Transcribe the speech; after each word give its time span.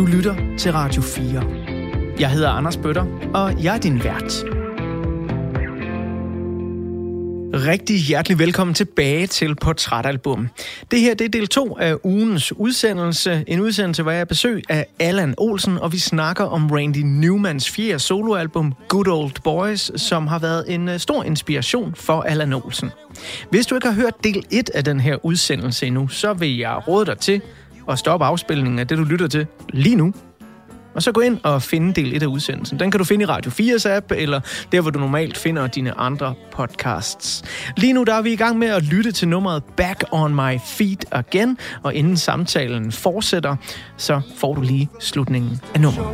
Du 0.00 0.06
lytter 0.06 0.36
til 0.58 0.72
Radio 0.72 1.02
4. 1.02 1.44
Jeg 2.20 2.30
hedder 2.30 2.48
Anders 2.48 2.76
Bøtter, 2.76 3.06
og 3.34 3.64
jeg 3.64 3.74
er 3.76 3.80
din 3.80 4.04
vært. 4.04 4.44
Rigtig 7.66 7.96
hjertelig 7.96 8.38
velkommen 8.38 8.74
tilbage 8.74 9.26
til 9.26 9.54
Portrætalbum. 9.54 10.48
Det 10.90 11.00
her 11.00 11.14
det 11.14 11.24
er 11.24 11.28
del 11.28 11.48
2 11.48 11.76
af 11.78 11.96
ugens 12.04 12.52
udsendelse. 12.52 13.44
En 13.46 13.60
udsendelse, 13.60 14.02
hvor 14.02 14.12
jeg 14.12 14.20
er 14.20 14.24
besøg 14.24 14.62
af 14.68 14.86
Allan 14.98 15.34
Olsen, 15.38 15.78
og 15.78 15.92
vi 15.92 15.98
snakker 15.98 16.44
om 16.44 16.70
Randy 16.70 17.02
Newmans 17.04 17.70
fjerde 17.70 17.98
soloalbum, 17.98 18.74
Good 18.88 19.08
Old 19.08 19.42
Boys, 19.44 20.00
som 20.00 20.26
har 20.26 20.38
været 20.38 20.74
en 20.74 20.88
øh, 20.88 20.98
stor 20.98 21.24
inspiration 21.24 21.94
for 21.94 22.22
Allan 22.22 22.52
Olsen. 22.52 22.90
Hvis 23.50 23.66
du 23.66 23.74
ikke 23.74 23.86
har 23.86 23.94
hørt 23.94 24.24
del 24.24 24.44
1 24.50 24.70
af 24.74 24.84
den 24.84 25.00
her 25.00 25.24
udsendelse 25.24 25.86
endnu, 25.86 26.08
så 26.08 26.32
vil 26.32 26.58
jeg 26.58 26.88
råde 26.88 27.06
dig 27.06 27.18
til 27.18 27.42
at 27.92 27.98
stoppe 27.98 28.26
afspilningen 28.26 28.78
af 28.78 28.86
det, 28.86 28.98
du 28.98 29.04
lytter 29.04 29.28
til 29.28 29.46
lige 29.68 29.96
nu, 29.96 30.14
og 30.94 31.02
så 31.02 31.12
gå 31.12 31.20
ind 31.20 31.38
og 31.42 31.62
finde 31.62 31.92
del 31.92 32.16
1 32.16 32.22
af 32.22 32.26
udsendelsen. 32.26 32.80
Den 32.80 32.90
kan 32.90 32.98
du 32.98 33.04
finde 33.04 33.22
i 33.22 33.26
Radio 33.26 33.50
4's 33.50 33.88
app, 33.88 34.12
eller 34.12 34.40
der, 34.72 34.80
hvor 34.80 34.90
du 34.90 34.98
normalt 34.98 35.36
finder 35.36 35.66
dine 35.66 35.98
andre 35.98 36.34
podcasts. 36.52 37.42
Lige 37.76 37.92
nu 37.92 38.04
der 38.04 38.14
er 38.14 38.22
vi 38.22 38.32
i 38.32 38.36
gang 38.36 38.58
med 38.58 38.68
at 38.68 38.82
lytte 38.82 39.12
til 39.12 39.28
nummeret 39.28 39.64
Back 39.64 40.04
on 40.10 40.34
My 40.34 40.58
Feet 40.66 41.04
Again, 41.10 41.58
og 41.82 41.94
inden 41.94 42.16
samtalen 42.16 42.92
fortsætter, 42.92 43.56
så 43.96 44.20
får 44.36 44.54
du 44.54 44.60
lige 44.60 44.88
slutningen 45.00 45.60
af 45.74 45.80
nummeret. 45.80 46.06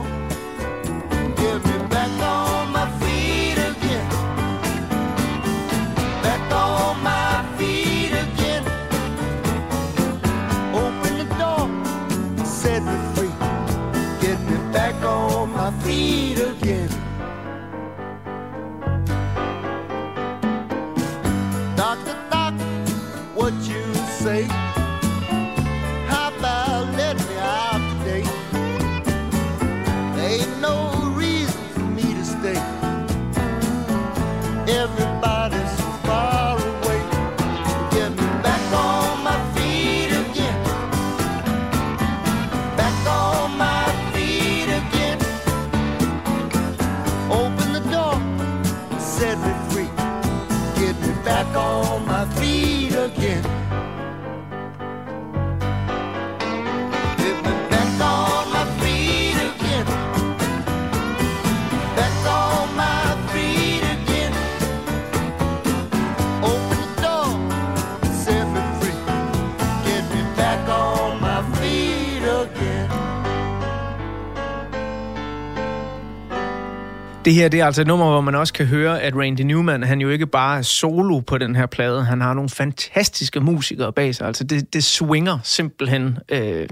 Det 77.26 77.34
her 77.34 77.48
det 77.48 77.60
er 77.60 77.66
altså 77.66 77.80
et 77.80 77.86
nummer, 77.86 78.10
hvor 78.10 78.20
man 78.20 78.34
også 78.34 78.52
kan 78.52 78.66
høre, 78.66 79.02
at 79.02 79.16
Randy 79.16 79.40
Newman, 79.40 79.82
han 79.82 80.00
jo 80.00 80.10
ikke 80.10 80.26
bare 80.26 80.58
er 80.58 80.62
solo 80.62 81.20
på 81.20 81.38
den 81.38 81.56
her 81.56 81.66
plade, 81.66 82.04
han 82.04 82.20
har 82.20 82.34
nogle 82.34 82.50
fantastiske 82.50 83.40
musikere 83.40 83.92
bag 83.92 84.14
sig. 84.14 84.26
Altså 84.26 84.44
det, 84.44 84.74
det 84.74 84.84
swinger 84.84 85.38
simpelthen 85.42 86.18
øh, 86.28 86.68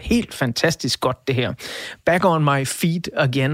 helt 0.00 0.34
fantastisk 0.34 1.00
godt, 1.00 1.26
det 1.26 1.34
her. 1.34 1.52
Back 2.04 2.24
on 2.24 2.44
my 2.44 2.66
feet 2.66 3.08
again. 3.16 3.52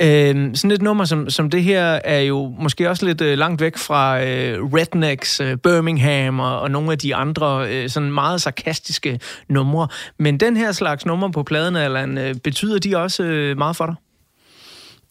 Øh, 0.00 0.54
sådan 0.54 0.70
et 0.70 0.82
nummer 0.82 1.04
som, 1.04 1.30
som 1.30 1.50
det 1.50 1.62
her 1.62 1.82
er 1.84 2.20
jo 2.20 2.54
måske 2.58 2.90
også 2.90 3.06
lidt 3.06 3.20
øh, 3.20 3.38
langt 3.38 3.60
væk 3.60 3.76
fra 3.76 4.24
øh, 4.24 4.64
Rednecks, 4.64 5.40
øh, 5.40 5.56
Birmingham 5.56 6.40
og, 6.40 6.60
og 6.60 6.70
nogle 6.70 6.92
af 6.92 6.98
de 6.98 7.14
andre 7.14 7.66
øh, 7.70 7.88
sådan 7.88 8.12
meget 8.12 8.42
sarkastiske 8.42 9.20
numre. 9.48 9.88
Men 10.18 10.40
den 10.40 10.56
her 10.56 10.72
slags 10.72 11.06
numre 11.06 11.30
på 11.30 11.42
pladen, 11.42 11.76
Allan, 11.76 12.18
øh, 12.18 12.34
betyder 12.34 12.78
de 12.78 12.96
også 12.96 13.22
øh, 13.22 13.58
meget 13.58 13.76
for 13.76 13.86
dig? 13.86 13.94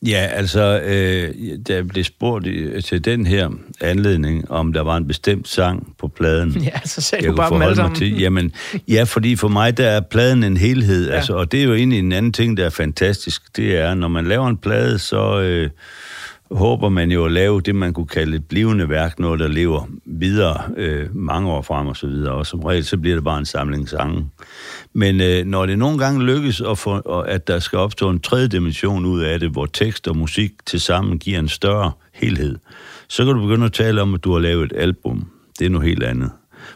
Ja, 0.05 0.27
altså, 0.31 0.81
øh, 0.81 1.33
der 1.67 1.83
blev 1.83 2.03
spurgt 2.03 2.47
i, 2.47 2.81
til 2.81 3.05
den 3.05 3.25
her 3.25 3.49
anledning, 3.81 4.51
om 4.51 4.73
der 4.73 4.81
var 4.81 4.97
en 4.97 5.07
bestemt 5.07 5.47
sang 5.47 5.95
på 5.99 6.07
pladen. 6.07 6.51
Ja, 6.69 6.79
så 6.85 7.01
sagde 7.01 7.25
jeg 7.25 7.31
du 7.31 7.35
bare 7.35 7.53
dem 7.53 7.61
alle 7.61 7.75
sammen. 7.75 7.95
Til. 7.95 8.19
Jamen, 8.19 8.51
ja, 8.87 9.03
fordi 9.03 9.35
for 9.35 9.47
mig, 9.47 9.77
der 9.77 9.87
er 9.87 10.01
pladen 10.01 10.43
en 10.43 10.57
helhed, 10.57 11.09
ja. 11.09 11.15
altså, 11.15 11.33
og 11.33 11.51
det 11.51 11.59
er 11.59 11.63
jo 11.63 11.73
egentlig 11.73 11.99
en 11.99 12.11
anden 12.11 12.33
ting, 12.33 12.57
der 12.57 12.65
er 12.65 12.69
fantastisk. 12.69 13.57
Det 13.57 13.77
er, 13.77 13.93
når 13.93 14.07
man 14.07 14.25
laver 14.25 14.47
en 14.47 14.57
plade, 14.57 14.99
så 14.99 15.39
øh, 15.39 15.69
håber 16.51 16.89
man 16.89 17.11
jo 17.11 17.25
at 17.25 17.31
lave 17.31 17.61
det, 17.61 17.75
man 17.75 17.93
kunne 17.93 18.07
kalde 18.07 18.35
et 18.35 18.45
blivende 18.45 18.89
værk, 18.89 19.19
noget, 19.19 19.39
der 19.39 19.47
lever 19.47 19.87
videre 20.05 20.61
øh, 20.77 21.15
mange 21.15 21.51
år 21.51 21.61
frem 21.61 21.87
og 21.87 21.97
så 21.97 22.07
videre, 22.07 22.33
og 22.33 22.45
som 22.45 22.59
regel, 22.59 22.85
så 22.85 22.97
bliver 22.97 23.15
det 23.15 23.23
bare 23.23 23.39
en 23.39 23.45
samling 23.45 23.89
sange. 23.89 24.29
Men 24.93 25.21
øh, 25.21 25.45
når 25.45 25.65
det 25.65 25.79
nogle 25.79 25.97
gange 25.97 26.25
lykkes, 26.25 26.61
at, 26.61 26.77
få, 26.77 26.97
at 27.21 27.47
der 27.47 27.59
skal 27.59 27.79
opstå 27.79 28.09
en 28.09 28.19
tredje 28.19 28.47
dimension 28.47 29.05
ud 29.05 29.21
af 29.21 29.39
det, 29.39 29.49
hvor 29.49 29.65
tekst 29.65 30.07
og 30.07 30.17
musik 30.17 30.51
til 30.65 30.81
sammen 30.81 31.19
giver 31.19 31.39
en 31.39 31.47
større 31.47 31.91
helhed, 32.13 32.57
så 33.07 33.25
kan 33.25 33.35
du 33.35 33.41
begynde 33.41 33.65
at 33.65 33.73
tale 33.73 34.01
om, 34.01 34.13
at 34.13 34.23
du 34.23 34.31
har 34.31 34.39
lavet 34.39 34.71
et 34.71 34.77
album. 34.77 35.27
Det 35.59 35.65
er 35.65 35.69
noget 35.69 35.87
helt 35.87 36.03
andet. 36.03 36.31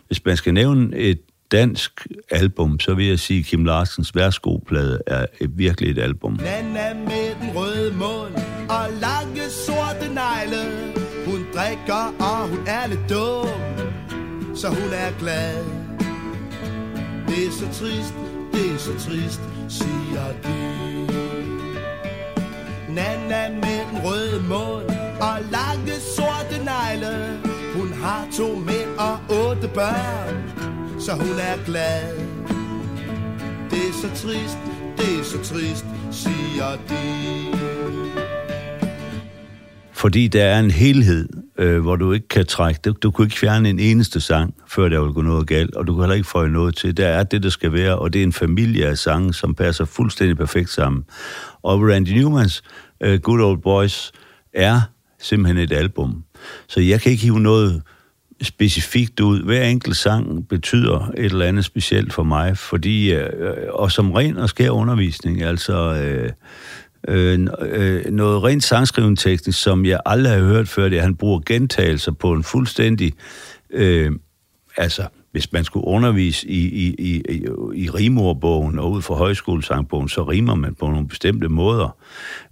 Hvis 0.07 0.25
man 0.25 0.37
skal 0.37 0.53
nævne 0.53 0.97
et 0.97 1.19
dansk 1.51 2.07
album, 2.31 2.79
så 2.79 2.93
vil 2.93 3.05
jeg 3.05 3.19
sige, 3.19 3.39
at 3.39 3.45
Kim 3.45 3.65
Larsens 3.65 4.15
Værsgoplade 4.15 5.01
er 5.07 5.25
et, 5.41 5.57
virkelig 5.57 5.91
et 5.91 5.97
album. 5.97 6.33
Nana 6.33 6.93
med 6.93 7.35
den 7.41 7.57
røde 7.57 7.93
mund 7.93 8.52
og 8.69 8.85
lange 9.01 9.49
sorte 9.49 10.13
negle. 10.13 10.93
Hun 11.25 11.45
drikker, 11.55 12.13
og 12.19 12.47
hun 12.47 12.59
er 12.67 12.87
lidt 12.87 13.09
dum, 13.09 14.55
så 14.55 14.67
hun 14.67 14.93
er 14.93 15.11
glad. 15.19 15.65
Det 17.27 17.47
er 17.47 17.51
så 17.51 17.65
trist, 17.79 18.13
det 18.53 18.73
er 18.73 18.77
så 18.77 18.91
trist, 18.91 19.41
siger 19.69 20.27
de. 20.43 20.73
Nana 22.89 23.49
med 23.49 23.79
den 23.91 23.99
røde 24.05 24.43
mund 24.43 24.89
og 25.21 25.37
lange 25.51 25.93
sorte 26.17 26.63
negle. 26.63 27.39
Hun 27.75 27.93
har 27.93 28.27
to 28.37 28.55
mænd 28.55 28.97
og 28.97 29.17
otte 29.29 29.67
børn, 29.67 30.35
så 30.99 31.13
hun 31.13 31.39
er 31.39 31.65
glad. 31.65 32.17
Det 33.71 33.79
er 33.89 33.93
så 34.01 34.09
trist, 34.23 34.57
det 34.97 35.19
er 35.19 35.23
så 35.23 35.37
trist, 35.37 35.85
siger 36.11 36.71
de. 36.89 37.62
Fordi 40.03 40.27
der 40.27 40.43
er 40.43 40.59
en 40.59 40.71
helhed, 40.71 41.29
øh, 41.57 41.81
hvor 41.81 41.95
du 41.95 42.11
ikke 42.11 42.27
kan 42.27 42.45
trække. 42.45 42.79
Du, 42.85 42.91
du 42.91 43.11
kunne 43.11 43.25
ikke 43.25 43.39
fjerne 43.39 43.69
en 43.69 43.79
eneste 43.79 44.21
sang, 44.21 44.53
før 44.67 44.89
der 44.89 45.03
vil 45.03 45.13
gå 45.13 45.21
noget 45.21 45.47
galt, 45.47 45.75
og 45.75 45.87
du 45.87 45.93
kan 45.93 46.01
heller 46.01 46.15
ikke 46.15 46.27
få 46.27 46.47
noget 46.47 46.75
til. 46.75 46.97
Der 46.97 47.07
er 47.07 47.23
det, 47.23 47.43
der 47.43 47.49
skal 47.49 47.73
være, 47.73 47.99
og 47.99 48.13
det 48.13 48.19
er 48.19 48.23
en 48.23 48.33
familie 48.33 48.87
af 48.87 48.97
sange, 48.97 49.33
som 49.33 49.55
passer 49.55 49.85
fuldstændig 49.85 50.37
perfekt 50.37 50.69
sammen. 50.69 51.03
Og 51.61 51.81
Randy 51.89 52.09
Newmans 52.09 52.63
øh, 53.03 53.19
Good 53.19 53.41
Old 53.41 53.61
Boys 53.61 54.11
er 54.53 54.81
simpelthen 55.19 55.57
et 55.57 55.71
album. 55.71 56.23
Så 56.67 56.79
jeg 56.79 57.01
kan 57.01 57.11
ikke 57.11 57.23
hive 57.23 57.39
noget 57.39 57.81
specifikt 58.41 59.19
ud. 59.19 59.43
Hver 59.43 59.63
enkelt 59.63 59.97
sang 59.97 60.47
betyder 60.47 61.11
et 61.17 61.25
eller 61.25 61.45
andet 61.45 61.65
specielt 61.65 62.13
for 62.13 62.23
mig, 62.23 62.57
fordi, 62.57 63.13
øh, 63.13 63.29
og 63.69 63.91
som 63.91 64.11
ren 64.11 64.37
og 64.37 64.49
skær 64.49 64.69
undervisning, 64.69 65.41
altså 65.41 65.73
øh, 65.73 66.29
øh, 67.07 67.47
øh, 67.61 68.05
noget 68.11 68.43
rent 68.43 68.63
sangskrivende 68.63 69.21
teknisk, 69.21 69.61
som 69.61 69.85
jeg 69.85 69.99
aldrig 70.05 70.33
har 70.33 70.39
hørt 70.39 70.67
før, 70.67 70.89
det 70.89 70.95
er, 70.95 70.99
at 70.99 71.05
han 71.05 71.15
bruger 71.15 71.39
gentagelser 71.45 72.11
på 72.11 72.33
en 72.33 72.43
fuldstændig, 72.43 73.13
øh, 73.73 74.11
altså 74.77 75.07
hvis 75.33 75.51
man 75.51 75.63
skulle 75.63 75.87
undervise 75.87 76.47
i, 76.47 76.67
i, 76.67 76.95
i, 76.99 77.21
i, 77.29 77.45
i 77.75 77.89
rimordbogen 77.89 78.79
og 78.79 78.91
ud 78.91 79.01
fra 79.01 79.15
højskolesangbogen, 79.15 80.09
så 80.09 80.23
rimer 80.23 80.55
man 80.55 80.75
på 80.75 80.87
nogle 80.87 81.07
bestemte 81.07 81.49
måder. 81.49 81.97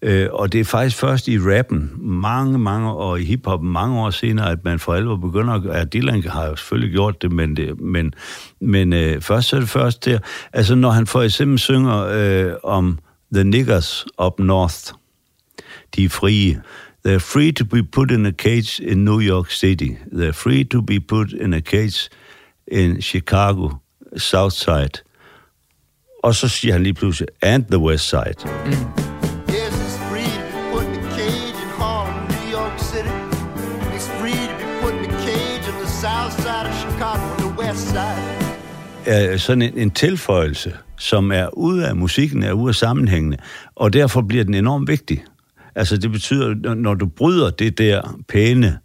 Øh, 0.02 0.28
og 0.32 0.54
det 0.54 0.60
er 0.60 0.64
faktisk 0.64 0.98
først 0.98 1.28
i 1.28 1.40
rappen, 1.40 1.92
mange, 2.00 2.60
mange 2.60 2.92
år 2.92 3.16
i 3.16 3.24
hiphoppen, 3.24 3.72
mange 3.72 4.00
år 4.00 4.10
senere, 4.10 4.52
at 4.52 4.64
man 4.64 4.80
for 4.80 4.94
alvor 4.94 5.16
begynder 5.16 5.54
at... 5.54 5.78
Ja, 5.78 5.84
Dylan 5.84 6.24
har 6.24 6.46
jo 6.46 6.56
selvfølgelig 6.56 6.94
gjort 6.94 7.22
det, 7.22 7.32
men, 7.32 7.56
det, 7.56 7.82
men, 7.82 8.14
men 8.62 8.94
øh, 8.94 9.22
først 9.22 9.48
så 9.48 9.56
er 9.56 9.60
det 9.60 9.70
først 9.70 10.06
der... 10.06 10.20
Altså, 10.54 10.76
når 10.76 10.90
han 10.90 11.08
for 11.08 11.22
eksempel 11.22 11.60
synger 11.60 11.98
øh, 11.98 12.54
om 12.64 13.00
The 13.34 13.44
Niggers 13.44 14.06
Up 14.20 14.40
North, 14.40 14.94
de 15.96 16.06
er 16.06 16.10
frie, 16.10 16.62
They're 17.04 17.20
free 17.20 17.52
to 17.54 17.66
be 17.66 17.82
put 17.82 18.12
in 18.12 18.26
a 18.26 18.32
cage 18.32 18.80
in 18.80 19.04
New 19.04 19.20
York 19.20 19.50
City. 19.50 19.98
They're 20.12 20.34
free 20.34 20.64
to 20.66 20.82
be 20.82 21.00
put 21.00 21.34
in 21.34 21.54
a 21.54 21.62
cage 21.62 22.10
in 22.68 23.02
Chicago, 23.02 23.70
Southside. 24.18 25.02
Og 26.24 26.36
så 26.36 26.48
siger 26.48 26.74
han 26.74 26.84
lige 26.84 26.94
pludselig, 26.94 27.28
and 27.42 27.66
the 27.66 27.80
West 27.80 28.10
Side. 28.10 28.36
Mm. 28.46 28.72
Yes, 29.50 29.74
it's 29.86 29.98
free 30.10 30.32
to 30.38 30.46
be 30.54 30.62
put 30.74 30.86
in 30.86 31.00
a 31.00 31.10
cage 31.18 31.58
in 31.64 31.70
Harlem, 31.80 32.28
New 32.28 32.60
York 32.60 32.80
City. 32.80 33.16
It's 33.96 34.10
free 34.20 34.48
to 34.52 34.56
be 34.62 34.68
put 34.82 34.94
in 34.94 35.06
a 35.06 35.20
cage 35.28 35.66
on 35.72 35.78
the 35.84 35.90
south 36.04 36.34
side 36.44 36.68
of 36.70 36.76
Chicago, 36.84 37.26
the 37.38 37.54
west 37.62 37.88
side. 37.88 38.42
er 39.06 39.38
sådan 39.38 39.62
en, 39.62 39.78
en 39.78 39.92
tilføjelse, 39.92 40.78
som 41.02 41.32
er 41.32 41.58
ude 41.58 41.88
af 41.88 41.96
musikken, 41.96 42.44
er 42.44 42.54
ude 42.54 42.70
af 42.70 42.76
sammenhængende, 42.76 43.38
og 43.76 43.94
derfor 43.94 44.22
bliver 44.22 44.44
den 44.44 44.54
enormt 44.54 44.88
vigtig. 44.88 45.24
Altså 45.76 45.98
det 45.98 46.12
betyder, 46.12 46.76
når, 46.76 46.94
du 46.94 47.06
bryder 47.06 47.50
det 47.50 47.78
der 47.78 48.20
pæne 48.28 48.80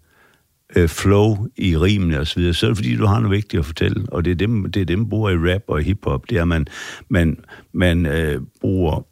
øh, 0.77 0.89
flow 0.89 1.47
i 1.57 1.77
rimene 1.77 2.21
og 2.21 2.27
så 2.27 2.41
videre, 2.41 2.55
så 2.55 2.67
er 2.67 2.71
det 2.71 2.77
fordi, 2.77 2.97
du 2.97 3.07
har 3.07 3.21
noget 3.21 3.37
vigtigt 3.37 3.59
at 3.59 3.67
fortælle, 3.67 4.07
og 4.09 4.25
det 4.25 4.31
er 4.31 4.35
dem, 4.35 4.73
det 4.73 4.81
er 4.81 4.85
dem 4.85 5.09
bruger 5.09 5.31
i 5.31 5.53
rap 5.53 5.63
og 5.69 5.83
hiphop, 5.83 6.31
det 6.31 6.39
er, 6.39 6.43
at 6.43 6.49
man, 6.49 6.67
man, 7.09 7.39
man 7.73 8.07
øh, 8.07 8.41
bruger 8.61 9.07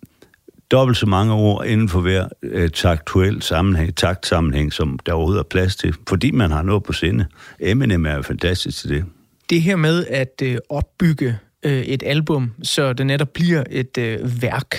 dobbelt 0.71 0.99
så 0.99 1.07
mange 1.07 1.33
ord 1.33 1.67
inden 1.67 1.89
for 1.89 2.01
hver 2.01 2.29
øh, 2.43 2.71
taktuel 2.71 3.43
sammenhæng, 3.43 3.97
taktsammenhæng, 3.97 4.73
som 4.73 4.99
der 5.07 5.13
overhovedet 5.13 5.41
er 5.41 5.49
plads 5.51 5.77
til, 5.77 5.95
fordi 6.09 6.31
man 6.31 6.51
har 6.51 6.63
noget 6.63 6.83
på 6.83 6.93
sinde. 6.93 7.27
Eminem 7.61 8.07
er 8.07 8.15
jo 8.15 8.23
fantastisk 8.23 8.81
til 8.81 8.91
det. 8.91 9.05
Det 9.51 9.63
her 9.63 9.77
med 9.77 10.07
at 10.07 10.43
øh, 10.43 10.57
opbygge 10.69 11.39
øh, 11.65 11.83
et 11.83 12.03
album, 12.07 12.53
så 12.63 12.93
det 12.93 13.07
netop 13.07 13.29
bliver 13.29 13.65
et 13.71 13.99
øh, 13.99 14.43
værk, 14.43 14.77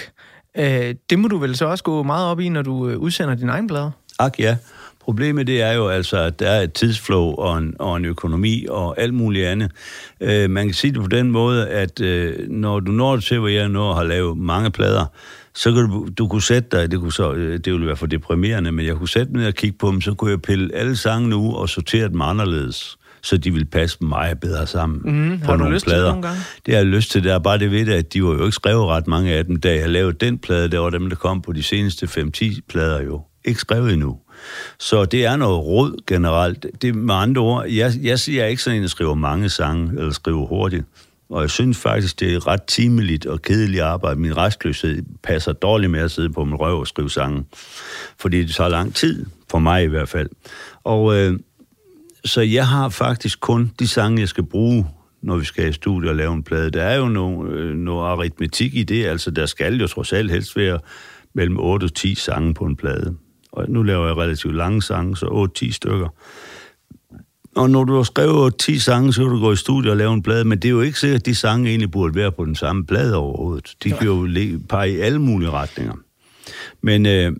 øh, 0.57 0.95
det 1.09 1.19
må 1.19 1.27
du 1.27 1.37
vel 1.37 1.55
så 1.55 1.65
også 1.65 1.83
gå 1.83 2.03
meget 2.03 2.27
op 2.27 2.39
i, 2.39 2.49
når 2.49 2.61
du 2.61 2.89
øh, 2.89 2.97
udsender 2.97 3.35
din 3.35 3.49
egen 3.49 3.67
blad? 3.67 3.89
Ak 4.19 4.39
ja. 4.39 4.57
Problemet 4.99 5.47
det 5.47 5.61
er 5.61 5.71
jo 5.71 5.87
altså, 5.87 6.17
at 6.17 6.39
der 6.39 6.49
er 6.49 6.61
et 6.61 6.73
tidsflow 6.73 7.23
og 7.23 7.57
en, 7.57 7.73
og 7.79 7.97
en 7.97 8.05
økonomi 8.05 8.65
og 8.69 9.01
alt 9.01 9.13
muligt 9.13 9.47
andet. 9.47 9.71
Øh, 10.21 10.49
man 10.49 10.65
kan 10.65 10.73
sige 10.73 10.93
det 10.93 11.01
på 11.01 11.07
den 11.07 11.31
måde, 11.31 11.69
at 11.69 12.01
øh, 12.01 12.49
når 12.49 12.79
du 12.79 12.91
når 12.91 13.17
til, 13.17 13.39
hvor 13.39 13.47
jeg 13.47 13.69
nu 13.69 13.79
har 13.79 14.03
lavet 14.03 14.37
mange 14.37 14.71
plader, 14.71 15.05
så 15.55 15.71
kan 15.71 15.89
du, 15.89 16.07
du 16.17 16.27
kunne 16.27 16.41
sætte 16.41 16.69
dig, 16.71 16.91
det, 16.91 16.99
kunne 16.99 17.13
så, 17.13 17.33
øh, 17.33 17.59
det 17.59 17.73
ville 17.73 17.87
være 17.87 17.95
for 17.95 18.05
deprimerende, 18.05 18.71
men 18.71 18.85
jeg 18.85 18.95
kunne 18.95 19.09
sætte 19.09 19.31
mig 19.31 19.39
ned 19.39 19.47
og 19.47 19.53
kigge 19.53 19.77
på 19.77 19.91
dem, 19.91 20.01
så 20.01 20.13
kunne 20.13 20.31
jeg 20.31 20.41
pille 20.41 20.75
alle 20.75 20.95
sangene 20.95 21.35
ud 21.35 21.53
og 21.53 21.69
sortere 21.69 22.09
dem 22.09 22.21
anderledes 22.21 22.97
så 23.25 23.37
de 23.37 23.51
ville 23.51 23.65
passe 23.65 23.97
meget 24.03 24.39
bedre 24.39 24.67
sammen 24.67 25.01
Mm, 25.31 25.39
på 25.39 25.45
har 25.45 25.55
nogle 25.57 25.73
lyst 25.73 25.83
til 25.85 25.91
det 25.91 25.95
plader. 25.95 26.07
nogle 26.09 26.21
gange? 26.27 26.39
Det 26.65 26.73
har 26.73 26.79
jeg 26.81 26.85
lyst 26.87 27.11
til. 27.11 27.23
Det 27.23 27.31
er 27.31 27.39
bare 27.39 27.57
det 27.57 27.71
ved 27.71 27.85
det, 27.85 27.93
at 27.93 28.13
de 28.13 28.23
var 28.23 28.31
jo 28.33 28.41
ikke 28.45 28.51
skrevet 28.55 28.85
ret 28.87 29.07
mange 29.07 29.33
af 29.33 29.45
dem. 29.45 29.55
Da 29.55 29.75
jeg 29.75 29.89
lavede 29.89 30.17
den 30.25 30.37
plade, 30.37 30.67
der 30.71 30.79
var 30.79 30.89
dem, 30.89 31.09
der 31.09 31.15
kom 31.15 31.41
på 31.41 31.53
de 31.53 31.63
seneste 31.63 32.05
5-10 32.05 32.59
plader 32.69 33.01
jo. 33.01 33.21
Ikke 33.45 33.59
skrevet 33.59 33.93
endnu. 33.93 34.17
Så 34.79 35.05
det 35.05 35.25
er 35.25 35.35
noget 35.35 35.57
råd 35.65 36.03
generelt. 36.07 36.65
Det 36.81 36.95
med 36.95 37.15
andre 37.15 37.41
ord, 37.41 37.67
jeg, 37.67 37.93
jeg 38.01 38.19
siger 38.19 38.43
er 38.43 38.47
ikke 38.47 38.63
sådan 38.63 38.77
en, 38.77 38.83
der 38.83 38.89
skriver 38.89 39.13
mange 39.15 39.49
sange, 39.49 39.91
eller 39.99 40.11
skriver 40.11 40.45
hurtigt. 40.45 40.83
Og 41.29 41.41
jeg 41.41 41.49
synes 41.49 41.77
faktisk, 41.77 42.19
det 42.19 42.33
er 42.33 42.47
ret 42.47 42.63
timeligt 42.63 43.25
og 43.25 43.41
kedeligt 43.41 43.81
arbejde. 43.81 44.19
Min 44.19 44.37
restløshed 44.37 45.03
passer 45.23 45.53
dårligt 45.53 45.91
med 45.91 45.99
at 45.99 46.11
sidde 46.11 46.29
på 46.29 46.43
min 46.45 46.55
røv 46.55 46.79
og 46.79 46.87
skrive 46.87 47.09
sange. 47.09 47.43
Fordi 48.19 48.43
det 48.43 48.55
tager 48.55 48.69
lang 48.69 48.95
tid, 48.95 49.25
for 49.51 49.59
mig 49.59 49.83
i 49.83 49.87
hvert 49.87 50.09
fald. 50.09 50.29
Og 50.83 51.15
øh, 51.17 51.39
så 52.25 52.41
jeg 52.41 52.67
har 52.67 52.89
faktisk 52.89 53.39
kun 53.39 53.71
de 53.79 53.87
sange, 53.87 54.19
jeg 54.19 54.29
skal 54.29 54.43
bruge, 54.43 54.87
når 55.21 55.37
vi 55.37 55.45
skal 55.45 55.69
i 55.69 55.73
studiet 55.73 56.09
og 56.09 56.15
lave 56.15 56.33
en 56.33 56.43
plade. 56.43 56.71
Der 56.71 56.83
er 56.83 56.97
jo 56.97 57.07
noget, 57.07 57.51
øh, 57.51 57.75
noget 57.75 58.07
aritmetik 58.07 58.75
i 58.75 58.83
det, 58.83 59.05
altså 59.05 59.31
der 59.31 59.45
skal 59.45 59.79
jo 59.79 59.87
trods 59.87 60.13
alt 60.13 60.31
helst 60.31 60.55
være 60.55 60.79
mellem 61.33 61.57
8 61.59 61.85
og 61.85 61.93
10 61.93 62.15
sange 62.15 62.53
på 62.53 62.65
en 62.65 62.75
plade. 62.75 63.15
Og 63.51 63.69
nu 63.69 63.83
laver 63.83 64.07
jeg 64.07 64.17
relativt 64.17 64.55
lange 64.55 64.81
sange, 64.81 65.17
så 65.17 65.25
8-10 65.25 65.71
stykker. 65.71 66.07
Og 67.55 67.69
når 67.69 67.83
du 67.83 67.95
har 67.95 68.03
skrevet 68.03 68.57
10 68.57 68.79
sange, 68.79 69.13
så 69.13 69.21
kan 69.21 69.31
du 69.31 69.39
gå 69.39 69.51
i 69.51 69.55
studiet 69.55 69.91
og 69.91 69.97
lave 69.97 70.13
en 70.13 70.23
plade, 70.23 70.45
men 70.45 70.57
det 70.57 70.65
er 70.65 70.71
jo 70.71 70.81
ikke 70.81 70.99
sikkert, 70.99 71.19
at 71.19 71.25
de 71.25 71.35
sange 71.35 71.69
egentlig 71.69 71.91
burde 71.91 72.15
være 72.15 72.31
på 72.31 72.45
den 72.45 72.55
samme 72.55 72.85
plade 72.85 73.15
overhovedet. 73.15 73.73
De 73.83 73.89
kan 73.89 74.07
jo 74.07 74.27
pege 74.69 74.91
i 74.91 74.99
alle 74.99 75.19
mulige 75.19 75.51
retninger. 75.51 75.93
Men, 76.81 77.05
øh, 77.05 77.31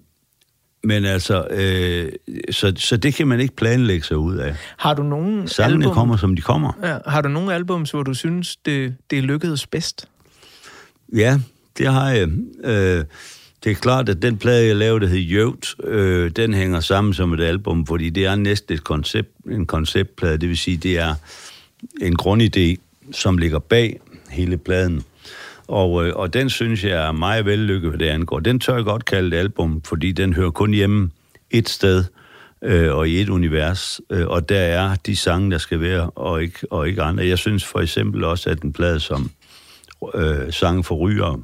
men 0.86 1.06
altså, 1.06 1.48
øh, 1.50 2.12
så, 2.52 2.74
så 2.76 2.98
det 2.98 3.14
kan 3.14 3.28
man 3.28 3.40
ikke 3.40 3.56
planlægge 3.56 4.06
sig 4.06 4.18
ud 4.18 4.36
af. 4.38 4.56
Har 4.78 4.94
du 4.94 5.04
nogen 5.04 5.48
Sangene 5.48 5.84
album, 5.84 5.94
kommer, 5.94 6.18
som 6.18 6.36
de 6.36 6.42
kommer. 6.42 6.72
ja, 6.84 6.98
har 7.08 7.22
du 7.22 7.30
nogle 7.30 7.54
albums, 7.54 7.92
hvor 7.92 8.04
du 8.04 8.14
synes, 8.14 8.56
det, 8.56 8.96
det 9.12 9.24
lykkedes 9.24 9.68
bedst? 9.68 10.08
Ja, 11.16 11.40
det 11.78 11.88
har 11.88 12.10
jeg. 12.10 12.30
Øh, 12.64 13.06
det 13.64 13.72
er 13.72 13.76
klart, 13.76 14.10
at 14.10 14.22
den 14.22 14.38
plade, 14.38 14.68
jeg 14.68 14.76
lavede, 14.76 15.00
der 15.06 15.08
hed 15.08 15.18
Jøvt, 15.18 15.76
øh, 15.84 16.32
den 16.32 16.54
hænger 16.54 16.80
sammen 16.80 17.14
som 17.14 17.34
et 17.34 17.42
album, 17.42 17.86
fordi 17.86 18.10
det 18.10 18.26
er 18.26 18.36
næsten 18.36 18.74
et 18.74 18.84
koncept, 18.84 19.30
en 19.52 19.66
konceptplade. 19.66 20.38
Det 20.38 20.50
vil 20.50 20.58
sige, 20.58 20.78
det 20.78 21.00
er 21.00 21.16
en 22.02 22.16
grundidé, 22.22 22.76
som 23.12 23.38
ligger 23.38 23.60
bag 23.60 24.00
hele 24.30 24.58
pladen. 24.58 25.04
Og, 25.68 26.08
øh, 26.08 26.16
og 26.16 26.34
den 26.34 26.50
synes 26.50 26.84
jeg 26.84 27.08
er 27.08 27.12
meget 27.12 27.46
vellykket, 27.46 27.90
hvad 27.90 28.00
det 28.00 28.08
angår. 28.08 28.40
Den 28.40 28.60
tør 28.60 28.76
jeg 28.76 28.84
godt 28.84 29.06
kalde 29.06 29.36
et 29.36 29.40
album, 29.40 29.82
fordi 29.86 30.12
den 30.12 30.34
hører 30.34 30.52
kun 30.52 30.74
hjemme 30.74 31.10
et 31.52 31.70
sted 31.70 32.04
øh, 32.62 32.96
og 32.96 33.10
i 33.10 33.22
et 33.22 33.30
univers. 33.30 34.02
Øh, 34.10 34.28
og 34.28 34.50
der 34.50 34.60
er 34.60 34.96
de 34.96 35.16
sange, 35.16 35.52
der 35.52 35.58
skal 35.58 35.82
være, 35.82 36.10
og 36.10 36.44
ikke, 36.44 36.60
og 36.72 36.88
ikke 36.88 37.02
andre. 37.02 37.28
Jeg 37.28 37.38
synes 37.38 37.66
for 37.66 37.80
eksempel 37.80 38.24
også, 38.24 38.50
at 38.50 38.62
en 38.62 38.74
plade 38.74 39.00
som 39.00 39.30
øh, 40.16 40.54
Sange 40.54 40.84
for 40.84 40.96
Ryger 40.96 41.42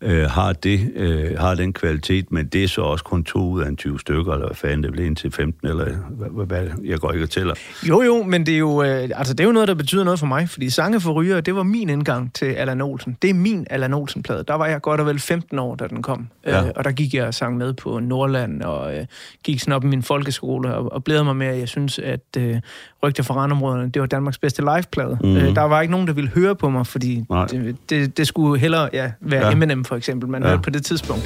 øh, 0.00 0.30
har, 0.30 0.52
det, 0.52 0.92
øh, 0.94 1.38
har 1.38 1.54
den 1.54 1.72
kvalitet, 1.72 2.32
men 2.32 2.46
det 2.46 2.64
er 2.64 2.68
så 2.68 2.82
også 2.82 3.04
kun 3.04 3.24
to 3.24 3.50
ud 3.50 3.62
af 3.62 3.68
en 3.68 3.76
20 3.76 4.00
stykker, 4.00 4.32
eller 4.32 4.46
hvad 4.46 4.56
fanden 4.56 4.82
det 4.82 4.92
bliver 4.92 5.06
en 5.06 5.14
til 5.14 5.32
15, 5.32 5.68
eller 5.68 5.84
hvad, 6.10 6.46
hvad, 6.46 6.66
jeg 6.84 6.98
går 6.98 7.12
ikke 7.12 7.24
og 7.24 7.30
tæller. 7.30 7.54
Jo, 7.88 8.02
jo, 8.02 8.22
men 8.22 8.46
det 8.46 8.54
er 8.54 8.58
jo, 8.58 8.82
øh, 8.82 9.10
altså, 9.14 9.34
det 9.34 9.40
er 9.40 9.44
jo 9.44 9.52
noget, 9.52 9.68
der 9.68 9.74
betyder 9.74 10.04
noget 10.04 10.18
for 10.18 10.26
mig, 10.26 10.48
fordi 10.48 10.70
Sange 10.70 11.00
for 11.00 11.12
Ryger, 11.12 11.40
det 11.40 11.54
var 11.54 11.62
min 11.62 11.88
indgang 11.88 12.34
til 12.34 12.46
Allan 12.46 12.80
Olsen. 12.80 13.16
Det 13.22 13.30
er 13.30 13.34
min 13.34 13.66
Allan 13.70 13.94
Olsen-plade. 13.94 14.44
Der 14.48 14.54
var 14.54 14.66
jeg 14.66 14.80
godt 14.80 15.00
og 15.00 15.06
vel 15.06 15.18
15 15.18 15.58
år, 15.58 15.74
da 15.74 15.86
den 15.86 16.02
kom. 16.02 16.28
Ja. 16.46 16.64
Øh, 16.64 16.70
og 16.76 16.84
der 16.84 16.92
gik 16.92 17.14
jeg 17.14 17.26
og 17.26 17.34
sang 17.34 17.56
med 17.56 17.72
på 17.72 17.98
Nordland, 17.98 18.62
og 18.62 18.96
øh, 18.96 19.06
gik 19.44 19.60
sådan 19.60 19.72
op 19.74 19.84
i 19.84 19.86
min 19.86 20.02
folkeskole, 20.02 20.74
og, 20.74 20.92
og 20.92 21.04
blædede 21.04 21.24
mig 21.24 21.36
med, 21.36 21.46
at 21.46 21.58
jeg 21.58 21.68
synes, 21.68 21.98
at 21.98 22.20
øh, 22.38 22.56
Rygter 23.02 23.22
fra 23.22 23.34
randområderne, 23.34 23.90
det 23.90 24.00
var 24.00 24.06
Danmarks 24.06 24.38
bedste 24.38 24.62
liveplade. 24.62 25.18
Mm-hmm. 25.20 25.36
Øh, 25.36 25.54
der 25.54 25.62
var 25.62 25.80
ikke 25.80 25.92
nogen, 25.92 26.06
der 26.06 26.12
ville 26.12 26.30
høre 26.30 26.56
på 26.56 26.70
mig, 26.70 26.86
fordi 26.86 27.24
det, 27.50 27.76
det, 27.90 28.16
det 28.16 28.26
skulle 28.26 28.60
hellere 28.60 28.88
ja, 28.92 29.12
være 29.20 29.46
ja. 29.46 29.52
Eminem 29.52 29.84
for 29.88 29.96
eksempel, 30.00 30.26
man 30.34 30.42
Ja. 30.42 30.48
hørte 30.48 30.62
på 30.68 30.70
det 30.76 30.82
tidspunkt. 30.90 31.24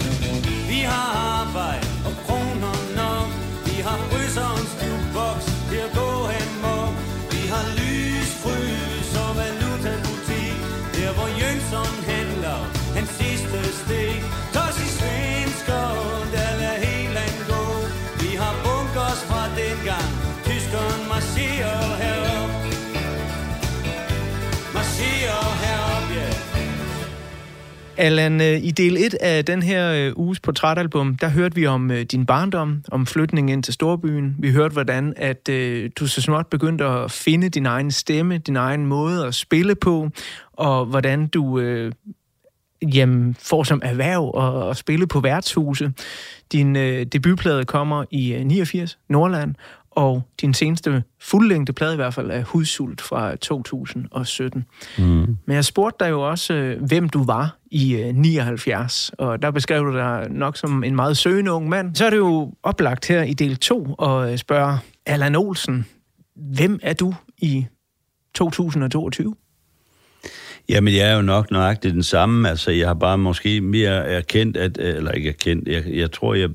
Vi 0.73 0.81
har 0.93 1.09
arbejde 1.41 1.87
og 2.09 2.14
kroner 2.26 2.75
nok. 3.00 3.29
Vi 3.69 3.76
har 3.87 3.99
fryseren 4.11 4.64
stuvbox 4.75 5.38
til 5.70 5.81
at 5.87 5.93
gå 6.00 6.11
hen 6.35 6.49
må. 6.64 6.76
Vi 7.35 7.43
har 7.53 7.64
lys, 7.81 8.31
frys 8.44 9.11
og 9.25 9.31
valutabutik. 9.41 10.56
Der 10.97 11.11
hvor 11.17 11.29
Jønsson 11.41 11.94
handler 12.12 12.59
hans 12.97 13.11
sidste 13.20 13.59
stik. 13.82 14.20
Toss 14.56 14.76
i 14.87 14.88
svensker, 14.99 15.85
der 16.34 16.48
lader 16.60 16.79
helt 16.89 17.19
gå. 17.51 17.63
Vi 18.22 18.31
har 18.43 18.53
bunkers 18.65 19.20
fra 19.31 19.43
dengang. 19.60 20.08
Tyskeren 20.48 21.01
marcherer 21.13 21.81
Allan, 27.96 28.41
øh, 28.41 28.65
i 28.65 28.70
del 28.70 28.96
1 28.96 29.15
af 29.15 29.44
den 29.44 29.63
her 29.63 29.93
øh, 29.93 30.13
uges 30.17 30.41
portrætalbum, 30.41 31.17
der 31.17 31.29
hørte 31.29 31.55
vi 31.55 31.67
om 31.67 31.91
øh, 31.91 32.03
din 32.03 32.27
barndom, 32.27 32.84
om 32.91 33.06
flytningen 33.06 33.53
ind 33.53 33.63
til 33.63 33.75
storbyen. 33.75 34.37
Vi 34.39 34.51
hørte, 34.51 34.72
hvordan 34.72 35.15
at 35.17 35.46
du 35.99 36.06
så 36.06 36.22
småt 36.22 36.46
begyndte 36.46 36.84
at 36.84 37.11
finde 37.11 37.49
din 37.49 37.67
egen 37.67 37.91
stemme, 37.91 38.39
din 38.39 38.56
egen 38.56 38.87
måde 38.87 39.27
at 39.27 39.34
spille 39.34 39.75
på, 39.75 40.08
og 40.53 40.87
hvordan 40.87 41.27
du 41.27 41.58
øh, 41.58 41.93
jamen, 42.82 43.37
får 43.41 43.63
som 43.63 43.81
erhverv 43.84 44.32
at, 44.65 44.70
at 44.70 44.77
spille 44.77 45.06
på 45.06 45.20
værtshuse. 45.20 45.93
Din 46.53 46.77
øh, 46.77 47.06
debutplade 47.06 47.65
kommer 47.65 48.05
i 48.11 48.43
89, 48.44 48.99
Nordland, 49.08 49.55
og 49.94 50.22
din 50.41 50.55
seneste 50.55 51.03
fuldlængde 51.20 51.72
plade 51.72 51.93
i 51.93 51.96
hvert 51.96 52.15
fald 52.15 52.31
er 52.31 52.43
Hudsult 52.43 53.01
fra 53.01 53.37
2017. 53.37 54.65
Mm. 54.99 55.05
Men 55.46 55.55
jeg 55.56 55.65
spurgte 55.65 56.05
dig 56.05 56.11
jo 56.11 56.29
også, 56.29 56.55
øh, 56.55 56.82
hvem 56.82 57.08
du 57.08 57.25
var 57.25 57.58
i 57.70 57.94
øh, 57.94 58.15
79, 58.15 59.11
og 59.19 59.43
der 59.43 59.51
beskrev 59.51 59.84
du 59.84 59.93
dig 59.93 60.27
nok 60.31 60.56
som 60.56 60.84
en 60.84 60.96
meget 60.96 61.17
søgende 61.17 61.53
ung 61.53 61.69
mand. 61.69 61.94
Så 61.94 62.06
er 62.06 62.11
det 62.11 62.17
jo 62.17 62.53
oplagt 62.63 63.08
her 63.08 63.22
i 63.22 63.32
del 63.32 63.56
2 63.56 63.94
at 63.94 64.31
øh, 64.31 64.39
spørge 64.39 64.79
Allan 65.06 65.37
Olsen, 65.37 65.87
hvem 66.37 66.79
er 66.82 66.93
du 66.93 67.15
i 67.39 67.67
2022? 68.34 69.34
Jamen, 70.72 70.94
jeg 70.94 71.10
er 71.10 71.17
jo 71.17 71.22
nok 71.22 71.50
nøjagtigt 71.50 71.94
den 71.94 72.02
samme. 72.02 72.48
Altså, 72.48 72.70
jeg 72.70 72.86
har 72.86 72.94
bare 72.94 73.19
måske 73.19 73.60
mere 73.60 74.06
erkendt, 74.06 74.56
at, 74.56 74.79
øh, 74.81 74.96
eller 74.96 75.10
ikke 75.10 75.29
erkendt, 75.29 75.69
jeg, 75.69 75.84
jeg 75.86 76.12
tror, 76.12 76.34
jeg 76.34 76.50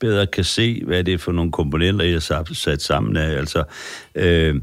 bedre 0.00 0.26
kan 0.26 0.44
se, 0.44 0.82
hvad 0.84 1.04
det 1.04 1.14
er 1.14 1.18
for 1.18 1.32
nogle 1.32 1.52
komponenter, 1.52 2.04
jeg 2.04 2.20
har 2.28 2.54
sat 2.54 2.82
sammen 2.82 3.16
af. 3.16 3.38
Altså, 3.38 3.64
øh, 4.14 4.60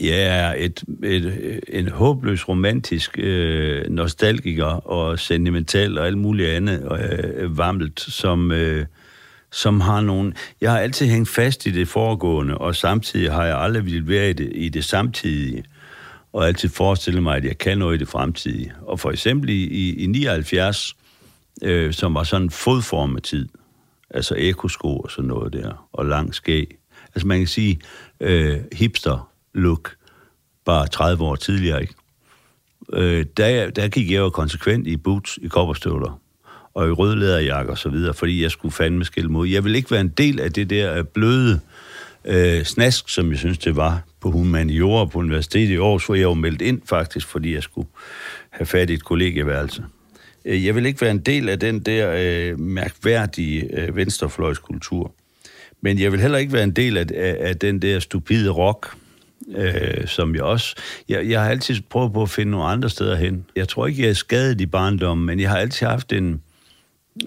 jeg 0.00 0.20
er 0.40 0.54
et, 0.58 0.84
et, 1.04 1.60
en 1.68 1.88
håbløs 1.88 2.48
romantisk 2.48 3.18
øh, 3.18 3.90
nostalgiker 3.90 4.88
og 4.88 5.18
sentimental 5.18 5.98
og 5.98 6.06
alt 6.06 6.18
muligt 6.18 6.48
andet 6.48 6.88
øh, 7.38 7.58
varmt, 7.58 8.00
som... 8.00 8.52
Øh, 8.52 8.86
som 9.50 9.80
har 9.80 10.00
nogle... 10.00 10.32
Jeg 10.60 10.70
har 10.70 10.78
altid 10.78 11.06
hængt 11.06 11.28
fast 11.28 11.66
i 11.66 11.70
det 11.70 11.88
foregående, 11.88 12.58
og 12.58 12.74
samtidig 12.76 13.32
har 13.32 13.44
jeg 13.44 13.58
aldrig 13.58 13.84
ville 13.84 14.08
være 14.08 14.30
i 14.30 14.32
det, 14.32 14.52
i 14.54 14.68
det 14.68 14.84
samtidige 14.84 15.64
og 16.32 16.46
altid 16.46 16.68
forestille 16.68 17.20
mig, 17.20 17.36
at 17.36 17.44
jeg 17.44 17.58
kan 17.58 17.78
noget 17.78 17.94
i 17.94 17.98
det 17.98 18.08
fremtidige. 18.08 18.72
Og 18.82 19.00
for 19.00 19.10
eksempel 19.10 19.50
i, 19.50 19.64
i, 19.64 20.02
i 20.02 20.06
79, 20.06 20.96
øh, 21.62 21.92
som 21.92 22.14
var 22.14 22.22
sådan 22.22 22.42
en 22.42 22.50
fodformet 22.50 23.22
tid, 23.22 23.48
altså 24.10 24.34
ekosko 24.38 24.96
og 24.96 25.10
sådan 25.10 25.28
noget 25.28 25.52
der, 25.52 25.88
og 25.92 26.06
lang 26.06 26.34
skæg. 26.34 26.76
Altså 27.14 27.26
man 27.26 27.38
kan 27.38 27.46
sige 27.46 27.80
øh, 28.20 28.58
hipster-look, 28.72 29.94
bare 30.64 30.86
30 30.86 31.24
år 31.24 31.36
tidligere, 31.36 31.80
ikke? 31.80 31.94
Øh, 32.92 33.26
der, 33.36 33.70
der 33.70 33.88
gik 33.88 34.10
jeg 34.10 34.18
jo 34.18 34.30
konsekvent 34.30 34.86
i 34.86 34.96
boots, 34.96 35.38
i 35.42 35.48
kopperstøvler, 35.48 36.20
og 36.74 36.88
i 36.88 36.90
rødlæderjakke 36.90 37.72
og 37.72 37.78
så 37.78 37.88
videre, 37.88 38.14
fordi 38.14 38.42
jeg 38.42 38.50
skulle 38.50 38.72
fandme 38.72 39.04
skille 39.04 39.30
mod. 39.30 39.46
Jeg 39.46 39.64
vil 39.64 39.74
ikke 39.74 39.90
være 39.90 40.00
en 40.00 40.08
del 40.08 40.40
af 40.40 40.52
det 40.52 40.70
der 40.70 40.98
øh, 40.98 41.04
bløde 41.04 41.60
øh, 42.24 42.64
snask, 42.64 43.08
som 43.08 43.30
jeg 43.30 43.38
synes, 43.38 43.58
det 43.58 43.76
var 43.76 44.02
på 44.20 44.30
humaniora 44.30 45.04
på 45.04 45.18
universitetet 45.18 45.74
i 45.74 45.76
Aarhus, 45.76 46.06
hvor 46.06 46.14
jeg 46.14 46.28
var 46.28 46.34
meldt 46.34 46.62
ind 46.62 46.80
faktisk, 46.84 47.26
fordi 47.26 47.54
jeg 47.54 47.62
skulle 47.62 47.88
have 48.50 48.66
fat 48.66 48.90
i 48.90 48.94
et 48.94 49.04
kollegieværelse. 49.04 49.84
Øh, 50.44 50.64
jeg 50.66 50.74
vil 50.74 50.86
ikke 50.86 51.00
være 51.00 51.10
en 51.10 51.18
del 51.18 51.48
af 51.48 51.58
den 51.58 51.80
der 51.80 52.14
øh, 52.18 52.60
mærkværdige 52.60 53.80
øh, 53.80 53.96
venstrefløjskultur. 53.96 55.14
Men 55.80 55.98
jeg 55.98 56.12
vil 56.12 56.20
heller 56.20 56.38
ikke 56.38 56.52
være 56.52 56.64
en 56.64 56.76
del 56.76 56.96
af, 56.96 57.06
af, 57.14 57.36
af 57.40 57.56
den 57.56 57.82
der 57.82 58.00
stupide 58.00 58.50
rock, 58.50 58.96
øh, 59.56 60.06
som 60.06 60.34
jeg 60.34 60.42
også... 60.42 60.76
Jeg, 61.08 61.28
jeg 61.28 61.42
har 61.42 61.50
altid 61.50 61.80
prøvet 61.90 62.12
på 62.12 62.22
at 62.22 62.30
finde 62.30 62.50
nogle 62.50 62.66
andre 62.66 62.90
steder 62.90 63.16
hen. 63.16 63.46
Jeg 63.56 63.68
tror 63.68 63.86
ikke, 63.86 64.02
jeg 64.02 64.10
er 64.10 64.14
skadet 64.14 64.60
i 64.60 64.66
barndommen, 64.66 65.26
men 65.26 65.40
jeg 65.40 65.50
har 65.50 65.56
altid 65.58 65.86
haft 65.86 66.12
en, 66.12 66.42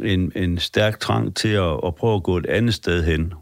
en, 0.04 0.32
en 0.36 0.58
stærk 0.58 1.00
trang 1.00 1.36
til 1.36 1.50
at, 1.50 1.80
at 1.86 1.96
prøve 1.96 2.16
at 2.16 2.24
gå 2.24 2.38
et 2.38 2.46
andet 2.46 2.74
sted 2.74 3.04
hen 3.04 3.34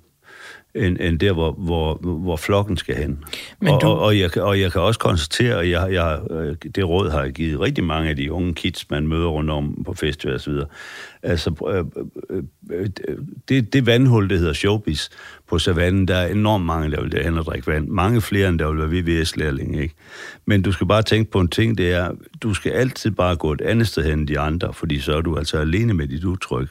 end, 0.75 0.97
end 0.99 1.19
der, 1.19 1.33
hvor, 1.33 1.51
hvor, 1.51 1.97
hvor 2.01 2.35
flokken 2.35 2.77
skal 2.77 2.95
hen. 2.95 3.23
Men 3.61 3.73
og, 3.73 3.81
du... 3.81 3.87
og, 3.87 3.99
og, 3.99 4.19
jeg, 4.19 4.37
og 4.37 4.59
jeg 4.59 4.71
kan 4.71 4.81
også 4.81 4.99
konstatere, 4.99 5.61
at 5.61 5.69
jeg, 5.69 5.93
jeg, 5.93 6.19
øh, 6.31 6.55
det 6.75 6.87
råd 6.89 7.09
har 7.09 7.23
jeg 7.23 7.31
givet 7.31 7.59
rigtig 7.59 7.83
mange 7.83 8.09
af 8.09 8.15
de 8.15 8.31
unge 8.31 8.53
kids, 8.53 8.89
man 8.89 9.07
møder 9.07 9.27
rundt 9.27 9.49
om 9.49 9.83
på 9.85 9.93
festival 9.93 10.35
og 10.35 10.41
så 10.41 10.51
videre. 10.51 10.67
Altså, 11.23 11.51
øh, 11.69 12.05
øh, 12.29 12.89
øh, 13.07 13.17
det, 13.49 13.73
det 13.73 13.85
vandhul, 13.85 14.29
det 14.29 14.39
hedder 14.39 14.53
showbiz 14.53 15.09
på 15.49 15.59
savannen, 15.59 16.07
der 16.07 16.15
er 16.15 16.27
enormt 16.27 16.65
mange, 16.65 16.91
der 16.91 17.01
vil 17.01 17.11
derhen 17.11 17.37
og 17.37 17.45
drikke 17.45 17.67
vand. 17.67 17.87
Mange 17.87 18.21
flere, 18.21 18.49
end 18.49 18.59
der 18.59 18.71
vil 18.71 18.79
være 18.79 18.89
VVS-lærlinge, 18.89 19.81
ikke? 19.81 19.95
Men 20.45 20.61
du 20.61 20.71
skal 20.71 20.87
bare 20.87 21.01
tænke 21.01 21.31
på 21.31 21.39
en 21.39 21.47
ting, 21.47 21.77
det 21.77 21.93
er, 21.93 22.11
du 22.43 22.53
skal 22.53 22.71
altid 22.71 23.11
bare 23.11 23.35
gå 23.35 23.51
et 23.51 23.61
andet 23.61 23.87
sted 23.87 24.03
hen 24.03 24.19
end 24.19 24.27
de 24.27 24.39
andre, 24.39 24.73
fordi 24.73 24.99
så 24.99 25.17
er 25.17 25.21
du 25.21 25.37
altså 25.37 25.57
alene 25.57 25.93
med 25.93 26.07
dit 26.07 26.23
udtryk. 26.23 26.67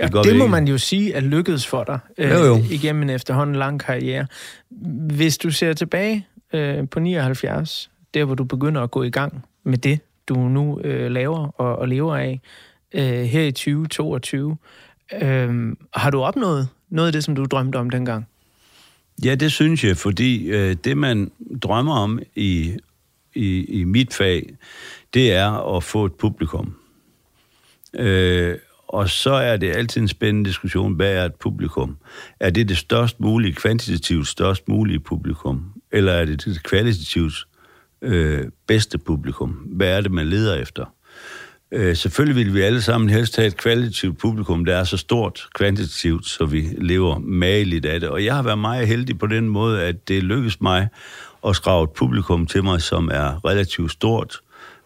Ja, 0.00 0.06
det, 0.06 0.24
det 0.24 0.36
må 0.36 0.46
man 0.46 0.68
jo 0.68 0.78
sige 0.78 1.12
er 1.12 1.20
lykkedes 1.20 1.66
for 1.66 1.84
dig 1.84 1.98
øh, 2.18 2.30
jo, 2.30 2.36
jo. 2.36 2.56
igennem 2.70 3.02
en 3.02 3.10
efterhånden 3.10 3.56
lang 3.56 3.80
karriere. 3.80 4.26
Hvis 5.16 5.38
du 5.38 5.50
ser 5.50 5.72
tilbage 5.72 6.26
øh, 6.52 6.88
på 6.88 7.00
79, 7.00 7.90
der 8.14 8.24
hvor 8.24 8.34
du 8.34 8.44
begynder 8.44 8.82
at 8.82 8.90
gå 8.90 9.02
i 9.02 9.10
gang 9.10 9.44
med 9.64 9.78
det, 9.78 10.00
du 10.28 10.34
nu 10.34 10.80
øh, 10.80 11.10
laver 11.10 11.60
og, 11.60 11.76
og 11.76 11.88
lever 11.88 12.16
af, 12.16 12.40
øh, 12.94 13.22
her 13.22 13.42
i 13.42 13.52
2022, 13.52 14.56
øh, 15.22 15.72
har 15.94 16.10
du 16.10 16.22
opnået 16.22 16.68
noget 16.88 17.06
af 17.06 17.12
det, 17.12 17.24
som 17.24 17.34
du 17.34 17.44
drømte 17.44 17.76
om 17.76 17.90
dengang? 17.90 18.26
Ja, 19.24 19.34
det 19.34 19.52
synes 19.52 19.84
jeg, 19.84 19.96
fordi 19.96 20.46
øh, 20.46 20.76
det, 20.84 20.96
man 20.96 21.30
drømmer 21.62 21.94
om 21.94 22.20
i, 22.34 22.76
i, 23.34 23.64
i 23.64 23.84
mit 23.84 24.14
fag, 24.14 24.54
det 25.14 25.32
er 25.32 25.76
at 25.76 25.84
få 25.84 26.04
et 26.04 26.12
publikum. 26.12 26.74
Øh, 27.94 28.58
og 28.94 29.10
så 29.10 29.30
er 29.30 29.56
det 29.56 29.76
altid 29.76 30.00
en 30.00 30.08
spændende 30.08 30.48
diskussion, 30.48 30.94
hvad 30.94 31.12
er 31.12 31.24
et 31.24 31.34
publikum? 31.34 31.96
Er 32.40 32.50
det 32.50 32.68
det 32.68 32.76
størst 32.76 33.20
mulige, 33.20 33.54
kvantitativt 33.54 34.28
størst 34.28 34.68
mulige 34.68 35.00
publikum? 35.00 35.72
Eller 35.92 36.12
er 36.12 36.24
det 36.24 36.44
det 36.44 36.62
kvalitativt 36.62 37.34
øh, 38.02 38.44
bedste 38.66 38.98
publikum? 38.98 39.50
Hvad 39.50 39.96
er 39.96 40.00
det, 40.00 40.10
man 40.10 40.26
leder 40.26 40.54
efter? 40.54 40.84
Øh, 41.72 41.96
selvfølgelig 41.96 42.36
vil 42.36 42.54
vi 42.54 42.60
alle 42.60 42.82
sammen 42.82 43.10
helst 43.10 43.36
have 43.36 43.46
et 43.46 43.56
kvalitativt 43.56 44.18
publikum, 44.18 44.64
der 44.64 44.76
er 44.76 44.84
så 44.84 44.96
stort 44.96 45.48
kvantitativt, 45.54 46.26
så 46.26 46.44
vi 46.44 46.68
lever 46.78 47.18
mageligt 47.18 47.86
af 47.86 48.00
det. 48.00 48.08
Og 48.08 48.24
jeg 48.24 48.34
har 48.34 48.42
været 48.42 48.58
meget 48.58 48.88
heldig 48.88 49.18
på 49.18 49.26
den 49.26 49.48
måde, 49.48 49.82
at 49.82 50.08
det 50.08 50.22
lykkedes 50.22 50.60
mig 50.60 50.88
at 51.46 51.56
skrave 51.56 51.84
et 51.84 51.90
publikum 51.90 52.46
til 52.46 52.64
mig, 52.64 52.82
som 52.82 53.08
er 53.12 53.44
relativt 53.44 53.92
stort, 53.92 54.40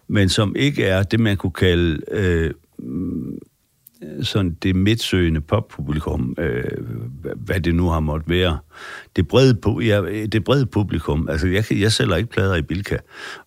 men 0.07 0.29
som 0.29 0.55
ikke 0.55 0.83
er 0.83 1.03
det, 1.03 1.19
man 1.19 1.37
kunne 1.37 1.51
kalde 1.51 2.01
øh, 2.11 2.51
sådan 4.21 4.57
det 4.63 4.75
midtsøgende 4.75 5.41
poppublikum, 5.41 6.35
øh, 6.37 6.63
hvad 7.35 7.59
det 7.59 7.75
nu 7.75 7.89
har 7.89 7.99
måttet 7.99 8.29
være. 8.29 8.57
Det 9.15 9.27
brede, 9.27 9.85
ja, 9.85 10.25
det 10.25 10.43
brede 10.43 10.65
publikum, 10.65 11.27
altså 11.29 11.47
jeg, 11.47 11.63
jeg 11.71 11.91
sælger 11.91 12.15
ikke 12.15 12.29
plader 12.29 12.55
i 12.55 12.61
Bilka, 12.61 12.97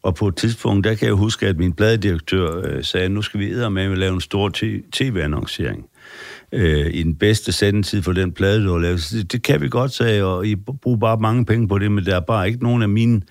og 0.02 0.14
på 0.14 0.28
et 0.28 0.37
tidspunkt, 0.37 0.85
der 0.85 0.94
kan 0.94 1.06
jeg 1.06 1.14
huske, 1.14 1.47
at 1.47 1.59
min 1.59 1.73
pladedirektør 1.73 2.62
øh, 2.64 2.85
sagde, 2.85 3.09
nu 3.09 3.23
skal 3.23 3.40
vi 3.40 3.68
med 3.71 3.82
at 3.82 3.99
lave 3.99 4.14
en 4.14 4.21
stor 4.21 4.50
tv-annoncering 4.92 5.87
øh, 6.52 6.90
i 6.94 7.02
den 7.02 7.14
bedste 7.14 7.52
sendetid 7.52 8.02
for 8.02 8.12
den 8.12 8.32
plade, 8.32 8.64
du 8.64 8.73
har 8.73 8.78
lavet. 8.78 9.09
Det, 9.12 9.32
det 9.32 9.42
kan 9.42 9.61
vi 9.61 9.68
godt 9.68 9.92
sige, 9.92 10.25
og 10.25 10.47
I 10.47 10.56
bruger 10.56 10.99
bare 10.99 11.16
mange 11.21 11.44
penge 11.44 11.68
på 11.68 11.78
det, 11.78 11.92
men 11.92 12.04
der 12.04 12.16
er 12.16 12.21
bare 12.21 12.49
ikke 12.49 12.62
nogen 12.62 12.82
af 12.82 12.88
mine 12.88 13.23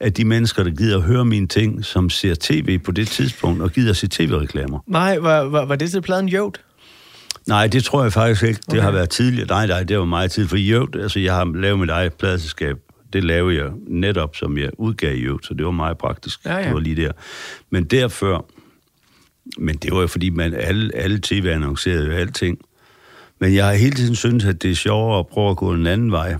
af 0.00 0.12
de 0.12 0.24
mennesker, 0.24 0.62
der 0.62 0.70
gider 0.70 0.96
at 0.96 1.02
høre 1.02 1.24
mine 1.24 1.46
ting, 1.46 1.84
som 1.84 2.10
ser 2.10 2.34
tv 2.40 2.78
på 2.78 2.92
det 2.92 3.08
tidspunkt, 3.08 3.62
og 3.62 3.70
gider 3.72 3.90
at 3.90 3.96
se 3.96 4.08
tv-reklamer. 4.08 4.78
Nej, 4.86 5.18
var, 5.18 5.40
var, 5.40 5.64
var 5.64 5.76
det 5.76 5.90
til 5.90 6.00
pladen 6.00 6.28
Jøvd? 6.28 6.54
Nej, 7.46 7.66
det 7.66 7.84
tror 7.84 8.02
jeg 8.02 8.12
faktisk 8.12 8.42
ikke. 8.42 8.60
Det 8.60 8.68
okay. 8.68 8.82
har 8.82 8.90
været 8.90 9.10
tidligere. 9.10 9.46
Nej, 9.48 9.66
nej, 9.66 9.82
det 9.82 9.98
var 9.98 10.04
meget 10.04 10.30
tid. 10.30 10.48
For 10.48 10.56
Jøvd, 10.56 10.96
altså 10.96 11.18
jeg 11.20 11.34
har 11.34 11.52
lavet 11.54 11.78
mit 11.78 11.90
eget 11.90 12.12
pladselskab. 12.14 12.76
Det 13.12 13.24
lavede 13.24 13.56
jeg 13.56 13.70
netop, 13.86 14.36
som 14.36 14.58
jeg 14.58 14.70
udgav 14.78 15.16
i 15.16 15.22
Jøvd, 15.22 15.40
så 15.42 15.54
det 15.54 15.66
var 15.66 15.72
meget 15.72 15.98
praktisk. 15.98 16.44
Ja, 16.44 16.56
ja. 16.56 16.64
Det 16.64 16.74
var 16.74 16.80
lige 16.80 17.02
der. 17.02 17.12
Men 17.70 17.84
derfor, 17.84 18.46
men 19.58 19.76
det 19.76 19.92
var 19.92 20.00
jo 20.00 20.06
fordi, 20.06 20.30
man 20.30 20.54
alle, 20.54 20.90
alle 20.94 21.20
tv 21.22 21.46
annoncerede 21.46 22.06
jo 22.06 22.12
alting. 22.12 22.58
Men 23.40 23.54
jeg 23.54 23.66
har 23.66 23.72
hele 23.72 23.96
tiden 23.96 24.14
syntes, 24.14 24.44
at 24.44 24.62
det 24.62 24.70
er 24.70 24.74
sjovere 24.74 25.18
at 25.18 25.26
prøve 25.26 25.50
at 25.50 25.56
gå 25.56 25.72
en 25.72 25.86
anden 25.86 26.12
vej 26.12 26.36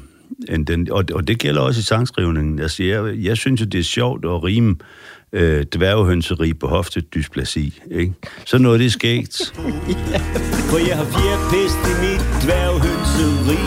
end 0.48 0.66
den, 0.66 0.90
og, 0.90 1.04
og 1.14 1.28
det 1.28 1.38
gælder 1.38 1.60
også 1.60 1.80
i 1.80 1.82
sangskrivningen. 1.82 2.60
Altså, 2.60 2.82
jeg, 2.82 3.14
jeg 3.16 3.36
synes 3.36 3.60
jo, 3.60 3.66
det 3.66 3.80
er 3.80 3.84
sjovt 3.84 4.24
at 4.24 4.44
rime 4.44 4.76
øh, 5.32 5.64
dværghønseri 5.72 6.54
på 6.54 6.66
hoftedysplasi. 6.66 7.80
Ikke? 7.90 8.12
Så 8.44 8.58
noget 8.58 8.80
det 8.80 8.86
er 8.86 8.90
skægt. 8.90 9.52
For 10.70 10.78
jeg 10.88 10.96
har 10.96 11.08
fjerpest 11.16 11.80
i 11.90 11.94
mit 12.04 12.22
dværghønseri. 12.42 13.62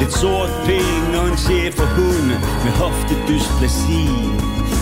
Lidt 0.00 0.12
sort 0.12 0.50
penge 0.66 1.20
og 1.20 1.28
en 1.28 1.38
chef 1.46 1.74
for 1.74 1.88
hunde 1.96 2.36
med 2.64 2.72
hoftedysplasi. 2.82 4.04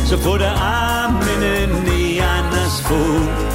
Så 0.08 0.18
få 0.18 0.38
der 0.38 0.50
armene 0.50 1.52
i 2.00 2.18
Anders 2.18 2.76
fod. 2.88 3.52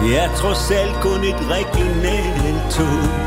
Det 0.00 0.18
er 0.22 0.28
trods 0.36 0.70
alt 0.70 0.96
kun 1.02 1.20
et 1.24 1.40
regionalt 1.56 2.45
tog. 2.70 3.26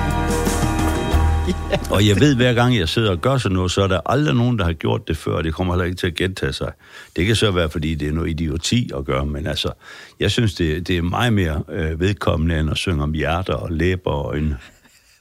Og 1.91 2.07
jeg 2.07 2.19
ved, 2.19 2.35
hver 2.35 2.53
gang 2.53 2.77
jeg 2.77 2.89
sidder 2.89 3.11
og 3.11 3.21
gør 3.21 3.37
sådan 3.37 3.55
noget, 3.55 3.71
så 3.71 3.81
er 3.81 3.87
der 3.87 3.99
aldrig 4.05 4.35
nogen, 4.35 4.59
der 4.59 4.65
har 4.65 4.73
gjort 4.73 5.07
det 5.07 5.17
før, 5.17 5.31
og 5.31 5.43
det 5.43 5.53
kommer 5.53 5.73
heller 5.73 5.85
ikke 5.85 5.97
til 5.97 6.07
at 6.07 6.15
gentage 6.15 6.53
sig. 6.53 6.71
Det 7.15 7.25
kan 7.25 7.35
så 7.35 7.51
være, 7.51 7.69
fordi 7.69 7.95
det 7.95 8.07
er 8.07 8.11
noget 8.11 8.29
idioti 8.29 8.89
at 8.97 9.05
gøre, 9.05 9.25
men 9.25 9.47
altså, 9.47 9.71
jeg 10.19 10.31
synes, 10.31 10.53
det, 10.53 10.87
det 10.87 10.97
er 10.97 11.01
meget 11.01 11.33
mere 11.33 11.63
øh, 11.69 11.99
vedkommende, 11.99 12.59
end 12.59 12.71
at 12.71 12.77
synge 12.77 13.03
om 13.03 13.13
hjerter 13.13 13.53
og 13.53 13.71
læber 13.71 14.11
og 14.11 14.25
øjne. 14.25 14.57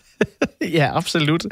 ja, 0.78 0.96
absolut. 0.96 1.46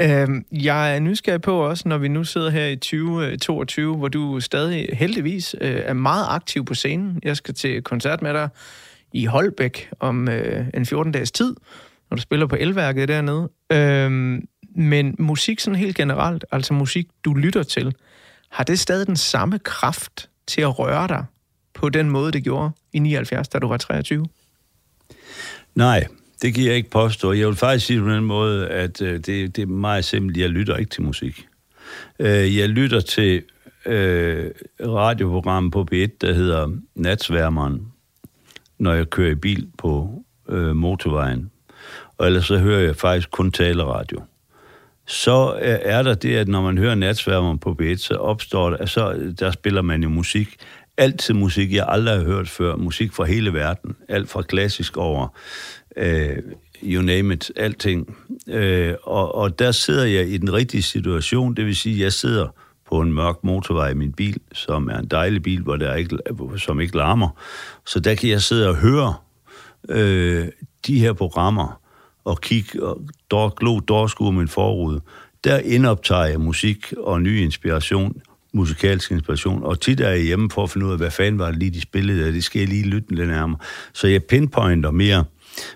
Øhm, 0.00 0.44
jeg 0.52 0.96
er 0.96 1.00
nysgerrig 1.00 1.40
på 1.40 1.58
også, 1.58 1.88
når 1.88 1.98
vi 1.98 2.08
nu 2.08 2.24
sidder 2.24 2.50
her 2.50 2.66
i 2.66 2.76
2022, 2.76 3.92
øh, 3.92 3.98
hvor 3.98 4.08
du 4.08 4.40
stadig 4.40 4.88
heldigvis 4.92 5.56
øh, 5.60 5.82
er 5.84 5.92
meget 5.92 6.26
aktiv 6.28 6.64
på 6.64 6.74
scenen. 6.74 7.20
Jeg 7.22 7.36
skal 7.36 7.54
til 7.54 7.82
koncert 7.82 8.22
med 8.22 8.34
dig 8.34 8.48
i 9.12 9.24
Holbæk 9.24 9.90
om 10.00 10.28
øh, 10.28 10.66
en 10.74 10.82
14-dages 10.82 11.32
tid, 11.32 11.56
når 12.10 12.16
du 12.16 12.22
spiller 12.22 12.46
på 12.46 12.56
elværket 12.60 13.08
dernede. 13.08 13.48
Øhm, 13.72 14.48
men 14.76 15.14
musik 15.18 15.60
sådan 15.60 15.78
helt 15.78 15.96
generelt, 15.96 16.44
altså 16.52 16.74
musik, 16.74 17.08
du 17.24 17.34
lytter 17.34 17.62
til, 17.62 17.94
har 18.50 18.64
det 18.64 18.78
stadig 18.78 19.06
den 19.06 19.16
samme 19.16 19.58
kraft 19.58 20.28
til 20.46 20.60
at 20.60 20.78
røre 20.78 21.08
dig 21.08 21.24
på 21.74 21.88
den 21.88 22.10
måde, 22.10 22.32
det 22.32 22.44
gjorde 22.44 22.70
i 22.92 22.98
79, 22.98 23.48
da 23.48 23.58
du 23.58 23.68
var 23.68 23.76
23? 23.76 24.26
Nej, 25.74 26.06
det 26.42 26.54
kan 26.54 26.64
jeg 26.64 26.74
ikke 26.74 26.90
påstå. 26.90 27.32
Jeg 27.32 27.46
vil 27.46 27.56
faktisk 27.56 27.86
sige 27.86 28.00
på 28.00 28.08
den 28.08 28.24
måde, 28.24 28.68
at 28.68 29.02
øh, 29.02 29.14
det, 29.14 29.56
det 29.56 29.58
er 29.58 29.66
meget 29.66 30.04
simpelt. 30.04 30.36
Jeg 30.36 30.50
lytter 30.50 30.76
ikke 30.76 30.90
til 30.90 31.02
musik. 31.02 31.46
Øh, 32.18 32.56
jeg 32.56 32.68
lytter 32.68 33.00
til 33.00 33.42
øh, 33.86 34.50
radioprogram 34.80 35.70
på 35.70 35.86
B1, 35.92 36.08
der 36.20 36.32
hedder 36.32 36.68
Natsværmeren, 36.94 37.92
når 38.78 38.94
jeg 38.94 39.10
kører 39.10 39.30
i 39.30 39.34
bil 39.34 39.68
på 39.78 40.22
øh, 40.48 40.76
motorvejen. 40.76 41.50
Og 42.18 42.26
ellers 42.26 42.44
så 42.46 42.58
hører 42.58 42.80
jeg 42.80 42.96
faktisk 42.96 43.30
kun 43.30 43.52
taleradio. 43.52 44.22
Så 45.06 45.54
øh, 45.62 45.78
er 45.82 46.02
der 46.02 46.14
det, 46.14 46.36
at 46.36 46.48
når 46.48 46.62
man 46.62 46.78
hører 46.78 46.94
natsværmer 46.94 47.56
på 47.56 47.76
B1, 47.82 47.96
så 47.96 48.14
opstår 48.14 48.70
det, 48.70 48.90
så 48.90 49.12
øh, 49.12 49.34
der 49.38 49.50
spiller 49.50 49.82
man 49.82 50.02
jo 50.02 50.08
musik. 50.08 50.56
Altid 50.96 51.34
musik, 51.34 51.72
jeg 51.72 51.84
aldrig 51.88 52.16
har 52.16 52.24
hørt 52.24 52.48
før. 52.48 52.76
Musik 52.76 53.12
fra 53.12 53.24
hele 53.24 53.52
verden. 53.52 53.96
Alt 54.08 54.28
fra 54.28 54.42
klassisk 54.42 54.96
over 54.96 55.28
øh, 55.96 56.36
you 56.82 57.02
name 57.02 57.34
it, 57.34 57.52
alting. 57.56 58.16
Øh, 58.48 58.94
og, 59.02 59.34
og 59.34 59.58
der 59.58 59.72
sidder 59.72 60.04
jeg 60.04 60.28
i 60.28 60.36
den 60.36 60.52
rigtige 60.52 60.82
situation, 60.82 61.54
det 61.54 61.66
vil 61.66 61.76
sige, 61.76 62.02
jeg 62.02 62.12
sidder 62.12 62.48
på 62.88 63.00
en 63.00 63.12
mørk 63.12 63.36
motorvej 63.44 63.90
i 63.90 63.94
min 63.94 64.12
bil, 64.12 64.40
som 64.52 64.88
er 64.88 64.98
en 64.98 65.06
dejlig 65.06 65.42
bil, 65.42 65.62
hvor 65.62 65.76
der 65.76 65.94
ikke, 65.94 66.18
som 66.56 66.80
ikke 66.80 66.96
larmer. 66.96 67.28
Så 67.86 68.00
der 68.00 68.14
kan 68.14 68.30
jeg 68.30 68.42
sidde 68.42 68.68
og 68.68 68.76
høre 68.76 69.14
øh, 69.88 70.48
de 70.86 71.00
her 71.00 71.12
programmer, 71.12 71.80
og 72.28 72.40
kigge 72.40 72.82
og 72.82 73.00
dår, 73.30 73.48
glo 73.48 73.80
dårskue 73.80 74.32
min 74.32 74.48
forrude. 74.48 75.00
Der 75.44 75.58
indoptager 75.58 76.24
jeg 76.24 76.40
musik 76.40 76.92
og 76.98 77.22
ny 77.22 77.40
inspiration, 77.40 78.20
musikalsk 78.52 79.10
inspiration, 79.10 79.64
og 79.64 79.80
tit 79.80 80.00
er 80.00 80.08
jeg 80.08 80.22
hjemme 80.22 80.50
for 80.50 80.62
at 80.62 80.70
finde 80.70 80.86
ud 80.86 80.92
af, 80.92 80.98
hvad 80.98 81.10
fanden 81.10 81.38
var 81.38 81.50
det 81.50 81.58
lige, 81.58 81.70
de 81.70 81.80
spillede, 81.80 82.26
og 82.26 82.32
det 82.32 82.44
skal 82.44 82.58
jeg 82.58 82.68
lige 82.68 82.82
lytte 82.82 83.14
lidt 83.14 83.28
nærmere. 83.28 83.58
Så 83.92 84.06
jeg 84.06 84.24
pinpointer 84.24 84.90
mere. 84.90 85.24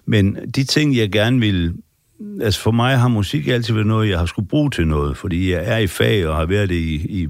Men 0.06 0.36
de 0.56 0.64
ting, 0.64 0.96
jeg 0.96 1.12
gerne 1.12 1.40
vil 1.40 1.74
altså 2.40 2.60
for 2.60 2.70
mig 2.70 2.98
har 2.98 3.08
musik 3.08 3.48
altid 3.48 3.74
været 3.74 3.86
noget, 3.86 4.08
jeg 4.08 4.18
har 4.18 4.26
skulle 4.26 4.48
bruge 4.48 4.70
til 4.70 4.86
noget, 4.86 5.16
fordi 5.16 5.52
jeg 5.52 5.62
er 5.64 5.78
i 5.78 5.86
fag 5.86 6.28
og 6.28 6.36
har 6.36 6.46
været 6.46 6.68
det 6.68 6.74
i, 6.74 7.22
i 7.22 7.28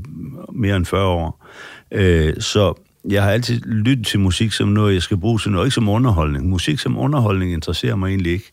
mere 0.53 0.77
end 0.77 0.87
40 0.87 1.07
år. 1.07 1.47
Øh, 1.93 2.35
så 2.41 2.75
jeg 3.09 3.23
har 3.23 3.31
altid 3.31 3.61
lyttet 3.61 4.07
til 4.07 4.21
musik 4.21 4.53
som 4.53 4.69
noget, 4.69 4.95
jeg 4.95 5.03
skal 5.03 5.17
bruge 5.17 5.39
til 5.39 5.51
noget, 5.51 5.67
ikke 5.67 5.75
som 5.75 5.89
underholdning. 5.89 6.49
Musik 6.49 6.79
som 6.79 6.99
underholdning 6.99 7.53
interesserer 7.53 7.97
mig 7.97 8.09
egentlig 8.09 8.33
ikke. 8.33 8.51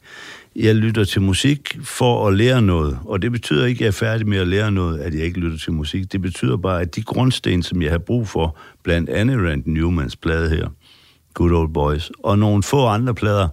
Jeg 0.56 0.76
lytter 0.76 1.04
til 1.04 1.22
musik 1.22 1.78
for 1.84 2.28
at 2.28 2.34
lære 2.34 2.62
noget, 2.62 3.00
og 3.06 3.22
det 3.22 3.32
betyder 3.32 3.66
ikke, 3.66 3.78
at 3.78 3.82
jeg 3.82 3.88
er 3.88 3.92
færdig 3.92 4.28
med 4.28 4.38
at 4.38 4.48
lære 4.48 4.72
noget, 4.72 5.00
at 5.00 5.14
jeg 5.14 5.24
ikke 5.24 5.40
lytter 5.40 5.58
til 5.58 5.74
musik. 5.74 6.12
Det 6.12 6.22
betyder 6.22 6.58
bare, 6.58 6.82
at 6.82 6.96
de 6.96 7.02
grundsten, 7.02 7.64
som 7.64 7.82
jeg 7.82 7.92
har 7.92 7.98
brug 7.98 8.28
for, 8.28 8.58
blandt 8.84 9.10
andet 9.10 9.50
Rand 9.50 9.64
Newmans 9.66 10.16
plade 10.16 10.50
her, 10.50 10.68
Good 11.34 11.52
Old 11.52 11.74
Boys, 11.74 12.12
og 12.24 12.40
nogle 12.40 12.64
få 12.64 12.86
andre 12.86 13.14
plader, 13.14 13.48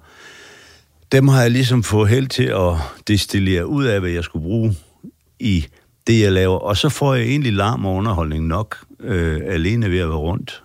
dem 1.12 1.28
har 1.28 1.42
jeg 1.42 1.50
ligesom 1.50 1.82
fået 1.82 2.08
held 2.08 2.26
til 2.26 2.44
at 2.44 2.72
destillere 3.08 3.66
ud 3.66 3.84
af, 3.84 4.00
hvad 4.00 4.10
jeg 4.10 4.24
skulle 4.24 4.42
bruge 4.42 4.76
i 5.40 5.66
det, 6.06 6.20
jeg 6.20 6.32
laver. 6.32 6.58
Og 6.58 6.76
så 6.76 6.88
får 6.88 7.14
jeg 7.14 7.24
egentlig 7.26 7.52
larm 7.52 7.84
og 7.84 7.94
underholdning 7.94 8.46
nok, 8.46 8.76
øh, 9.00 9.40
alene 9.46 9.90
ved 9.90 9.98
at 9.98 10.08
være 10.08 10.18
rundt. 10.18 10.62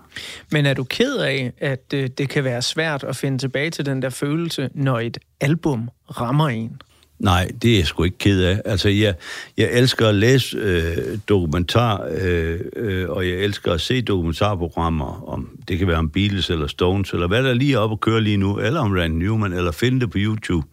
Men 0.51 0.65
er 0.65 0.73
du 0.73 0.83
ked 0.83 1.17
af, 1.17 1.51
at 1.57 1.93
øh, 1.93 2.09
det 2.17 2.29
kan 2.29 2.43
være 2.43 2.61
svært 2.61 3.03
at 3.03 3.15
finde 3.15 3.37
tilbage 3.37 3.69
til 3.69 3.85
den 3.85 4.01
der 4.01 4.09
følelse, 4.09 4.69
når 4.73 4.99
et 4.99 5.17
album 5.41 5.89
rammer 6.09 6.49
en? 6.49 6.81
Nej, 7.21 7.51
det 7.61 7.71
er 7.71 7.77
jeg 7.77 7.87
sgu 7.87 8.03
ikke 8.03 8.17
ked 8.17 8.43
af. 8.43 8.61
Altså, 8.65 8.89
jeg, 8.89 9.15
jeg 9.57 9.69
elsker 9.71 10.07
at 10.07 10.15
læse 10.15 10.57
øh, 10.57 11.17
dokumentar, 11.29 12.07
øh, 12.21 12.59
øh, 12.75 13.09
og 13.09 13.27
jeg 13.27 13.35
elsker 13.35 13.73
at 13.73 13.81
se 13.81 14.01
dokumentarprogrammer, 14.01 15.29
om 15.29 15.49
det 15.67 15.79
kan 15.79 15.87
være 15.87 15.97
om 15.97 16.09
Beatles 16.09 16.49
eller 16.49 16.67
Stones, 16.67 17.13
eller 17.13 17.27
hvad 17.27 17.43
der 17.43 17.49
er 17.49 17.53
lige 17.53 17.79
op 17.79 17.91
og 17.91 17.99
køre 17.99 18.21
lige 18.21 18.37
nu, 18.37 18.59
eller 18.59 18.79
om 18.79 18.91
Randy 18.91 19.23
Newman, 19.23 19.53
eller 19.53 19.71
finde 19.71 19.99
det 19.99 20.11
på 20.11 20.17
YouTube. 20.17 20.67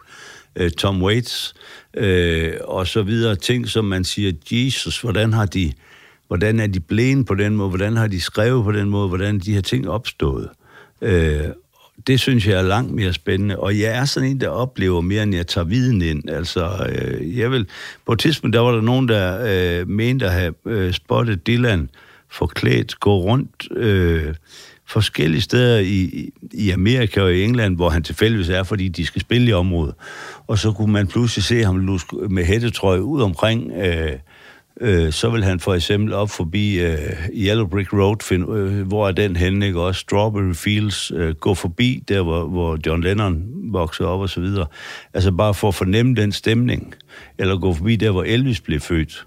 Øh, 0.56 0.70
Tom 0.70 1.02
Waits, 1.02 1.54
øh, 1.96 2.52
og 2.64 2.86
så 2.86 3.02
videre. 3.02 3.36
Ting, 3.36 3.68
som 3.68 3.84
man 3.84 4.04
siger, 4.04 4.32
Jesus, 4.50 5.00
hvordan 5.00 5.32
har 5.32 5.46
de, 5.46 5.72
hvordan 6.26 6.60
er 6.60 6.66
de 6.66 6.80
blevet 6.80 7.26
på 7.26 7.34
den 7.34 7.56
måde, 7.56 7.68
hvordan 7.68 7.96
har 7.96 8.06
de 8.06 8.20
skrevet 8.20 8.64
på 8.64 8.72
den 8.72 8.90
måde, 8.90 9.08
hvordan 9.08 9.36
er 9.36 9.40
de 9.40 9.54
her 9.54 9.60
ting 9.60 9.88
opstået. 9.88 10.48
Øh, 11.02 11.44
det 12.06 12.20
synes 12.20 12.46
jeg 12.46 12.58
er 12.58 12.62
langt 12.62 12.94
mere 12.94 13.12
spændende, 13.12 13.58
og 13.58 13.78
jeg 13.78 13.96
er 13.96 14.04
sådan 14.04 14.28
en, 14.28 14.40
der 14.40 14.48
oplever 14.48 15.00
mere, 15.00 15.22
end 15.22 15.34
jeg 15.34 15.46
tager 15.46 15.64
viden 15.64 16.02
ind. 16.02 16.30
Altså, 16.30 16.86
øh, 16.88 17.38
jeg 17.38 17.50
vil, 17.50 17.66
på 18.06 18.12
et 18.12 18.18
tidspunkt, 18.18 18.54
der 18.54 18.60
var 18.60 18.72
der 18.72 18.80
nogen, 18.80 19.08
der 19.08 19.38
øh, 19.80 19.88
mente 19.88 20.26
at 20.26 20.32
have 20.32 20.54
øh, 20.66 20.92
spottet 20.92 21.46
Dylan 21.46 21.90
forklædt, 22.30 23.00
gå 23.00 23.18
rundt 23.18 23.68
øh, 23.76 24.34
forskellige 24.86 25.40
steder 25.40 25.78
i, 25.78 26.30
i 26.52 26.70
Amerika 26.70 27.20
og 27.20 27.34
i 27.34 27.44
England, 27.44 27.76
hvor 27.76 27.88
han 27.88 28.02
tilfældigvis 28.02 28.48
er, 28.48 28.62
fordi 28.62 28.88
de 28.88 29.06
skal 29.06 29.20
spille 29.20 29.50
i 29.50 29.52
området. 29.52 29.94
Og 30.46 30.58
så 30.58 30.72
kunne 30.72 30.92
man 30.92 31.06
pludselig 31.06 31.44
se 31.44 31.64
ham 31.64 31.98
med 32.30 32.44
hættetrøje 32.44 33.02
ud 33.02 33.22
omkring 33.22 33.72
øh, 33.72 34.12
øh, 34.80 35.12
så 35.12 35.30
vil 35.30 35.44
han 35.44 35.60
for 35.60 35.74
eksempel 35.74 36.12
op 36.12 36.30
forbi 36.30 36.80
øh, 36.80 36.98
Yellow 37.34 37.66
Brick 37.66 37.92
Road, 37.92 38.16
find, 38.22 38.56
øh, 38.56 38.86
hvor 38.86 39.08
er 39.08 39.12
den 39.12 39.36
henne, 39.36 39.66
ikke? 39.66 39.80
Også 39.80 40.00
Strawberry 40.00 40.54
Fields, 40.54 41.10
øh, 41.14 41.34
gå 41.34 41.54
forbi 41.54 42.02
der, 42.08 42.22
hvor, 42.22 42.46
hvor 42.46 42.78
John 42.86 43.02
Lennon 43.02 43.44
voksede 43.72 44.08
op 44.08 44.20
og 44.20 44.28
så 44.28 44.40
videre. 44.40 44.66
Altså 45.14 45.32
bare 45.32 45.54
for 45.54 45.68
at 45.68 45.74
fornemme 45.74 46.14
den 46.14 46.32
stemning. 46.32 46.94
Eller 47.38 47.58
gå 47.58 47.74
forbi 47.74 47.96
der, 47.96 48.10
hvor 48.10 48.22
Elvis 48.22 48.60
blev 48.60 48.80
født. 48.80 49.26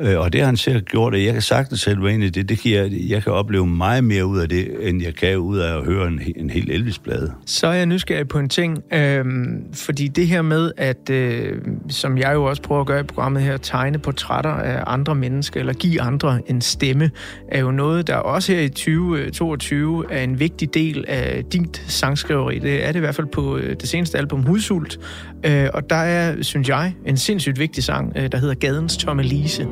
Øh, 0.00 0.18
og 0.18 0.32
det 0.32 0.40
har 0.40 0.46
han 0.46 0.56
selv 0.56 0.82
gjort, 0.82 1.14
og 1.14 1.24
jeg 1.24 1.32
kan 1.32 1.42
sagtens 1.42 1.80
selv 1.80 2.04
være 2.04 2.14
i 2.14 2.28
det. 2.28 2.48
det 2.48 2.58
kan 2.58 2.72
jeg, 2.72 2.92
jeg 3.08 3.22
kan 3.22 3.32
opleve 3.32 3.66
meget 3.66 4.04
mere 4.04 4.26
ud 4.26 4.38
af 4.38 4.48
det, 4.48 4.88
end 4.88 5.02
jeg 5.02 5.14
kan 5.14 5.38
ud 5.38 5.58
af 5.58 5.78
at 5.78 5.84
høre 5.84 6.08
en, 6.08 6.20
en 6.36 6.50
helt 6.50 6.70
Elvis-plade. 6.70 7.32
Så 7.46 7.66
er 7.66 7.72
jeg 7.72 7.86
nysgerrig 7.86 8.28
på 8.28 8.38
en 8.38 8.48
ting, 8.48 8.82
øh, 8.92 9.24
fordi 9.72 10.08
det 10.08 10.26
her 10.26 10.42
med, 10.42 10.72
at 10.76 11.10
øh, 11.10 11.58
som 11.88 12.18
jeg 12.18 12.34
jo 12.34 12.44
også 12.44 12.62
prøver 12.62 12.80
at 12.80 12.86
gøre 12.86 13.00
i 13.00 13.02
programmet 13.02 13.42
her, 13.42 13.56
tegne 13.56 13.98
portrætter 13.98 14.50
af 14.50 14.82
andre 14.86 15.14
mennesker, 15.14 15.60
eller 15.60 15.72
give 15.72 16.00
andre 16.00 16.40
en 16.46 16.60
stemme, 16.60 17.10
er 17.48 17.60
jo 17.60 17.70
noget, 17.70 18.06
der 18.06 18.16
også 18.16 18.52
her 18.52 18.60
i 18.60 18.68
2022 18.68 20.04
øh, 20.10 20.16
er 20.18 20.22
en 20.22 20.40
vigtig 20.40 20.74
del 20.74 21.04
af 21.08 21.44
dit 21.44 21.84
sangskriveri. 21.86 22.58
Det 22.58 22.84
er 22.84 22.92
det 22.92 22.96
i 22.96 23.00
hvert 23.00 23.14
fald 23.14 23.26
på 23.26 23.56
øh, 23.56 23.76
det 23.80 23.88
seneste 23.88 24.18
album, 24.18 24.42
Hudsult. 24.42 24.98
Øh, 25.44 25.68
og 25.74 25.90
der 25.90 25.96
er, 25.96 26.42
synes 26.42 26.68
jeg, 26.68 26.94
en 27.06 27.16
sindssygt 27.16 27.58
vigtig 27.58 27.84
sang, 27.84 28.12
øh, 28.16 28.32
der 28.32 28.38
hedder 28.38 28.54
Gadens 28.54 28.96
Tomme 28.96 29.22
Lise. 29.22 29.66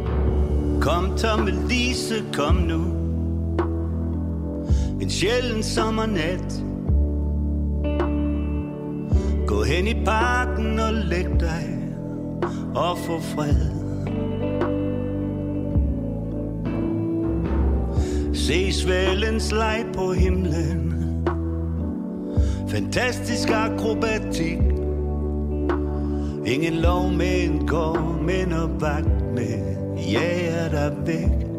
Kom 0.80 1.16
Tomme 1.16 1.50
Lise, 1.68 2.24
kom 2.32 2.54
nu. 2.54 2.80
En 5.00 5.10
sjælden 5.10 5.62
sommernat. 5.62 6.64
Gå 9.46 9.62
hen 9.62 9.86
i 9.86 10.04
parken 10.04 10.78
og 10.78 10.94
læg 10.94 11.26
dig 11.40 11.78
Og 12.74 12.98
få 12.98 13.20
fred. 13.20 13.84
Se 18.34 18.72
svælens 18.72 19.52
leg 19.52 19.84
på 19.94 20.12
himlen. 20.12 20.94
Fantastisk 22.68 23.48
akrobatik. 23.50 24.58
Ingen 26.46 26.74
lov 26.74 27.10
men 27.12 27.50
en 27.50 27.68
men 28.26 28.52
og 28.52 28.80
vagt 28.80 29.34
med 29.34 29.73
jager 30.12 30.68
dig 30.68 30.96
væk. 31.06 31.54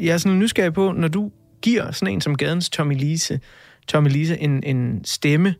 Jeg 0.00 0.14
er 0.14 0.18
sådan 0.18 0.38
nysgerrig 0.38 0.72
på, 0.72 0.92
når 0.92 1.08
du 1.08 1.30
giver 1.62 1.90
sådan 1.90 2.14
en 2.14 2.20
som 2.20 2.36
gadens 2.36 2.70
Tommy 2.70 2.94
Lise, 2.94 3.40
Tommy 3.88 4.08
Lise 4.08 4.38
en, 4.38 4.62
en 4.62 5.04
stemme, 5.04 5.54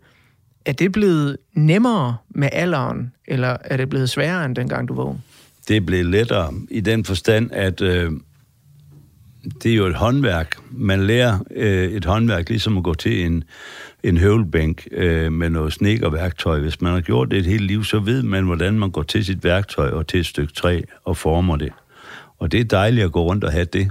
er 0.65 0.73
det 0.73 0.93
blevet 0.93 1.37
nemmere 1.53 2.17
med 2.31 2.49
alderen, 2.53 3.13
eller 3.29 3.57
er 3.65 3.77
det 3.77 3.89
blevet 3.89 4.11
sværere 4.11 4.45
end 4.45 4.57
dengang 4.57 4.89
du 4.89 4.95
var 4.95 5.05
ung? 5.05 5.25
Det 5.69 5.77
er 5.77 5.81
blevet 5.81 6.07
lettere 6.07 6.55
i 6.71 6.81
den 6.81 7.05
forstand, 7.05 7.51
at 7.53 7.81
øh, 7.81 8.13
det 9.63 9.73
er 9.73 9.77
jo 9.77 9.87
et 9.87 9.95
håndværk. 9.95 10.57
Man 10.71 11.07
lærer 11.07 11.39
øh, 11.51 11.93
et 11.93 12.05
håndværk 12.05 12.49
ligesom 12.49 12.77
at 12.77 12.85
gå 12.85 12.95
til 12.95 13.27
en 13.27 13.45
en 14.07 14.17
høvelbænk 14.17 14.89
øh, 14.93 15.33
med 15.33 15.51
noget 15.51 15.73
snekerværktøj. 15.73 16.61
Hvis 16.61 16.81
man 16.81 16.93
har 16.93 17.01
gjort 17.01 17.31
det 17.31 17.39
et 17.39 17.47
helt 17.47 17.65
liv, 17.65 17.85
så 17.85 17.99
ved 17.99 18.23
man, 18.23 18.45
hvordan 18.45 18.79
man 18.79 18.91
går 18.91 19.03
til 19.03 19.25
sit 19.25 19.45
værktøj 19.45 19.91
og 19.91 20.07
til 20.07 20.21
et 20.21 20.27
stykke 20.27 20.53
træ 20.53 20.81
og 21.05 21.17
former 21.17 21.57
det. 21.57 21.73
Og 22.39 22.53
det 22.53 22.61
er 22.61 22.65
dejligt 22.65 23.05
at 23.05 23.13
gå 23.13 23.23
rundt 23.23 23.45
og 23.45 23.53
have 23.53 23.65
det. 23.65 23.91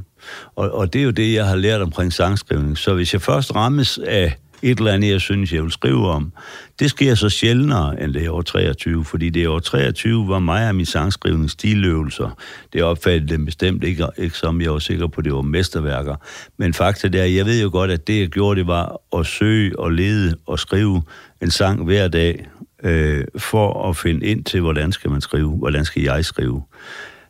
Og, 0.55 0.71
og 0.71 0.93
det 0.93 0.99
er 0.99 1.03
jo 1.03 1.11
det, 1.11 1.33
jeg 1.33 1.45
har 1.45 1.55
lært 1.55 1.81
omkring 1.81 2.13
sangskrivning. 2.13 2.77
Så 2.77 2.93
hvis 2.93 3.13
jeg 3.13 3.21
først 3.21 3.55
rammes 3.55 3.97
af 3.97 4.37
et 4.61 4.77
eller 4.77 4.91
andet, 4.91 5.11
jeg 5.11 5.21
synes, 5.21 5.53
jeg 5.53 5.63
vil 5.63 5.71
skrive 5.71 6.09
om. 6.09 6.31
Det 6.79 6.89
sker 6.89 7.15
så 7.15 7.29
sjældnere, 7.29 8.03
end 8.03 8.13
det 8.13 8.29
år 8.29 8.41
23, 8.41 9.05
fordi 9.05 9.29
det 9.29 9.47
år 9.47 9.59
23, 9.59 10.27
var 10.27 10.39
mig 10.39 10.69
og 10.69 10.75
min 10.75 10.85
sangskrivning 10.85 11.51
stiløvelser. 11.51 12.37
Det 12.73 12.83
opfattede 12.83 13.27
dem 13.27 13.45
bestemt 13.45 13.83
ikke, 13.83 14.07
ikke 14.17 14.37
som 14.37 14.61
jeg 14.61 14.71
var 14.71 14.79
sikker 14.79 15.07
på, 15.07 15.21
det 15.21 15.33
var 15.33 15.41
mesterværker. 15.41 16.15
Men 16.57 16.73
fakta 16.73 17.07
er, 17.07 17.25
jeg 17.25 17.45
ved 17.45 17.61
jo 17.61 17.69
godt, 17.71 17.91
at 17.91 18.07
det, 18.07 18.19
jeg 18.19 18.27
gjorde, 18.27 18.59
det 18.59 18.67
var 18.67 19.01
at 19.19 19.25
søge 19.25 19.79
og 19.79 19.91
lede 19.91 20.35
og 20.45 20.59
skrive 20.59 21.01
en 21.41 21.51
sang 21.51 21.83
hver 21.83 22.07
dag, 22.07 22.47
øh, 22.83 23.23
for 23.37 23.89
at 23.89 23.97
finde 23.97 24.25
ind 24.25 24.43
til, 24.43 24.61
hvordan 24.61 24.91
skal 24.91 25.11
man 25.11 25.21
skrive, 25.21 25.49
hvordan 25.49 25.85
skal 25.85 26.03
jeg 26.03 26.25
skrive. 26.25 26.63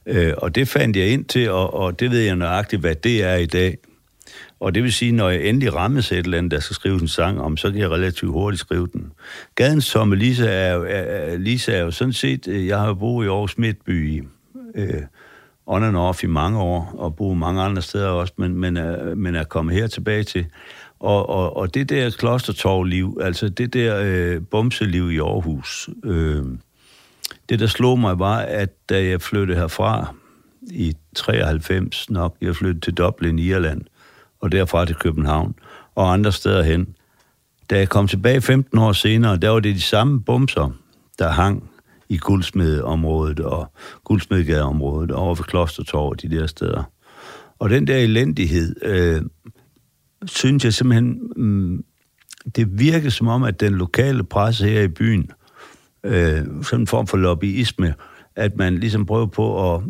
Øh, 0.05 0.33
og 0.37 0.55
det 0.55 0.67
fandt 0.67 0.97
jeg 0.97 1.07
ind 1.07 1.25
til, 1.25 1.49
og, 1.49 1.73
og 1.73 1.99
det 1.99 2.11
ved 2.11 2.19
jeg 2.19 2.35
nøjagtigt, 2.35 2.79
hvad 2.79 2.95
det 2.95 3.23
er 3.23 3.35
i 3.35 3.45
dag. 3.45 3.77
Og 4.59 4.75
det 4.75 4.83
vil 4.83 4.93
sige, 4.93 5.11
når 5.11 5.29
jeg 5.29 5.45
endelig 5.45 5.75
rammes 5.75 6.11
et 6.11 6.17
eller 6.17 6.37
andet, 6.37 6.51
der 6.51 6.59
skal 6.59 6.75
skrive 6.75 7.01
en 7.01 7.07
sang 7.07 7.41
om, 7.41 7.57
så 7.57 7.71
kan 7.71 7.79
jeg 7.79 7.91
relativt 7.91 8.31
hurtigt 8.31 8.59
skrive 8.59 8.87
den. 8.93 9.11
Gaden 9.55 9.81
som 9.81 10.11
Lisa 10.11 10.45
er, 10.45 10.73
jo, 10.73 10.85
er, 10.89 11.37
Lisa 11.37 11.71
er 11.71 11.81
jo 11.81 11.91
sådan 11.91 12.13
set, 12.13 12.47
øh, 12.47 12.67
jeg 12.67 12.79
har 12.79 12.93
boet 12.93 13.25
i 13.25 13.27
Aarhus 13.27 13.57
Midtby 13.57 14.09
i 14.09 14.21
øh, 14.75 15.01
on 15.65 15.83
and 15.83 15.97
off 15.97 16.23
i 16.23 16.27
mange 16.27 16.59
år, 16.59 16.95
og 16.97 17.15
boet 17.15 17.37
mange 17.37 17.61
andre 17.61 17.81
steder 17.81 18.09
også, 18.09 18.33
men, 18.37 18.55
men, 18.55 18.77
er, 18.77 19.15
men 19.15 19.35
er 19.35 19.43
kommet 19.43 19.75
her 19.75 19.87
tilbage 19.87 20.23
til. 20.23 20.45
Og, 20.99 21.29
og, 21.29 21.57
og 21.57 21.73
det 21.73 21.89
der 21.89 22.09
klostertorvliv, 22.09 23.17
altså 23.21 23.49
det 23.49 23.73
der 23.73 24.01
øh, 24.03 24.41
bumseliv 24.51 25.11
i 25.11 25.17
Aarhus, 25.17 25.89
øh, 26.03 26.43
det 27.49 27.59
der 27.59 27.67
slog 27.67 27.99
mig 27.99 28.19
var, 28.19 28.37
at 28.37 28.89
da 28.89 29.03
jeg 29.03 29.21
flyttede 29.21 29.59
herfra 29.59 30.15
i 30.61 30.93
93 31.15 32.09
nok, 32.09 32.35
jeg 32.41 32.55
flyttede 32.55 32.79
til 32.79 32.93
Dublin, 32.93 33.39
Irland, 33.39 33.81
og 34.45 34.51
derfra 34.51 34.85
til 34.85 34.95
København, 34.95 35.55
og 35.95 36.13
andre 36.13 36.31
steder 36.31 36.63
hen, 36.63 36.87
Da 37.69 37.77
jeg 37.77 37.89
kom 37.89 38.07
tilbage 38.07 38.41
15 38.41 38.79
år 38.79 38.91
senere, 38.91 39.37
der 39.37 39.49
var 39.49 39.59
det 39.59 39.75
de 39.75 39.81
samme 39.81 40.21
bumser, 40.21 40.69
der 41.19 41.29
hang 41.29 41.69
i 42.09 42.17
guldsmedeområdet 42.17 43.39
og 43.39 43.71
guldsmedegadeområdet 44.03 45.11
over 45.11 45.35
ved 45.35 45.43
Klostertorv 45.43 46.09
og 46.09 46.21
de 46.21 46.29
der 46.29 46.47
steder. 46.47 46.83
Og 47.59 47.69
den 47.69 47.87
der 47.87 47.97
elendighed, 47.97 48.75
øh, 48.81 49.21
synes 50.25 50.65
jeg 50.65 50.73
simpelthen, 50.73 51.19
mm, 51.35 51.83
det 52.55 52.79
virker 52.79 53.09
som 53.09 53.27
om, 53.27 53.43
at 53.43 53.59
den 53.59 53.73
lokale 53.73 54.23
presse 54.23 54.67
her 54.67 54.81
i 54.81 54.87
byen, 54.87 55.31
øh, 56.03 56.45
sådan 56.61 56.79
en 56.79 56.87
form 56.87 57.07
for 57.07 57.17
lobbyisme, 57.17 57.93
at 58.35 58.57
man 58.57 58.77
ligesom 58.77 59.05
prøver 59.05 59.25
på 59.25 59.75
at 59.75 59.81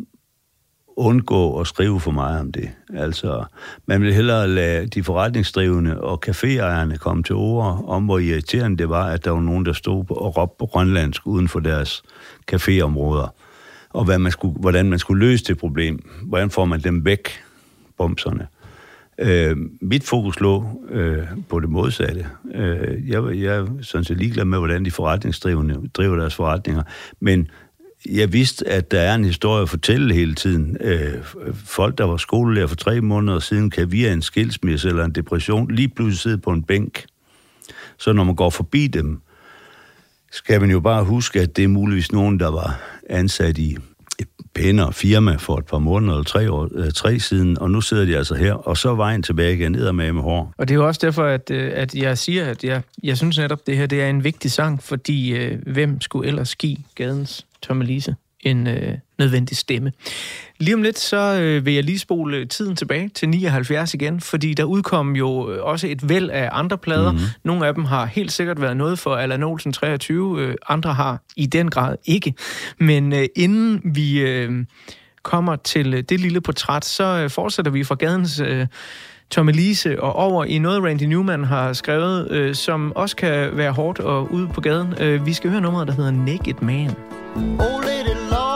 undgå 0.98 1.60
at 1.60 1.68
skrive 1.68 2.00
for 2.00 2.12
meget 2.12 2.40
om 2.40 2.52
det. 2.52 2.70
Altså, 2.94 3.44
man 3.86 4.02
vil 4.02 4.14
hellere 4.14 4.48
lade 4.48 4.88
de 4.88 5.04
forretningsdrivende 5.04 6.02
og 6.02 6.22
caféejerne 6.30 6.98
komme 6.98 7.24
til 7.24 7.36
ord 7.36 7.84
om, 7.88 8.06
hvor 8.06 8.20
irriterende 8.20 8.78
det 8.78 8.90
var, 8.90 9.06
at 9.06 9.26
der 9.26 9.32
var 9.32 9.42
nogen, 9.42 9.66
der 9.66 9.74
stod 9.74 10.06
og 10.10 10.38
råbte 10.38 10.56
på 10.60 10.66
grønlandsk 10.66 11.28
uden 11.28 11.48
for 11.48 11.60
deres 11.60 12.04
caféområder, 12.52 13.28
og 13.90 14.06
hvad 14.06 14.20
man 14.20 14.32
skulle, 14.32 14.60
hvordan 14.60 14.90
man 14.90 15.00
skulle 15.00 15.26
løse 15.26 15.44
det 15.44 15.58
problem. 15.58 16.10
Hvordan 16.24 16.50
får 16.50 16.66
man 16.66 16.80
dem 16.80 17.06
væk, 17.06 17.30
bomserne? 17.98 18.48
Øh, 19.20 19.58
mit 19.82 20.04
fokus 20.04 20.40
lå 20.40 20.82
øh, 20.90 21.24
på 21.50 21.60
det 21.60 21.70
modsatte. 21.70 22.28
Øh, 22.54 23.10
jeg, 23.10 23.24
jeg 23.24 23.56
er 23.56 23.68
sådan 23.82 24.04
set 24.04 24.18
ligeglad 24.18 24.46
med, 24.46 24.58
hvordan 24.58 24.86
de 24.86 24.92
forretningsdrivende 24.92 25.82
driver 25.94 26.16
deres 26.16 26.36
forretninger, 26.36 26.84
men 27.20 27.48
jeg 28.10 28.34
vidste, 28.34 28.68
at 28.68 28.92
der 28.92 29.00
er 29.00 29.16
en 29.16 29.26
historie 29.26 29.62
at 29.62 29.70
fortælle 29.70 30.14
hele 30.14 30.36
tiden. 30.36 30.78
Øh, 30.82 31.24
folk, 31.54 31.98
der 31.98 32.04
var 32.04 32.18
skolelærer 32.18 32.68
for 32.68 32.76
tre 32.76 33.02
måneder 33.02 33.40
siden, 33.40 33.70
kan 33.70 33.92
via 33.92 34.14
en 34.14 34.22
skilsmisse 34.22 34.90
eller 34.90 35.06
en 35.06 35.12
depression 35.12 35.72
lige 35.72 35.88
pludselig 35.90 36.20
sidde 36.20 36.38
på 36.38 36.50
en 36.50 36.64
bænk. 36.64 37.06
Så 37.98 38.14
når 38.14 38.24
man 38.24 38.36
går 38.36 38.50
forbi 38.50 38.88
dem, 38.88 39.22
skal 40.32 40.62
man 40.62 40.72
jo 40.72 40.80
bare 40.80 41.04
huske, 41.04 41.42
at 41.42 41.56
det 41.56 41.64
er 41.64 41.68
muligvis 41.68 42.12
nogen, 42.12 42.40
der 42.40 42.52
var 42.52 42.80
ansat 43.10 43.58
i 43.58 43.78
et 44.20 44.28
pænere 44.54 44.94
firma 44.94 45.36
for 45.36 45.58
et 45.58 45.66
par 45.66 45.80
måneder 45.80 46.14
eller 46.14 46.24
tre, 46.24 46.52
år, 46.52 46.70
øh, 46.76 46.92
tre 46.92 47.20
siden, 47.20 47.60
og 47.60 47.72
nu 47.72 47.82
sidder 47.82 48.06
de 48.06 48.18
altså 48.18 48.36
her, 48.36 48.54
og 48.54 48.78
så 48.78 48.90
er 48.90 48.96
vejen 48.96 49.24
tilbage 49.24 49.54
igen 49.54 49.72
ned 49.72 49.92
med 49.92 50.14
med 50.14 50.22
hår. 50.22 50.54
Og 50.58 50.68
det 50.68 50.74
er 50.74 50.80
jo 50.80 50.88
også 50.88 51.00
derfor, 51.04 51.24
at, 51.24 51.52
øh, 51.52 51.72
at 51.76 51.96
jeg 51.96 52.18
siger, 52.18 52.46
at 52.46 52.64
jeg, 52.64 52.82
jeg 53.04 53.18
synes 53.18 53.38
netop, 53.38 53.68
det 53.68 53.78
her 53.78 53.86
det 53.86 54.02
er 54.02 54.10
en 54.10 54.24
vigtig 54.24 54.52
sang, 54.52 54.84
fordi 54.84 55.36
øh, 55.36 55.60
hvem 55.68 56.02
skulle 56.02 56.28
ellers 56.28 56.56
give 56.56 56.78
gadens 56.96 57.46
Tommelise 57.62 58.16
en 58.46 58.68
øh, 58.68 58.94
nødvendig 59.20 59.58
stemme. 59.58 59.92
Lige 60.58 60.76
om 60.76 60.82
lidt, 60.82 61.00
så 61.00 61.40
øh, 61.42 61.66
vil 61.66 61.74
jeg 61.74 61.84
lige 61.84 62.00
spole 62.00 62.46
tiden 62.46 62.76
tilbage 62.76 63.10
til 63.10 63.30
79 63.30 63.94
igen, 63.94 64.22
fordi 64.22 64.54
der 64.54 64.64
udkom 64.64 65.16
jo 65.16 65.52
øh, 65.52 65.64
også 65.64 65.88
et 65.88 66.10
væld 66.10 66.30
af 66.30 66.50
andre 66.52 66.78
plader. 66.78 67.12
Mm-hmm. 67.12 67.28
Nogle 67.44 67.68
af 67.68 67.74
dem 67.74 67.86
har 67.86 68.06
helt 68.06 68.32
sikkert 68.32 68.62
været 68.62 68.78
noget 68.78 69.00
for 69.00 69.16
Allan 69.16 69.44
Olsen 69.44 69.74
23, 69.74 70.42
øh, 70.42 70.56
andre 70.70 70.94
har 70.94 71.24
i 71.36 71.46
den 71.46 71.70
grad 71.70 71.96
ikke. 72.06 72.34
Men 72.80 73.14
øh, 73.14 73.26
inden 73.36 73.82
vi 73.96 74.20
øh, 74.20 74.66
kommer 75.24 75.56
til 75.56 75.94
øh, 75.94 76.02
det 76.02 76.20
lille 76.20 76.42
portræt, 76.42 76.86
så 76.86 77.04
øh, 77.04 77.30
fortsætter 77.30 77.72
vi 77.72 77.84
fra 77.84 77.96
gadens... 77.96 78.40
Øh, 78.40 78.68
Tommy 79.30 79.52
Lise 79.52 80.02
og 80.02 80.16
over 80.16 80.44
i 80.44 80.58
noget, 80.58 80.84
Randy 80.84 81.04
Newman 81.04 81.44
har 81.44 81.74
skrevet, 81.74 82.32
øh, 82.32 82.56
som 82.56 82.94
også 82.96 83.16
kan 83.16 83.58
være 83.58 83.72
hårdt 83.72 84.00
og 84.00 84.32
ude 84.34 84.48
på 84.48 84.62
gaden. 84.62 84.94
Øh, 85.00 85.26
vi 85.26 85.34
skal 85.34 85.50
høre 85.50 85.62
nummeret, 85.62 85.88
der 85.88 85.94
hedder 85.94 86.12
Naked 86.12 86.62
Man. 86.62 86.92
Oh, 87.36 87.82
lady 87.84 88.16
lost 88.32 88.55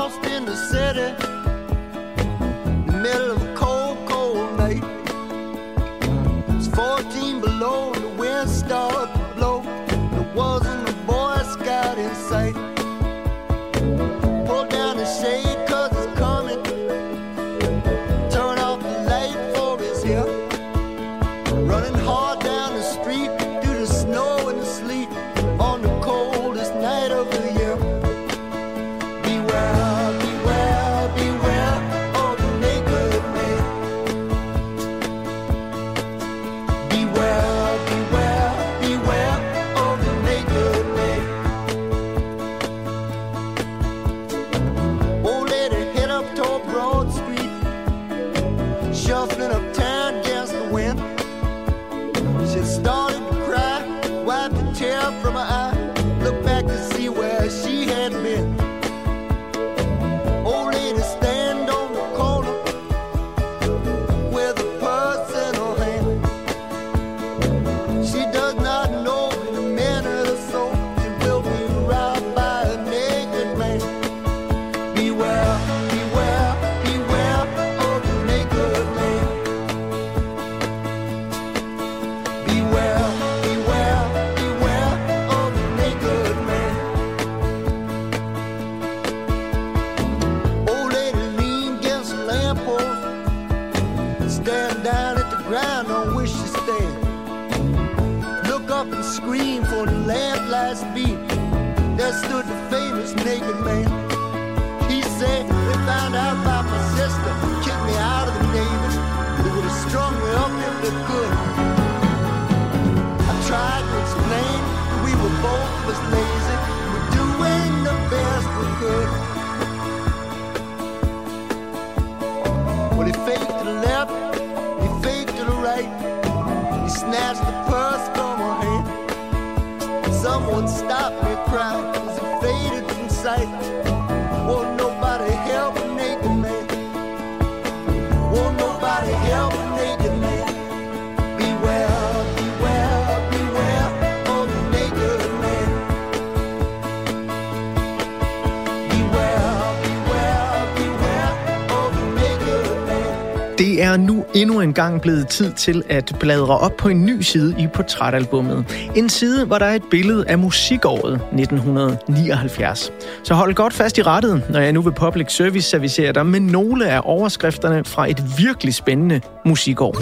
Det 153.60 153.84
er 153.84 153.98
nu 153.98 154.26
endnu 154.36 154.62
en 154.62 154.74
gang 154.74 155.02
blevet 155.02 155.28
tid 155.28 155.54
til 155.54 155.84
at 155.90 156.16
bladre 156.20 156.58
op 156.58 156.78
på 156.78 156.90
en 156.90 157.06
ny 157.06 157.22
side 157.22 157.56
i 157.60 157.68
portrætalbummet. 157.68 158.90
En 158.96 159.10
side, 159.10 159.46
hvor 159.46 159.58
der 159.58 159.66
er 159.66 159.76
et 159.76 159.84
billede 159.92 160.26
af 160.28 160.38
musikåret 160.38 161.14
1979. 161.14 162.92
Så 163.24 163.34
hold 163.34 163.54
godt 163.54 163.74
fast 163.74 163.98
i 163.98 164.02
rettet, 164.02 164.44
når 164.50 164.60
jeg 164.60 164.74
nu 164.74 164.82
vil 164.82 164.92
public 164.92 165.32
service 165.32 165.70
servicere 165.70 166.14
dig 166.14 166.26
med 166.26 166.40
nogle 166.40 166.90
af 166.90 167.02
overskrifterne 167.04 167.86
fra 167.86 168.10
et 168.10 168.24
virkelig 168.38 168.74
spændende 168.74 169.22
musikår. 169.46 169.96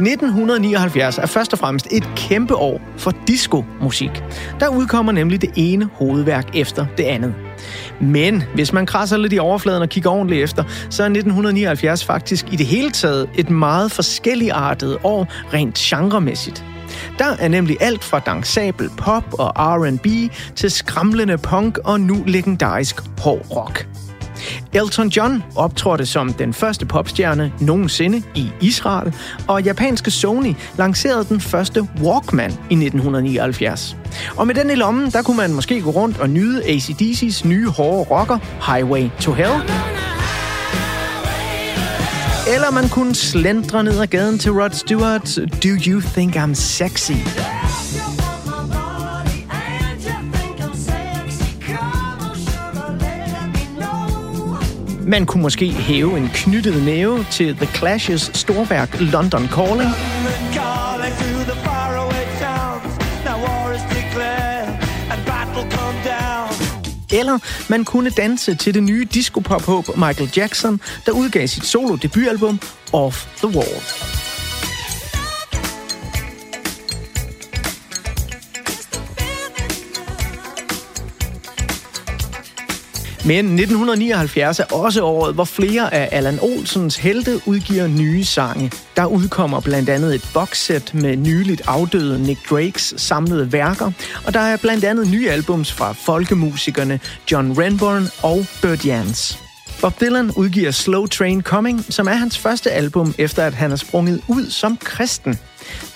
1979 0.00 1.18
er 1.18 1.26
først 1.26 1.52
og 1.52 1.58
fremmest 1.58 1.88
et 1.90 2.08
kæmpe 2.16 2.56
år 2.56 2.80
for 2.96 3.12
disco-musik. 3.28 4.22
Der 4.60 4.68
udkommer 4.68 5.12
nemlig 5.12 5.42
det 5.42 5.50
ene 5.56 5.88
hovedværk 5.92 6.56
efter 6.56 6.86
det 6.96 7.04
andet. 7.04 7.34
Men 8.00 8.42
hvis 8.54 8.72
man 8.72 8.86
krasser 8.86 9.16
lidt 9.16 9.32
i 9.32 9.38
overfladen 9.38 9.82
og 9.82 9.88
kigger 9.88 10.10
ordentligt 10.10 10.42
efter, 10.42 10.64
så 10.90 11.02
er 11.02 11.06
1979 11.06 12.04
faktisk 12.04 12.46
i 12.52 12.56
det 12.56 12.66
hele 12.66 12.90
taget 12.90 13.30
et 13.34 13.50
meget 13.50 13.92
forskelligartet 13.92 14.98
år 15.04 15.28
rent 15.52 15.74
genremæssigt. 15.74 16.64
Der 17.18 17.36
er 17.40 17.48
nemlig 17.48 17.76
alt 17.80 18.04
fra 18.04 18.18
dansabel 18.18 18.90
pop 18.96 19.34
og 19.38 19.52
R&B 19.56 20.06
til 20.56 20.70
skramlende 20.70 21.38
punk 21.38 21.78
og 21.84 22.00
nu 22.00 22.24
legendarisk 22.26 23.00
hård 23.18 23.46
rock. 23.56 23.86
Elton 24.72 25.08
John 25.08 25.42
optrådte 25.56 26.06
som 26.06 26.32
den 26.32 26.54
første 26.54 26.86
popstjerne 26.86 27.52
nogensinde 27.60 28.22
i 28.34 28.50
Israel, 28.60 29.14
og 29.48 29.62
japanske 29.62 30.10
Sony 30.10 30.54
lancerede 30.78 31.24
den 31.24 31.40
første 31.40 31.88
Walkman 32.02 32.50
i 32.50 32.74
1979. 32.74 33.96
Og 34.36 34.46
med 34.46 34.54
den 34.54 34.70
i 34.70 34.74
lommen, 34.74 35.10
der 35.10 35.22
kunne 35.22 35.36
man 35.36 35.52
måske 35.52 35.80
gå 35.80 35.90
rundt 35.90 36.18
og 36.18 36.30
nyde 36.30 36.62
ACDC's 36.62 37.48
nye 37.48 37.68
hårde 37.68 38.10
rocker, 38.10 38.38
Highway 38.72 39.08
to 39.20 39.32
Hell. 39.32 39.52
Eller 42.54 42.70
man 42.70 42.88
kunne 42.88 43.14
slendre 43.14 43.84
ned 43.84 44.00
ad 44.00 44.06
gaden 44.06 44.38
til 44.38 44.52
Rod 44.52 44.70
Stewart, 44.70 45.38
Do 45.64 45.68
You 45.86 46.00
Think 46.00 46.36
I'm 46.36 46.54
Sexy? 46.54 47.12
Man 55.06 55.26
kunne 55.26 55.42
måske 55.42 55.72
hæve 55.72 56.18
en 56.18 56.30
knyttet 56.34 56.82
næve 56.84 57.26
til 57.30 57.56
The 57.56 57.66
Clash's 57.66 58.30
storværk 58.34 59.00
London 59.00 59.48
Calling. 59.48 59.90
To 60.54 60.84
Eller 67.18 67.38
man 67.68 67.84
kunne 67.84 68.10
danse 68.10 68.54
til 68.54 68.74
det 68.74 68.82
nye 68.82 69.06
disco-pop-håb 69.14 69.84
Michael 69.96 70.30
Jackson, 70.36 70.80
der 71.06 71.12
udgav 71.12 71.46
sit 71.46 71.64
solo-debutalbum 71.64 72.60
Off 72.92 73.26
the 73.36 73.48
Wall. 73.48 74.23
Men 83.26 83.44
1979 83.44 84.60
er 84.60 84.64
også 84.64 85.02
året, 85.02 85.34
hvor 85.34 85.44
flere 85.44 85.94
af 85.94 86.08
Allan 86.12 86.38
Olsens 86.42 86.96
helte 86.96 87.40
udgiver 87.46 87.86
nye 87.86 88.24
sange. 88.24 88.72
Der 88.96 89.06
udkommer 89.06 89.60
blandt 89.60 89.88
andet 89.88 90.14
et 90.14 90.30
boxset 90.34 90.94
med 90.94 91.16
nyligt 91.16 91.62
afdøde 91.66 92.22
Nick 92.22 92.50
Drakes 92.50 92.94
samlede 92.96 93.52
værker, 93.52 93.90
og 94.26 94.34
der 94.34 94.40
er 94.40 94.56
blandt 94.56 94.84
andet 94.84 95.10
nye 95.10 95.30
albums 95.30 95.72
fra 95.72 95.92
folkemusikerne 95.92 97.00
John 97.32 97.58
Renborn 97.58 98.08
og 98.22 98.46
Bert 98.62 98.86
Jans. 98.86 99.38
Bob 99.80 100.00
Dylan 100.00 100.30
udgiver 100.36 100.70
Slow 100.70 101.06
Train 101.06 101.42
Coming, 101.42 101.84
som 101.92 102.06
er 102.06 102.14
hans 102.14 102.38
første 102.38 102.70
album, 102.70 103.14
efter 103.18 103.42
at 103.42 103.54
han 103.54 103.72
er 103.72 103.76
sprunget 103.76 104.20
ud 104.28 104.50
som 104.50 104.76
kristen. 104.76 105.38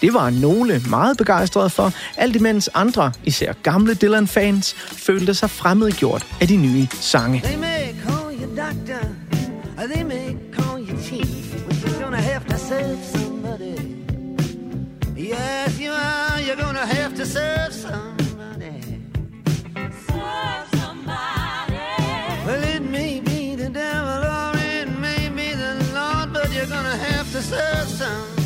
Det 0.01 0.15
var 0.15 0.31
nogle 0.31 0.83
meget 0.89 1.17
begejstrede 1.17 1.71
for, 1.71 1.93
alt 2.17 2.37
imens 2.37 2.71
andre, 2.75 3.13
især 3.25 3.53
gamle 3.53 3.95
Dylan-fans, 3.95 4.75
følte 4.79 5.35
sig 5.35 5.51
fremmedgjort 5.51 6.27
af 6.41 6.49
de 6.49 6.57
nye 6.57 6.89
sange. 7.01 7.41
They 7.45 7.57
may 7.57 7.95
call 8.07 8.41
you 8.41 8.47
doctor, 8.57 9.09
or 9.79 9.87
they 9.95 10.03
may 10.03 10.37
call 10.57 10.89
you 10.91 11.03
chief, 11.03 11.65
but 11.67 11.77
you're 11.77 12.03
gonna 12.03 12.21
have 12.21 12.45
to 12.49 12.59
serve 12.59 12.99
somebody. 13.13 13.99
Yes, 15.17 15.81
you 15.81 15.91
are. 15.93 16.41
You're 16.47 16.63
gonna 16.65 16.87
have 16.87 17.15
to 17.17 17.27
serve 17.27 17.73
somebody. 17.73 19.01
Serve 20.09 20.67
somebody. 20.81 21.77
Well, 22.47 22.63
it 22.77 22.83
may 22.83 23.21
be 23.21 23.57
the 23.57 23.69
devil 23.69 24.21
or 24.39 24.53
it 24.57 24.89
may 25.07 25.29
be 25.29 25.49
the 25.55 25.75
Lord, 25.95 26.33
but 26.33 26.49
you're 26.55 26.73
gonna 26.77 26.97
have 26.97 27.27
to 27.33 27.43
serve 27.43 27.89
somebody. 27.89 28.38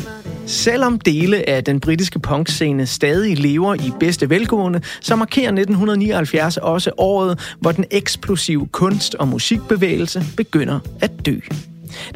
Selvom 0.53 0.99
dele 0.99 1.49
af 1.49 1.63
den 1.63 1.79
britiske 1.79 2.19
punkscene 2.19 2.85
stadig 2.85 3.37
lever 3.37 3.75
i 3.75 3.91
bedste 3.99 4.29
velgående, 4.29 4.81
så 5.01 5.15
markerer 5.15 5.47
1979 5.47 6.57
også 6.57 6.91
året, 6.97 7.55
hvor 7.59 7.71
den 7.71 7.85
eksplosive 7.91 8.67
kunst- 8.67 9.15
og 9.15 9.27
musikbevægelse 9.27 10.23
begynder 10.37 10.79
at 11.01 11.11
dø. 11.25 11.39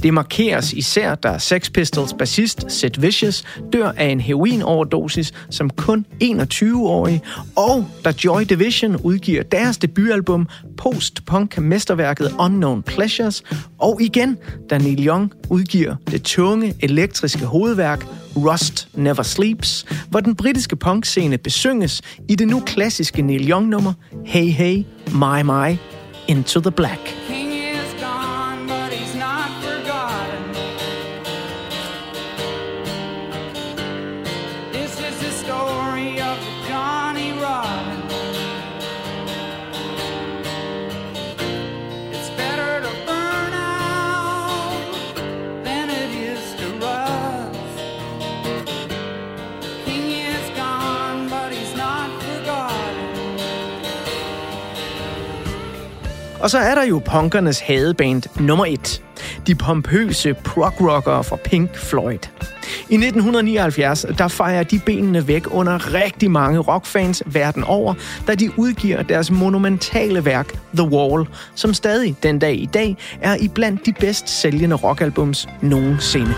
Det 0.03 0.13
markeres 0.13 0.73
især, 0.73 1.15
da 1.15 1.37
Sex 1.39 1.71
Pistols 1.71 2.13
bassist 2.13 2.71
Sid 2.71 2.99
Vicious 2.99 3.43
dør 3.73 3.91
af 3.97 4.05
en 4.05 4.21
heroinoverdosis 4.21 5.33
som 5.49 5.69
kun 5.69 6.05
21-årig, 6.23 7.21
og 7.55 7.87
da 8.05 8.13
Joy 8.25 8.41
Division 8.41 8.95
udgiver 8.95 9.43
deres 9.43 9.77
debutalbum 9.77 10.47
post-punk-mesterværket 10.77 12.35
Unknown 12.39 12.83
Pleasures, 12.83 13.43
og 13.77 14.01
igen, 14.01 14.37
da 14.69 14.77
Neil 14.77 15.07
Young 15.07 15.31
udgiver 15.49 15.95
det 16.11 16.23
tunge, 16.23 16.73
elektriske 16.79 17.45
hovedværk 17.45 18.05
Rust 18.37 18.87
Never 18.93 19.23
Sleeps, 19.23 19.85
hvor 20.09 20.19
den 20.19 20.35
britiske 20.35 20.75
punkscene 20.75 21.37
besynges 21.37 22.01
i 22.29 22.35
det 22.35 22.47
nu 22.47 22.59
klassiske 22.59 23.21
Neil 23.21 23.51
Young-nummer 23.51 23.93
Hey 24.25 24.49
Hey, 24.49 24.83
My 25.11 25.41
My, 25.43 25.77
Into 26.27 26.59
the 26.59 26.71
Black. 26.71 27.36
Og 56.39 56.49
så 56.49 56.57
er 56.57 56.75
der 56.75 56.83
jo 56.83 57.01
punkernes 57.05 57.59
hadeband 57.59 58.23
nummer 58.39 58.65
et. 58.65 59.01
De 59.47 59.55
pompøse 59.55 60.33
prog-rockere 60.33 61.23
fra 61.23 61.35
Pink 61.35 61.77
Floyd. 61.77 62.19
I 62.89 62.95
1979, 62.95 64.05
der 64.17 64.27
fejrer 64.27 64.63
de 64.63 64.79
benene 64.85 65.27
væk 65.27 65.53
under 65.53 65.93
rigtig 65.93 66.31
mange 66.31 66.59
rockfans 66.59 67.23
verden 67.25 67.63
over, 67.63 67.93
da 68.27 68.35
de 68.35 68.59
udgiver 68.59 69.03
deres 69.03 69.31
monumentale 69.31 70.25
værk 70.25 70.53
The 70.75 70.87
Wall, 70.87 71.27
som 71.55 71.73
stadig 71.73 72.15
den 72.23 72.39
dag 72.39 72.55
i 72.55 72.69
dag 72.73 72.97
er 73.21 73.35
i 73.35 73.47
blandt 73.47 73.85
de 73.85 73.93
bedst 73.93 74.29
sælgende 74.29 74.75
rockalbums 74.75 75.47
nogensinde. 75.61 76.33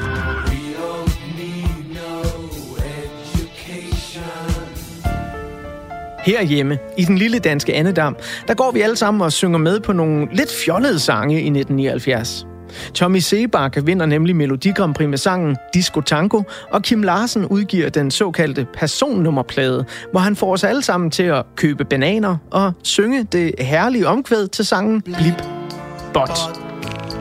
Herhjemme, 6.30 6.78
i 6.98 7.04
den 7.04 7.18
lille 7.18 7.40
danske 7.40 7.74
Annedam, 7.74 8.16
der 8.48 8.54
går 8.54 8.72
vi 8.72 8.82
alle 8.82 8.96
sammen 8.96 9.22
og 9.22 9.32
synger 9.32 9.58
med 9.58 9.80
på 9.80 9.94
nogle 9.94 10.28
lidt 10.32 10.52
fjollede 10.66 11.00
sange 11.00 11.34
i 11.34 11.38
1979. 11.38 12.46
Tommy 12.94 13.20
Sebak 13.20 13.78
vinder 13.84 14.06
nemlig 14.06 14.36
Melodi 14.36 14.72
Grand 14.72 14.96
Prix 14.96 15.10
med 15.10 15.18
sangen 15.18 15.58
Disco 15.74 16.02
Tango, 16.02 16.42
og 16.72 16.82
Kim 16.82 17.04
Larsen 17.04 17.46
udgiver 17.46 17.90
den 17.90 18.12
såkaldte 18.12 18.68
personnummerplade, 18.74 19.86
hvor 20.12 20.20
han 20.20 20.36
får 20.36 20.54
os 20.54 20.64
alle 20.64 20.82
sammen 20.82 21.12
til 21.12 21.24
at 21.24 21.46
købe 21.56 21.86
bananer 21.86 22.38
og 22.52 22.74
synge 22.84 23.24
det 23.24 23.52
herlige 23.60 24.08
omkvæd 24.08 24.48
til 24.48 24.66
sangen 24.66 25.02
Blip 25.02 25.44
Bot. 26.14 26.40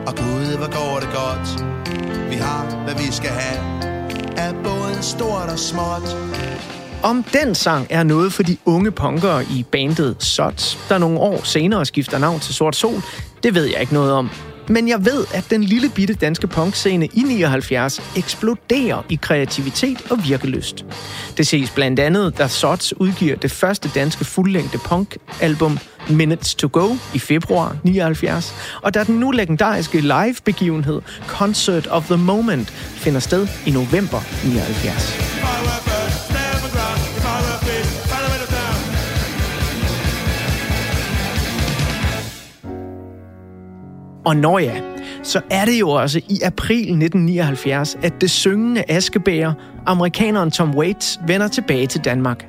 Og 0.06 0.14
Gud, 0.16 0.56
hvor 0.56 0.70
går 0.70 1.00
det 1.00 1.08
godt 1.14 1.64
Vi 2.30 2.36
har, 2.36 2.84
hvad 2.84 2.94
vi 2.94 3.12
skal 3.12 3.30
have 3.30 3.82
Er 4.36 4.52
både 4.52 5.02
stort 5.02 5.48
og 5.52 5.58
småt 5.58 6.16
om 7.02 7.24
den 7.32 7.54
sang 7.54 7.86
er 7.90 8.02
noget 8.02 8.32
for 8.32 8.42
de 8.42 8.56
unge 8.64 8.90
punkere 8.90 9.44
i 9.44 9.64
bandet 9.72 10.16
Sots, 10.18 10.78
der 10.88 10.98
nogle 10.98 11.18
år 11.18 11.44
senere 11.44 11.86
skifter 11.86 12.18
navn 12.18 12.40
til 12.40 12.54
Sort 12.54 12.76
Sol, 12.76 13.02
det 13.42 13.54
ved 13.54 13.64
jeg 13.64 13.80
ikke 13.80 13.94
noget 13.94 14.12
om. 14.12 14.30
Men 14.68 14.88
jeg 14.88 15.04
ved, 15.04 15.24
at 15.34 15.50
den 15.50 15.64
lille 15.64 15.88
bitte 15.88 16.14
danske 16.14 16.46
punkscene 16.46 17.06
i 17.06 17.20
79 17.20 18.02
eksploderer 18.16 19.02
i 19.08 19.18
kreativitet 19.22 20.10
og 20.10 20.24
virkelyst. 20.24 20.84
Det 21.36 21.46
ses 21.46 21.70
blandt 21.70 22.00
andet, 22.00 22.38
da 22.38 22.48
Sots 22.48 22.96
udgiver 22.96 23.36
det 23.36 23.50
første 23.50 23.90
danske 23.94 24.24
fuldlængde 24.24 24.78
punkalbum 24.78 25.78
Minutes 26.10 26.54
to 26.54 26.68
Go 26.72 26.88
i 27.14 27.18
februar 27.18 27.76
79, 27.84 28.54
og 28.82 28.94
da 28.94 29.04
den 29.04 29.14
nu 29.14 29.30
legendariske 29.30 30.00
live-begivenhed 30.00 31.02
Concert 31.26 31.86
of 31.86 32.04
the 32.04 32.16
Moment 32.16 32.70
finder 32.70 33.20
sted 33.20 33.48
i 33.66 33.70
november 33.70 34.20
79. 34.44 35.87
Og 44.28 44.36
når 44.36 44.58
ja, 44.58 44.80
så 45.22 45.40
er 45.50 45.64
det 45.64 45.80
jo 45.80 45.90
også 45.90 46.18
i 46.28 46.40
april 46.44 46.78
1979, 46.78 47.98
at 48.02 48.20
det 48.20 48.30
syngende 48.30 48.84
askebæger, 48.88 49.52
amerikaneren 49.86 50.50
Tom 50.50 50.74
Waits, 50.74 51.20
vender 51.26 51.48
tilbage 51.48 51.86
til 51.86 52.00
Danmark. 52.04 52.48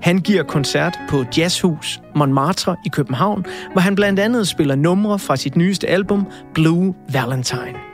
Han 0.00 0.18
giver 0.18 0.42
koncert 0.42 0.98
på 1.08 1.24
Jazzhus 1.38 2.00
Montmartre 2.14 2.76
i 2.86 2.88
København, 2.88 3.46
hvor 3.72 3.80
han 3.80 3.94
blandt 3.94 4.20
andet 4.20 4.48
spiller 4.48 4.74
numre 4.74 5.18
fra 5.18 5.36
sit 5.36 5.56
nyeste 5.56 5.88
album 5.88 6.26
Blue 6.54 6.94
Valentine. 7.12 7.93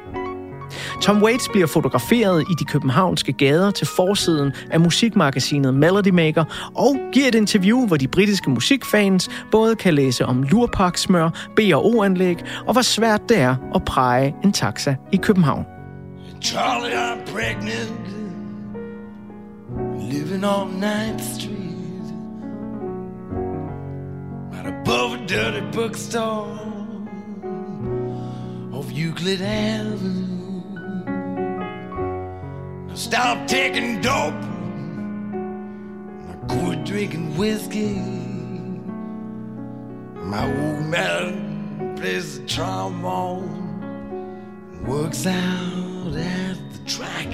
Tom 1.03 1.23
Waits 1.23 1.49
bliver 1.49 1.67
fotograferet 1.67 2.43
i 2.51 2.55
de 2.59 2.65
københavnske 2.65 3.33
gader 3.33 3.71
til 3.71 3.87
forsiden 3.87 4.53
af 4.71 4.81
musikmagasinet 4.81 5.75
Melody 5.75 6.09
Maker 6.09 6.45
og 6.75 6.97
giver 7.13 7.29
et 7.29 7.35
interview, 7.35 7.87
hvor 7.87 7.97
de 7.97 8.09
britiske 8.09 8.51
musikfans 8.51 9.29
både 9.51 9.77
kan 9.77 9.95
læse 9.95 10.27
om 10.27 10.43
lurpaksmør, 10.43 11.31
B&O-anlæg 11.57 12.37
og 12.67 12.73
hvor 12.73 12.83
svært 12.83 13.29
det 13.29 13.39
er 13.39 13.57
at 13.75 13.85
præge 13.85 14.35
en 14.45 14.53
taxa 14.53 14.95
i 15.13 15.17
København. 15.17 15.65
Charlie, 16.43 16.95
I'm 16.95 17.33
pregnant. 17.33 18.11
Living 20.13 20.45
on 20.45 20.81
9th 20.81 21.23
Street. 21.35 21.61
Right 24.53 24.67
above 24.67 25.15
a 25.15 25.27
dirty 25.27 25.61
bookstore 25.73 26.59
Of 28.73 28.91
Euclid 28.93 29.43
Avenue. 29.43 30.30
I 32.91 32.95
stopped 32.95 33.49
taking 33.49 34.01
dope. 34.01 34.35
I 36.29 36.35
quit 36.49 36.85
drinking 36.85 37.37
whiskey. 37.39 37.95
My 40.17 40.45
old 40.45 40.87
man 40.87 41.97
plays 41.97 42.41
the 42.41 42.47
trombone. 42.47 43.59
Works 44.85 45.25
out 45.25 46.15
at 46.17 46.57
the 46.73 46.79
track. 46.85 47.29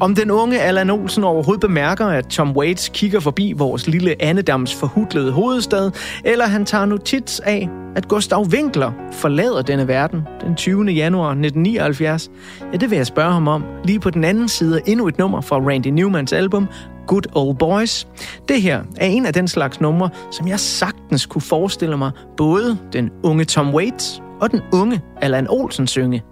Om 0.00 0.14
den 0.14 0.30
unge 0.30 0.60
Allan 0.60 0.90
Olsen 0.90 1.24
overhovedet 1.24 1.60
bemærker, 1.60 2.06
at 2.06 2.26
Tom 2.26 2.56
Waits 2.56 2.88
kigger 2.88 3.20
forbi 3.20 3.52
vores 3.56 3.86
lille 3.86 4.22
Annedams 4.22 4.74
forhudlede 4.74 5.32
hovedstad, 5.32 5.90
eller 6.24 6.46
han 6.46 6.64
tager 6.64 6.86
notits 6.86 7.40
af, 7.40 7.68
at 7.96 8.08
Gustav 8.08 8.46
Winkler 8.46 8.92
forlader 9.12 9.62
denne 9.62 9.88
verden 9.88 10.22
den 10.40 10.54
20. 10.54 10.84
januar 10.84 11.28
1979, 11.28 12.30
ja, 12.72 12.76
det 12.76 12.90
vil 12.90 12.96
jeg 12.96 13.06
spørge 13.06 13.32
ham 13.32 13.48
om 13.48 13.64
lige 13.84 14.00
på 14.00 14.10
den 14.10 14.24
anden 14.24 14.48
side 14.48 14.80
endnu 14.86 15.08
et 15.08 15.18
nummer 15.18 15.40
fra 15.40 15.56
Randy 15.56 15.86
Newmans 15.86 16.32
album 16.32 16.68
Good 17.06 17.26
Old 17.34 17.56
Boys. 17.56 18.06
Det 18.48 18.62
her 18.62 18.82
er 18.96 19.06
en 19.06 19.26
af 19.26 19.32
den 19.32 19.48
slags 19.48 19.80
numre, 19.80 20.10
som 20.30 20.48
jeg 20.48 20.60
sagtens 20.60 21.26
kunne 21.26 21.42
forestille 21.42 21.96
mig 21.96 22.10
både 22.36 22.78
den 22.92 23.10
unge 23.22 23.44
Tom 23.44 23.74
Waits 23.74 24.22
og 24.40 24.50
den 24.50 24.60
unge 24.72 25.00
Allan 25.20 25.46
Olsen 25.50 25.86
synge. 25.86 26.22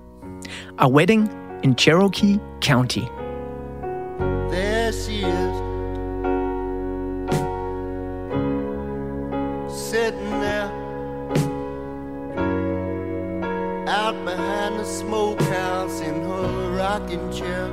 A 0.79 0.90
Wedding 0.90 1.31
in 1.62 1.79
Cherokee 1.79 2.38
County. 2.64 3.00
Smokehouse 15.06 16.00
in 16.00 16.22
her 16.22 16.76
rocking 16.76 17.30
chair. 17.30 17.66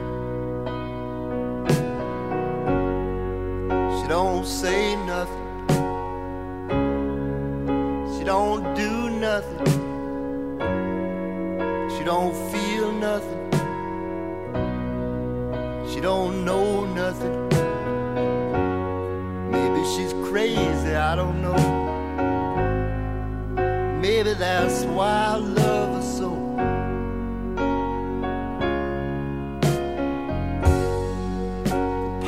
She 3.98 4.08
don't 4.08 4.46
say 4.46 4.96
nothing. 5.14 5.48
She 8.14 8.24
don't 8.26 8.64
do 8.76 9.10
nothing. 9.10 9.68
She 11.94 12.04
don't 12.04 12.36
feel 12.52 12.92
nothing. 12.92 13.40
She 15.90 16.02
don't 16.02 16.44
know 16.44 16.86
nothing. 16.86 17.38
Maybe 19.52 19.82
she's 19.94 20.14
crazy, 20.30 20.96
I 20.96 21.16
don't 21.16 21.42
know. 21.42 21.62
Maybe 24.02 24.34
that's 24.34 24.84
why 24.84 25.34
I 25.34 25.36
love 25.38 25.96
her 25.96 26.02
so. 26.02 26.41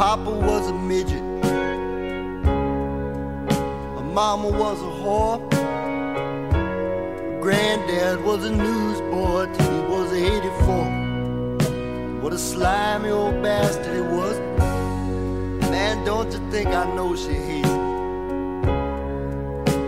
Papa 0.06 0.32
was 0.32 0.68
a 0.68 0.74
midget. 0.74 1.24
My 3.96 4.02
mama 4.02 4.50
was 4.50 4.82
a 4.82 4.92
whore. 5.00 5.40
Granddad 7.42 8.22
was 8.22 8.44
a 8.44 8.52
newsboy 8.52 9.46
till 9.56 9.72
he 9.72 9.80
was 9.94 10.12
84. 10.12 12.20
What 12.20 12.34
a 12.34 12.38
slimy 12.38 13.12
old 13.12 13.42
bastard 13.42 13.96
he 13.96 14.02
was. 14.02 14.38
Man, 15.72 16.04
don't 16.04 16.30
you 16.34 16.40
think 16.52 16.68
I 16.68 16.84
know 16.96 17.16
she 17.16 17.36
hates 17.48 17.70
me? 17.70 17.78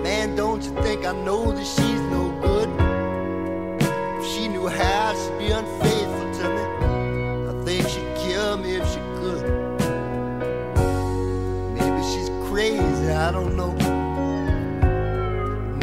Man, 0.01 0.33
don't 0.37 0.63
you 0.63 0.71
think 0.81 1.05
I 1.05 1.11
know 1.25 1.51
that 1.51 1.67
she's 1.75 2.01
no 2.15 2.31
good? 2.41 2.69
If 4.19 4.25
she 4.31 4.47
knew 4.47 4.69
how, 4.69 5.13
she'd 5.13 5.37
be 5.37 5.51
unfaithful 5.51 5.74
I 13.25 13.31
don't 13.31 13.55
know. 13.57 13.71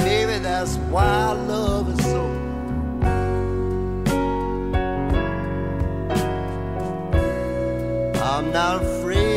Maybe 0.05 0.39
that's 0.39 0.77
why 0.93 1.05
I 1.05 1.33
love 1.33 1.87
her 1.89 2.03
so. 2.03 2.23
I'm 8.23 8.53
not 8.53 8.85
afraid 8.85 9.32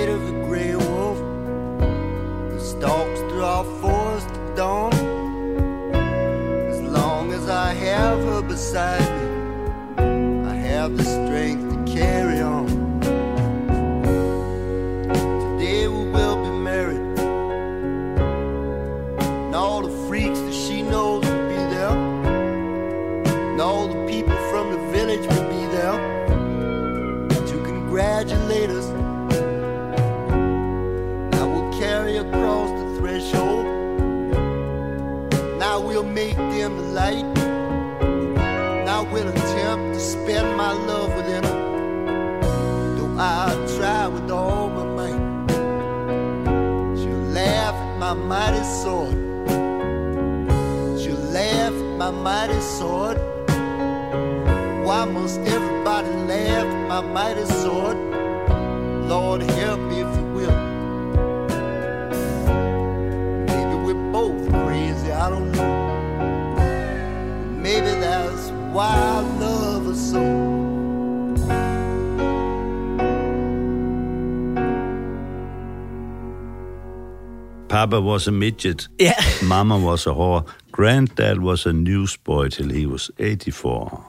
Papa 77.86 78.00
was 78.00 78.28
a 78.28 78.32
midget. 78.32 78.90
Ja. 79.00 79.14
Mama 79.54 79.78
was 79.78 80.08
a 80.08 80.10
whore. 80.10 80.42
Granddad 80.72 81.38
was 81.38 81.66
a 81.66 81.72
newsboy 81.72 82.50
till 82.50 82.72
he 82.72 82.88
was 82.88 83.12
84. 83.20 84.02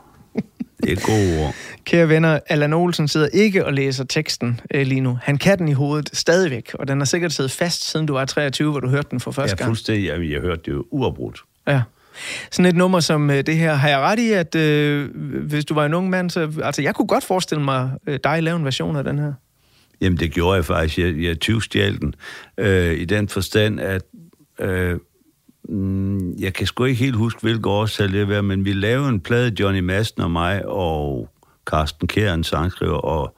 Det 0.83 0.93
er 0.93 1.07
gode 1.07 1.45
ord. 1.45 1.55
Kære 1.85 2.09
venner, 2.09 2.39
Allan 2.47 2.73
Olsen 2.73 3.09
sidder 3.09 3.29
ikke 3.33 3.67
og 3.67 3.73
læser 3.73 4.05
teksten 4.05 4.61
øh, 4.75 4.87
lige 4.87 5.01
nu. 5.01 5.19
Han 5.23 5.39
kan 5.39 5.59
den 5.59 5.69
i 5.69 5.73
hovedet 5.73 6.11
stadigvæk, 6.13 6.75
og 6.75 6.89
den 6.89 7.01
har 7.01 7.05
sikkert 7.05 7.33
siddet 7.33 7.53
fast, 7.53 7.91
siden 7.91 8.07
du 8.07 8.13
var 8.13 8.25
23, 8.25 8.71
hvor 8.71 8.81
du 8.81 8.89
hørte 8.89 9.09
den 9.11 9.21
for 9.21 9.31
første 9.31 9.57
gang. 9.57 9.69
fuldstændig, 9.69 10.07
jeg, 10.07 10.31
jeg 10.31 10.41
hørte 10.41 10.63
det 10.65 10.73
jo 10.73 10.85
uafbrudt. 10.91 11.41
Ja. 11.69 11.83
Sådan 12.51 12.67
et 12.67 12.77
nummer 12.77 13.01
som 13.01 13.31
øh, 13.31 13.47
det 13.47 13.57
her, 13.57 13.75
har 13.75 13.89
jeg 13.89 13.99
ret 13.99 14.19
i, 14.19 14.33
at 14.33 14.55
øh, 14.55 15.11
hvis 15.47 15.65
du 15.65 15.75
var 15.75 15.87
en 15.87 15.95
ung 15.95 16.11
mand, 16.11 16.31
så... 16.31 16.53
Altså, 16.63 16.83
jeg 16.83 16.95
kunne 16.95 17.09
godt 17.09 17.25
forestille 17.25 17.65
mig 17.65 17.91
øh, 18.07 18.19
dig 18.25 18.43
lave 18.43 18.57
en 18.57 18.65
version 18.65 18.97
af 18.97 19.05
den 19.05 19.19
her. 19.19 19.33
Jamen, 20.01 20.19
det 20.19 20.33
gjorde 20.33 20.57
jeg 20.57 20.65
faktisk. 20.65 20.99
Jeg, 20.99 21.23
jeg 21.23 21.41
tyvstjal 21.41 22.01
den. 22.01 22.15
Øh, 22.59 22.95
I 22.95 23.05
den 23.05 23.29
forstand, 23.29 23.81
at 23.81 24.03
øh, 24.61 24.99
mm, 25.69 26.33
jeg 26.39 26.55
kan 26.55 26.67
sgu 26.67 26.85
ikke 26.85 27.05
helt 27.05 27.17
huske, 27.17 27.41
hvilket 27.41 27.67
årstal 27.67 28.13
det 28.13 28.29
var, 28.29 28.41
men 28.41 28.65
vi 28.65 28.73
lavede 28.73 29.09
en 29.09 29.21
plade, 29.21 29.55
Johnny 29.61 29.81
Madsen 29.81 30.23
og 30.23 30.31
mig, 30.31 30.67
og 30.67 31.29
Carsten 31.67 32.09
Kjær, 32.09 32.35
en 32.35 32.45
sangskriver, 32.45 32.97
og 32.97 33.37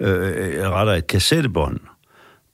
øh, 0.00 0.08
øh, 0.08 0.54
øh 0.54 0.70
retter 0.70 0.92
et 0.92 1.06
kassettebånd 1.06 1.80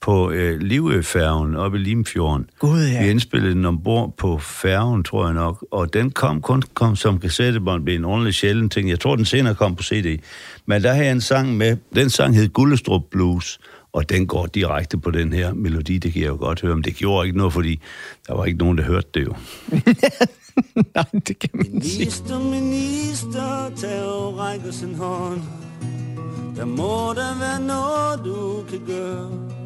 på 0.03 0.31
øh, 0.31 0.61
Livøfærgen 0.61 1.57
oppe 1.57 1.79
i 1.79 1.81
Limfjorden. 1.81 2.51
Gud, 2.59 2.87
ja. 2.87 3.03
Vi 3.03 3.11
indspillede 3.11 3.55
den 3.55 3.65
ombord 3.65 4.15
på 4.17 4.39
færgen, 4.39 5.05
tror 5.05 5.25
jeg 5.25 5.35
nok, 5.35 5.67
og 5.71 5.95
den 5.95 6.11
kom 6.11 6.41
kun 6.41 6.63
kom 6.75 6.97
som 6.97 7.19
kassettebånd, 7.19 7.85
blev 7.85 7.97
en 7.97 8.05
ordentlig 8.05 8.35
sjælden 8.35 8.69
ting. 8.69 8.91
Jeg 8.91 9.01
tror, 9.01 9.17
den 9.17 9.25
senere 9.25 9.55
kom 9.55 9.77
på 9.77 9.83
CD. 9.83 10.21
Men 10.67 10.83
der 10.83 10.93
havde 10.93 11.05
jeg 11.07 11.13
en 11.13 11.21
sang 11.21 11.57
med, 11.57 11.77
den 11.95 12.11
sang 12.11 12.35
hed 12.35 12.49
Gullestrup 12.49 13.03
Blues, 13.11 13.61
og 13.93 14.09
den 14.09 14.27
går 14.27 14.47
direkte 14.47 14.99
på 14.99 15.11
den 15.11 15.33
her 15.33 15.55
melodi, 15.55 15.99
det 15.99 16.13
kan 16.13 16.23
jeg 16.23 16.29
jo 16.29 16.37
godt 16.37 16.61
høre, 16.61 16.75
men 16.75 16.85
det 16.85 16.95
gjorde 16.95 17.27
ikke 17.27 17.39
noget, 17.39 17.53
fordi 17.53 17.81
der 18.27 18.35
var 18.35 18.45
ikke 18.45 18.59
nogen, 18.59 18.79
der 18.79 18.85
hørte 18.85 19.09
det 19.15 19.25
jo. 19.25 19.35
Nej, 20.95 21.05
det 21.29 21.39
kan 21.39 21.51
man 21.55 21.83
sige. 21.83 21.99
Minister, 21.99 22.39
minister, 22.39 23.71
tag 23.77 24.03
og 24.03 24.39
ræk 24.39 24.61
os 24.69 24.81
en 24.81 24.95
hånd. 24.95 25.41
Der 26.57 26.65
må 26.65 27.15
der 27.15 27.39
være 27.39 27.61
noget, 27.61 28.21
du 28.25 28.65
kan 28.71 28.81
gøre. 28.87 29.62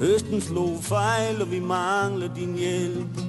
Høsten 0.00 0.40
slog 0.40 0.78
fejl, 0.82 1.42
og 1.42 1.50
vi 1.50 1.60
mangler 1.60 2.34
din 2.34 2.54
hjælp. 2.54 3.20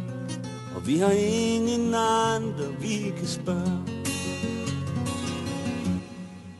Og 0.75 0.87
vi 0.87 0.97
har 0.97 1.11
ingen 1.11 1.93
andre, 1.93 2.81
vi 2.81 3.13
kan 3.17 3.27
spørge. 3.27 4.01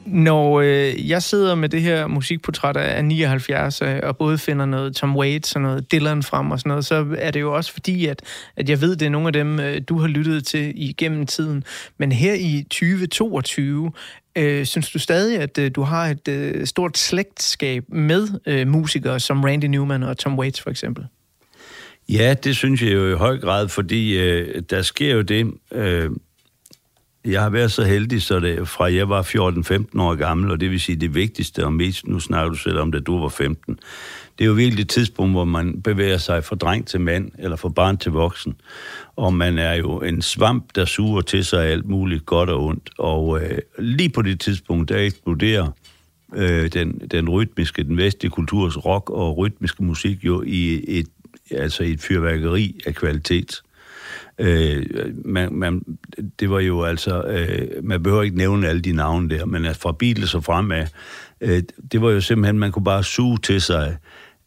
Når 0.06 0.62
øh, 0.62 1.10
jeg 1.10 1.24
sidder 1.24 1.56
med 1.56 1.70
det 1.70 1.82
her 1.82 2.08
musikportræt 2.08 2.78
af 2.78 3.06
79, 3.06 3.82
øh, 3.82 4.00
og 4.04 4.18
både 4.18 4.38
finder 4.38 4.66
noget 4.66 4.96
Tom 4.96 5.18
Waits 5.18 5.56
og 5.56 5.62
noget 5.62 5.92
Dylan 5.92 6.24
frem 6.24 6.52
og 6.52 6.60
sådan 6.60 6.70
noget, 6.70 6.86
så 6.86 7.06
er 7.18 7.32
det 7.32 7.42
jo 7.42 7.56
også 7.56 7.74
fordi, 7.74 8.06
at, 8.06 8.22
at 8.56 8.70
jeg 8.70 8.82
ved, 8.82 8.96
det 8.96 9.06
er 9.06 9.10
nogle 9.10 9.28
af 9.28 9.34
dem, 9.34 9.60
øh, 9.60 9.82
du 9.90 10.00
har 10.00 10.08
lyttet 10.08 10.46
til 10.46 10.74
igennem 10.76 11.26
tiden. 11.26 11.64
Men 11.98 12.12
her 12.12 12.34
i 12.34 12.64
2022, 12.70 13.92
øh, 14.36 14.66
synes 14.66 14.92
du 14.92 15.00
stadig, 15.00 15.40
at 15.40 15.58
øh, 15.58 15.72
du 15.76 15.82
har 15.82 16.08
et 16.08 16.28
øh, 16.28 16.66
stort 16.66 16.98
slægtskab 16.98 17.84
med 17.90 18.28
øh, 18.46 18.68
musikere 18.68 19.20
som 19.20 19.44
Randy 19.44 19.66
Newman 19.66 20.04
og 20.04 20.18
Tom 20.18 20.40
Waits 20.40 20.62
for 20.62 20.70
eksempel? 20.70 21.06
Ja, 22.10 22.34
det 22.44 22.56
synes 22.56 22.82
jeg 22.82 22.94
jo 22.94 23.12
i 23.12 23.18
høj 23.18 23.38
grad, 23.38 23.68
fordi 23.68 24.18
øh, 24.18 24.62
der 24.70 24.82
sker 24.82 25.14
jo 25.14 25.22
det... 25.22 25.54
Øh, 25.72 26.10
jeg 27.26 27.42
har 27.42 27.50
været 27.50 27.72
så 27.72 27.84
heldig, 27.84 28.22
så 28.22 28.40
det 28.40 28.68
fra 28.68 28.94
jeg 28.94 29.10
var 29.10 29.24
14-15 29.96 30.02
år 30.02 30.16
gammel, 30.16 30.52
og 30.52 30.60
det 30.60 30.72
vil 30.72 30.82
sige 30.82 30.96
det 30.96 31.16
vigtigste 31.16 31.66
og 31.66 31.74
mest, 31.74 32.08
nu 32.08 32.20
snakker 32.20 32.50
du 32.50 32.58
selv 32.58 32.80
om, 32.80 32.92
da 32.92 33.00
du 33.00 33.20
var 33.20 33.30
15. 33.30 33.80
Det 34.42 34.46
er 34.46 34.50
jo 34.50 34.56
virkelig 34.56 34.82
et 34.82 34.90
tidspunkt, 34.90 35.34
hvor 35.34 35.46
man 35.46 35.82
bevæger 35.82 36.18
sig 36.18 36.44
fra 36.44 36.56
dreng 36.56 36.88
til 36.88 37.02
mand, 37.02 37.32
eller 37.40 37.58
fra 37.58 37.70
barn 37.70 37.98
til 37.98 38.12
voksen. 38.12 38.56
Og 39.16 39.34
man 39.34 39.58
er 39.58 39.74
jo 39.74 40.00
en 40.00 40.22
svamp, 40.22 40.66
der 40.76 40.86
suger 40.86 41.22
til 41.22 41.46
sig 41.46 41.66
alt 41.66 41.86
muligt 41.86 42.26
godt 42.26 42.50
og 42.50 42.66
ondt. 42.66 42.90
Og 42.98 43.42
øh, 43.42 43.58
lige 43.80 44.10
på 44.10 44.22
det 44.22 44.40
tidspunkt, 44.40 44.90
der 44.90 44.98
eksploderer 44.98 45.68
øh, 46.36 46.68
den, 46.68 47.02
den 47.12 47.30
rytmiske, 47.30 47.84
den 47.84 47.98
vestlige 47.98 48.32
kulturs 48.32 48.86
rock 48.86 49.10
og 49.10 49.38
rytmiske 49.38 49.84
musik 49.84 50.26
jo 50.26 50.44
i 50.48 50.84
et, 51.00 51.08
altså 51.52 51.84
i 51.84 51.92
et 51.92 52.02
fyrværkeri 52.02 52.80
af 52.86 52.96
kvalitet. 52.96 53.62
Øh, 54.40 54.86
man, 55.26 55.54
man, 55.54 55.98
det 56.40 56.50
var 56.50 56.60
jo 56.60 56.84
altså, 56.84 57.24
øh, 57.24 57.84
man 57.84 58.04
behøver 58.04 58.24
ikke 58.24 58.38
nævne 58.38 58.68
alle 58.68 58.82
de 58.82 58.92
navne 58.92 59.30
der, 59.30 59.46
men 59.46 59.66
at 59.66 59.78
fra 59.78 59.92
Beatles 59.92 60.36
og 60.36 60.44
fremad, 60.44 60.88
øh, 61.42 61.64
det 61.92 62.02
var 62.02 62.12
jo 62.12 62.22
simpelthen, 62.22 62.60
man 62.60 62.72
kunne 62.72 62.84
bare 62.84 63.04
suge 63.04 63.38
til 63.38 63.62
sig 63.62 63.98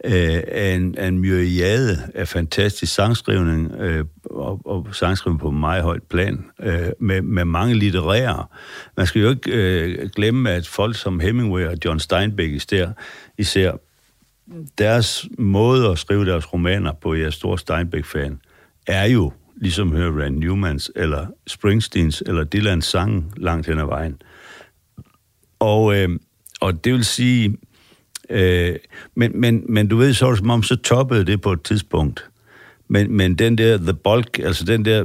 øh, 0.04 0.42
af 0.48 0.74
en, 0.74 0.98
af 0.98 1.08
en 1.08 1.18
myriade 1.18 1.98
af 2.14 2.28
fantastisk 2.28 2.94
sangskrivning, 2.94 3.72
øh, 3.72 4.04
og, 4.24 4.60
og 4.64 4.88
sangskrivning 4.92 5.40
på 5.40 5.50
meget 5.50 5.82
højt 5.82 6.02
plan, 6.02 6.44
øh, 6.60 6.88
med, 7.00 7.22
med 7.22 7.44
mange 7.44 7.74
litterære. 7.74 8.46
Man 8.96 9.06
skal 9.06 9.22
jo 9.22 9.30
ikke 9.30 9.50
øh, 9.52 10.08
glemme, 10.10 10.50
at 10.50 10.66
folk 10.66 10.96
som 10.96 11.20
Hemingway 11.20 11.66
og 11.66 11.76
John 11.84 12.00
Steinbeck 12.00 12.52
især, 12.52 12.90
især 13.38 13.72
deres 14.78 15.28
måde 15.38 15.90
at 15.90 15.98
skrive 15.98 16.24
deres 16.24 16.52
romaner 16.52 16.92
på, 16.92 17.14
jeg 17.14 17.24
er 17.24 17.30
stor 17.30 17.56
Steinbeck-fan, 17.56 18.40
er 18.86 19.04
jo 19.04 19.32
ligesom 19.56 19.92
hører 19.92 20.22
Rand 20.22 20.36
Newmans, 20.36 20.90
eller 20.96 21.26
Springsteens, 21.46 22.22
eller 22.26 22.44
Dylans 22.44 22.84
sang 22.84 23.32
langt 23.36 23.66
hen 23.66 23.78
ad 23.78 23.84
vejen. 23.84 24.22
Og, 25.58 25.96
øh, 25.96 26.08
og 26.60 26.84
det 26.84 26.92
vil 26.92 27.04
sige, 27.04 27.56
øh, 28.34 28.76
men, 29.14 29.40
men, 29.40 29.64
men 29.68 29.88
du 29.88 29.96
ved, 29.96 30.14
så 30.14 30.30
det 30.30 30.38
som 30.38 30.50
om, 30.50 30.62
så 30.62 30.76
toppede 30.76 31.24
det 31.24 31.40
på 31.40 31.52
et 31.52 31.62
tidspunkt. 31.62 32.24
Men, 32.88 33.12
men 33.16 33.34
den 33.34 33.58
der, 33.58 33.76
the 33.76 33.94
bulk, 33.94 34.38
altså 34.38 34.64
den 34.64 34.84
der, 34.84 35.04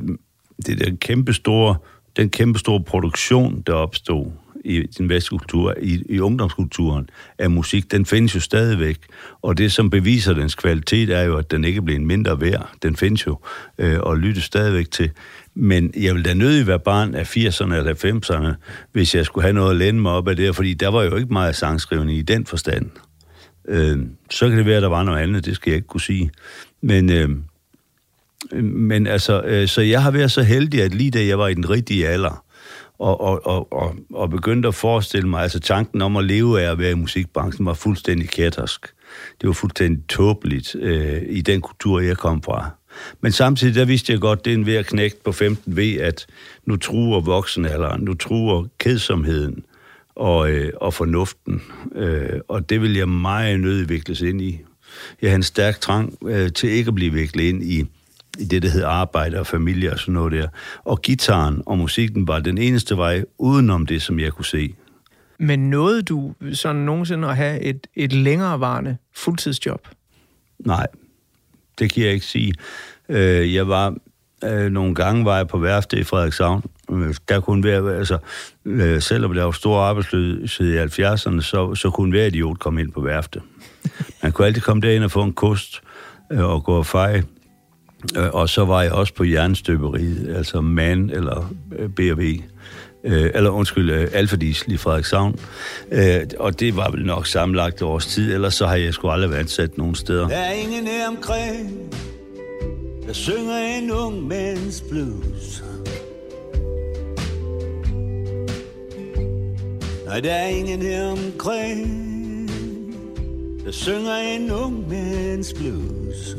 det 0.66 0.80
der 0.80 0.96
kæmpe 1.02 1.34
store, 1.34 1.76
den 2.18 2.30
kæmpe 2.30 2.60
store 2.60 2.84
produktion, 2.84 3.64
der 3.68 3.74
opstod 3.74 4.32
i 4.66 4.82
den 4.98 5.10
vestkultur, 5.10 5.76
i, 5.82 6.04
i 6.10 6.20
ungdomskulturen 6.20 7.10
af 7.38 7.50
musik, 7.50 7.92
den 7.92 8.06
findes 8.06 8.36
jo 8.36 8.40
stadigvæk. 8.40 8.98
Og 9.42 9.58
det, 9.58 9.72
som 9.72 9.90
beviser 9.90 10.34
dens 10.34 10.56
kvalitet, 10.56 11.10
er 11.10 11.22
jo, 11.22 11.38
at 11.38 11.52
den 11.52 11.64
ikke 11.64 11.82
bliver 11.82 12.00
en 12.00 12.08
mindre 12.08 12.42
værd. 12.42 12.70
Den 12.84 12.96
findes 12.96 13.28
jo, 13.28 13.40
øh, 13.78 14.00
og 14.00 14.18
lyttes 14.18 14.44
stadigvæk 14.44 14.92
til. 14.92 15.12
Men 15.56 15.92
jeg 15.98 16.16
vil 16.16 16.26
da 16.26 16.34
nødig 16.34 16.68
være 16.68 16.80
barn 16.80 17.16
af 17.16 17.38
80'erne 17.38 17.74
eller 17.74 17.94
90'erne, 17.94 18.54
hvis 18.92 19.16
jeg 19.16 19.26
skulle 19.26 19.44
have 19.44 19.54
noget 19.54 19.72
at 19.72 19.76
læne 19.76 20.02
mig 20.02 20.12
op 20.12 20.28
af 20.28 20.36
det, 20.36 20.56
fordi 20.56 20.74
der 20.74 20.88
var 20.88 21.04
jo 21.04 21.16
ikke 21.16 21.34
meget 21.34 21.56
sangskrivning 21.56 22.18
i 22.18 22.22
den 22.22 22.46
forstand. 22.46 22.90
Øh, 23.70 24.00
så 24.30 24.50
kan 24.50 24.58
det 24.58 24.66
være, 24.66 24.76
at 24.76 24.84
der 24.84 24.90
var 24.90 25.04
noget 25.04 25.20
andet, 25.20 25.46
det 25.46 25.56
skal 25.56 25.72
jeg 25.72 25.76
ikke 25.76 25.88
kunne 25.88 26.02
sige. 26.02 26.32
Men, 26.82 27.12
øh, 27.12 27.30
men 28.64 29.08
altså, 29.08 29.42
øh, 29.42 29.68
så 29.68 29.82
jeg 29.82 30.04
har 30.04 30.12
været 30.12 30.32
så 30.32 30.44
heldig, 30.44 30.84
at 30.84 30.96
lige 30.96 31.12
da 31.12 31.26
jeg 31.26 31.40
var 31.40 31.48
i 31.48 31.54
den 31.54 31.70
rigtige 31.70 32.08
alder, 32.08 32.44
og, 33.00 33.22
og, 33.22 33.48
og, 33.48 33.74
og, 33.74 33.96
og 34.14 34.30
begyndte 34.30 34.68
at 34.68 34.76
forestille 34.76 35.30
mig, 35.30 35.42
altså 35.42 35.60
tanken 35.60 36.02
om 36.02 36.18
at 36.18 36.26
leve 36.26 36.62
af 36.62 36.72
at 36.72 36.80
være 36.80 36.92
i 36.92 36.96
musikbranchen 36.96 37.66
var 37.66 37.74
fuldstændig 37.74 38.30
kættersk. 38.30 38.88
Det 39.42 39.48
var 39.48 39.54
fuldstændig 39.54 40.08
tåbeligt 40.08 40.76
øh, 40.76 41.22
i 41.30 41.42
den 41.42 41.62
kultur, 41.62 42.00
jeg 42.00 42.18
kom 42.18 42.44
fra. 42.44 42.70
Men 43.22 43.32
samtidig, 43.32 43.76
der 43.76 43.86
vidste 43.86 44.14
jeg 44.14 44.22
godt, 44.22 44.46
det 44.46 44.54
er 44.54 44.58
en 44.58 44.66
ved 44.66 44.76
at 44.76 45.14
på 45.24 45.32
15 45.32 45.76
ved, 45.76 45.96
at 45.96 46.26
nu 46.66 46.76
truer 46.76 47.20
voksenalderen, 47.20 48.02
nu 48.02 48.14
truer 48.14 48.66
kedsomheden 48.80 49.64
og, 50.16 50.52
øh, 50.52 50.74
og 50.76 50.94
fornuften. 50.94 51.62
Øh, 51.96 52.40
og 52.48 52.70
det 52.70 52.82
vil 52.82 52.96
jeg 52.96 53.10
meget 53.10 53.60
nødig 53.60 53.90
vikles 53.90 54.22
ind 54.22 54.42
i. 54.42 54.60
Jeg 55.22 55.32
har 55.32 55.36
en 55.36 55.44
stærk 55.44 55.80
trang 55.80 56.18
øh, 56.26 56.52
til 56.54 56.70
ikke 56.70 56.88
at 56.88 56.96
blive 56.96 57.14
viklet 57.14 57.44
ind 57.44 57.64
i 57.64 57.86
i 58.40 58.46
det, 58.46 58.62
der 58.62 58.70
hedder 58.70 58.88
arbejde 58.88 59.40
og 59.40 59.48
familie 59.48 59.92
og 59.92 60.00
sådan 60.00 60.14
noget 60.14 60.32
der. 60.32 60.48
Og 60.84 61.02
gitaren 61.02 61.62
og 61.66 61.78
musikken 61.78 62.28
var 62.28 62.40
den 62.40 62.58
eneste 62.58 62.98
vej 62.98 63.24
udenom 63.38 63.86
det, 63.86 64.02
som 64.02 64.20
jeg 64.20 64.34
kunne 64.34 64.46
se. 64.46 64.76
Men 65.40 65.70
nåede 65.70 66.04
du 66.04 66.34
sådan 66.54 66.82
nogensinde 66.82 67.28
at 67.28 67.36
have 67.36 67.62
et, 67.62 67.88
et 67.96 68.14
længerevarende 68.14 68.98
fuldtidsjob? 69.16 69.88
Nej, 70.60 70.88
det 71.80 71.94
kan 71.94 72.04
jeg 72.04 72.14
ikke 72.14 72.26
sige. 72.26 72.54
Øh, 73.10 73.54
jeg 73.54 73.68
var 73.68 73.96
øh, 74.44 74.72
nogle 74.72 74.96
gange 74.96 75.26
var 75.26 75.38
jeg 75.38 75.48
på 75.48 75.58
værftet 75.58 76.00
i 76.00 76.04
Frederikshavn. 76.04 76.64
Øh, 76.92 77.16
der 77.30 77.40
kunne 77.40 77.64
være, 77.64 77.96
altså, 77.96 78.18
øh, 78.66 79.02
selvom 79.02 79.34
der 79.34 79.44
var 79.44 79.52
stor 79.52 79.80
arbejdsløshed 79.80 80.74
i 80.74 80.78
70'erne, 80.78 81.42
så, 81.42 81.76
så 81.76 81.90
kunne 81.90 82.12
hver 82.12 82.26
idiot 82.26 82.60
komme 82.60 82.82
ind 82.82 82.92
på 82.92 83.02
værftet. 83.02 83.42
Man 84.24 84.32
kunne 84.32 84.48
altid 84.48 84.62
komme 84.62 84.82
derind 84.82 85.04
og 85.04 85.12
få 85.12 85.24
en 85.24 85.34
kost 85.34 85.82
øh, 86.32 86.44
og 86.44 86.64
gå 86.64 86.78
og 86.78 86.86
feje. 86.86 87.24
Øh, 88.18 88.30
og 88.34 88.50
så 88.50 88.66
var 88.66 88.82
jeg 88.82 88.92
også 88.92 89.14
på 89.14 89.24
jernstøberiet, 89.24 90.36
altså 90.36 90.62
MAN 90.62 91.10
eller 91.10 91.54
øh, 91.80 91.90
BRV. 91.90 92.42
Øh, 93.04 93.32
eller 93.34 93.50
undskyld, 93.50 93.90
øh, 93.90 94.08
Alfa 94.14 94.36
Diesel 94.36 94.72
i 94.72 94.78
Frederikshavn. 94.78 95.40
Øh, 95.92 96.22
og 96.40 96.60
det 96.60 96.76
var 96.76 96.92
vel 96.92 97.06
nok 97.06 97.28
sammenlagt 97.28 97.82
års 97.82 98.06
tid, 98.06 98.34
ellers 98.34 98.54
så 98.54 98.68
har 98.68 98.76
jeg 98.76 98.94
sgu 98.94 99.10
aldrig 99.10 99.30
været 99.30 99.40
ansat 99.40 99.78
nogen 99.78 99.96
steder. 99.96 100.28
Der 100.28 100.36
er 100.36 100.52
ingen 100.52 100.88
her 100.88 101.08
omkring, 101.08 101.90
jeg 103.10 103.16
synger 103.16 103.58
en 103.58 103.92
ung 103.92 104.28
mands 104.28 104.82
blues. 104.90 105.64
Nej, 110.06 110.20
der 110.20 110.34
er 110.34 110.48
ingen 110.48 110.82
her 110.82 111.12
omkring, 111.12 112.50
Jeg 113.66 113.74
synger 113.74 114.16
en 114.16 114.52
ung 114.52 114.90
mands 114.90 115.54
blues. 115.54 116.38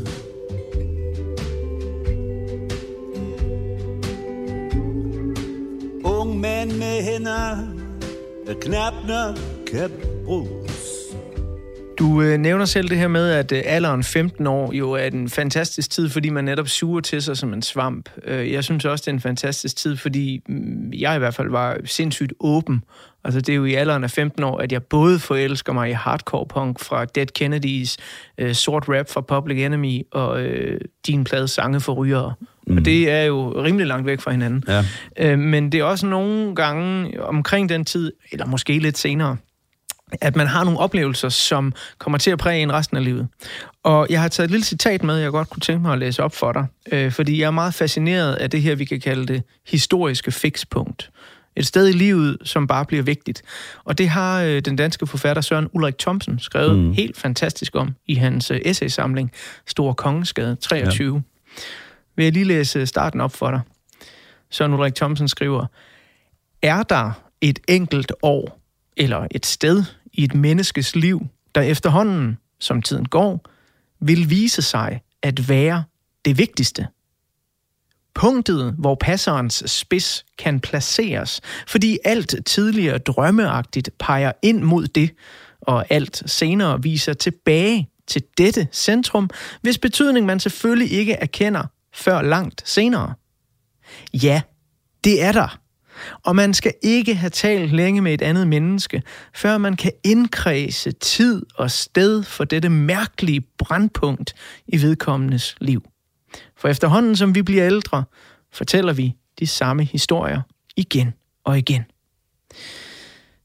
Ung 6.04 6.40
mand 6.40 6.72
med 6.72 7.02
hænder, 7.02 7.56
der 8.46 8.54
knap 8.60 8.94
nok 9.08 9.36
kan 9.66 9.90
bruge 10.24 10.59
du 12.00 12.22
øh, 12.22 12.38
nævner 12.38 12.64
selv 12.64 12.88
det 12.88 12.98
her 12.98 13.08
med, 13.08 13.30
at 13.30 13.52
øh, 13.52 13.62
alderen 13.64 14.04
15 14.04 14.46
år 14.46 14.72
jo 14.72 14.92
er 14.92 15.06
en 15.06 15.28
fantastisk 15.28 15.90
tid, 15.90 16.08
fordi 16.08 16.28
man 16.28 16.44
netop 16.44 16.68
suger 16.68 17.00
til 17.00 17.22
sig 17.22 17.36
som 17.36 17.52
en 17.52 17.62
svamp. 17.62 18.10
Øh, 18.24 18.52
jeg 18.52 18.64
synes 18.64 18.84
også, 18.84 19.02
det 19.02 19.08
er 19.08 19.12
en 19.12 19.20
fantastisk 19.20 19.76
tid, 19.76 19.96
fordi 19.96 20.42
mm, 20.48 20.92
jeg 20.92 21.16
i 21.16 21.18
hvert 21.18 21.34
fald 21.34 21.50
var 21.50 21.76
sindssygt 21.84 22.32
åben. 22.40 22.84
Altså 23.24 23.40
det 23.40 23.52
er 23.52 23.56
jo 23.56 23.64
i 23.64 23.74
alderen 23.74 24.04
af 24.04 24.10
15 24.10 24.42
år, 24.44 24.58
at 24.58 24.72
jeg 24.72 24.82
både 24.82 25.18
forelsker 25.18 25.72
mig 25.72 25.90
i 25.90 25.92
hardcore 25.92 26.46
punk 26.46 26.80
fra 26.80 27.04
Dead 27.04 27.26
Kennedys, 27.26 27.96
øh, 28.38 28.54
sort 28.54 28.84
rap 28.88 29.10
fra 29.10 29.20
Public 29.20 29.58
Enemy 29.58 30.02
og 30.12 30.42
øh, 30.42 30.80
din 31.06 31.24
plade 31.24 31.48
Sange 31.48 31.80
for 31.80 31.92
Rygere. 31.92 32.34
Mm. 32.66 32.76
Og 32.76 32.84
det 32.84 33.10
er 33.10 33.22
jo 33.22 33.62
rimelig 33.64 33.86
langt 33.86 34.06
væk 34.06 34.20
fra 34.20 34.30
hinanden. 34.30 34.64
Ja. 34.68 34.84
Øh, 35.18 35.38
men 35.38 35.72
det 35.72 35.80
er 35.80 35.84
også 35.84 36.06
nogle 36.06 36.54
gange 36.54 37.20
omkring 37.22 37.68
den 37.68 37.84
tid, 37.84 38.12
eller 38.32 38.46
måske 38.46 38.78
lidt 38.78 38.98
senere, 38.98 39.36
at 40.20 40.36
man 40.36 40.46
har 40.46 40.64
nogle 40.64 40.78
oplevelser, 40.78 41.28
som 41.28 41.72
kommer 41.98 42.18
til 42.18 42.30
at 42.30 42.38
præge 42.38 42.62
en 42.62 42.72
resten 42.72 42.96
af 42.96 43.04
livet. 43.04 43.28
Og 43.82 44.06
jeg 44.10 44.20
har 44.20 44.28
taget 44.28 44.44
et 44.44 44.50
lille 44.50 44.64
citat 44.64 45.02
med, 45.02 45.16
jeg 45.16 45.30
godt 45.30 45.50
kunne 45.50 45.60
tænke 45.60 45.82
mig 45.82 45.92
at 45.92 45.98
læse 45.98 46.22
op 46.22 46.34
for 46.34 46.52
dig, 46.52 46.66
øh, 46.92 47.12
fordi 47.12 47.40
jeg 47.40 47.46
er 47.46 47.50
meget 47.50 47.74
fascineret 47.74 48.34
af 48.34 48.50
det 48.50 48.62
her, 48.62 48.74
vi 48.74 48.84
kan 48.84 49.00
kalde 49.00 49.26
det 49.26 49.42
historiske 49.66 50.32
fikspunkt. 50.32 51.10
Et 51.56 51.66
sted 51.66 51.88
i 51.88 51.92
livet, 51.92 52.36
som 52.44 52.66
bare 52.66 52.84
bliver 52.84 53.02
vigtigt. 53.02 53.42
Og 53.84 53.98
det 53.98 54.08
har 54.08 54.42
øh, 54.42 54.60
den 54.60 54.76
danske 54.76 55.06
forfatter 55.06 55.42
Søren 55.42 55.68
Ulrik 55.72 55.98
Thomsen 55.98 56.38
skrevet 56.38 56.78
mm. 56.78 56.92
helt 56.92 57.16
fantastisk 57.16 57.76
om 57.76 57.94
i 58.06 58.14
hans 58.14 58.50
øh, 58.50 58.60
essaysamling 58.64 59.32
Stor 59.66 59.92
Kongeskade 59.92 60.56
23. 60.56 61.14
Ja. 61.14 61.20
Vil 62.16 62.24
jeg 62.24 62.32
lige 62.32 62.44
læse 62.44 62.86
starten 62.86 63.20
op 63.20 63.34
for 63.34 63.50
dig. 63.50 63.60
Søren 64.50 64.74
Ulrik 64.74 64.94
Thomsen 64.94 65.28
skriver, 65.28 65.66
Er 66.62 66.82
der 66.82 67.12
et 67.40 67.58
enkelt 67.68 68.12
år 68.22 68.60
eller 68.96 69.26
et 69.30 69.46
sted 69.46 69.84
i 70.12 70.24
et 70.24 70.34
menneskes 70.34 70.96
liv, 70.96 71.26
der 71.54 71.60
efterhånden, 71.60 72.38
som 72.60 72.82
tiden 72.82 73.04
går, 73.04 73.46
vil 74.00 74.30
vise 74.30 74.62
sig 74.62 75.00
at 75.22 75.48
være 75.48 75.84
det 76.24 76.38
vigtigste. 76.38 76.86
Punktet, 78.14 78.74
hvor 78.78 78.94
passerens 78.94 79.62
spids 79.66 80.24
kan 80.38 80.60
placeres, 80.60 81.40
fordi 81.68 81.98
alt 82.04 82.34
tidligere 82.46 82.98
drømmeagtigt 82.98 83.90
peger 83.98 84.32
ind 84.42 84.62
mod 84.62 84.86
det, 84.86 85.10
og 85.60 85.86
alt 85.90 86.22
senere 86.26 86.82
viser 86.82 87.12
tilbage 87.12 87.88
til 88.06 88.22
dette 88.38 88.68
centrum, 88.72 89.30
hvis 89.62 89.78
betydning 89.78 90.26
man 90.26 90.40
selvfølgelig 90.40 90.92
ikke 90.92 91.12
erkender 91.12 91.64
før 91.94 92.22
langt 92.22 92.62
senere. 92.68 93.14
Ja, 94.14 94.42
det 95.04 95.22
er 95.22 95.32
der. 95.32 95.60
Og 96.22 96.36
man 96.36 96.54
skal 96.54 96.74
ikke 96.82 97.14
have 97.14 97.30
talt 97.30 97.72
længe 97.72 98.00
med 98.00 98.14
et 98.14 98.22
andet 98.22 98.48
menneske, 98.48 99.02
før 99.34 99.58
man 99.58 99.76
kan 99.76 99.92
indkredse 100.04 100.92
tid 100.92 101.46
og 101.54 101.70
sted 101.70 102.22
for 102.22 102.44
dette 102.44 102.68
mærkelige 102.68 103.40
brandpunkt 103.40 104.34
i 104.66 104.82
vedkommendes 104.82 105.56
liv. 105.60 105.82
For 106.56 106.68
efterhånden 106.68 107.16
som 107.16 107.34
vi 107.34 107.42
bliver 107.42 107.66
ældre, 107.66 108.04
fortæller 108.52 108.92
vi 108.92 109.14
de 109.38 109.46
samme 109.46 109.84
historier 109.84 110.42
igen 110.76 111.12
og 111.44 111.58
igen. 111.58 111.84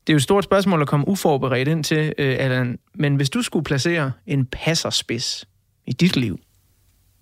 Det 0.08 0.12
er 0.12 0.14
jo 0.14 0.18
et 0.18 0.24
stort 0.24 0.44
spørgsmål 0.44 0.82
at 0.82 0.88
komme 0.88 1.08
uforberedt 1.08 1.68
ind 1.68 1.84
til, 1.84 2.14
øh, 2.18 2.36
Allan, 2.40 2.80
men 2.96 3.16
hvis 3.16 3.30
du 3.30 3.42
skulle 3.42 3.64
placere 3.64 4.12
en 4.28 4.46
passerspids 4.46 5.46
i 5.88 5.94
dit 5.94 6.16
liv, 6.16 6.40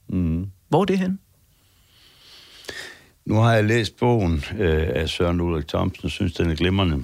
Mm. 0.10 0.48
hvor 0.70 0.82
er 0.82 0.86
det 0.86 1.00
hen? 1.00 1.20
Nu 3.26 3.36
har 3.36 3.54
jeg 3.54 3.64
læst 3.64 3.98
bogen 3.98 4.44
øh, 4.60 4.88
af 4.96 5.10
Søren 5.10 5.42
Ulrik 5.42 5.68
Thomsen, 5.68 6.06
og 6.06 6.12
synes, 6.12 6.34
den 6.34 6.50
er 6.50 6.56
glimrende. 6.56 7.04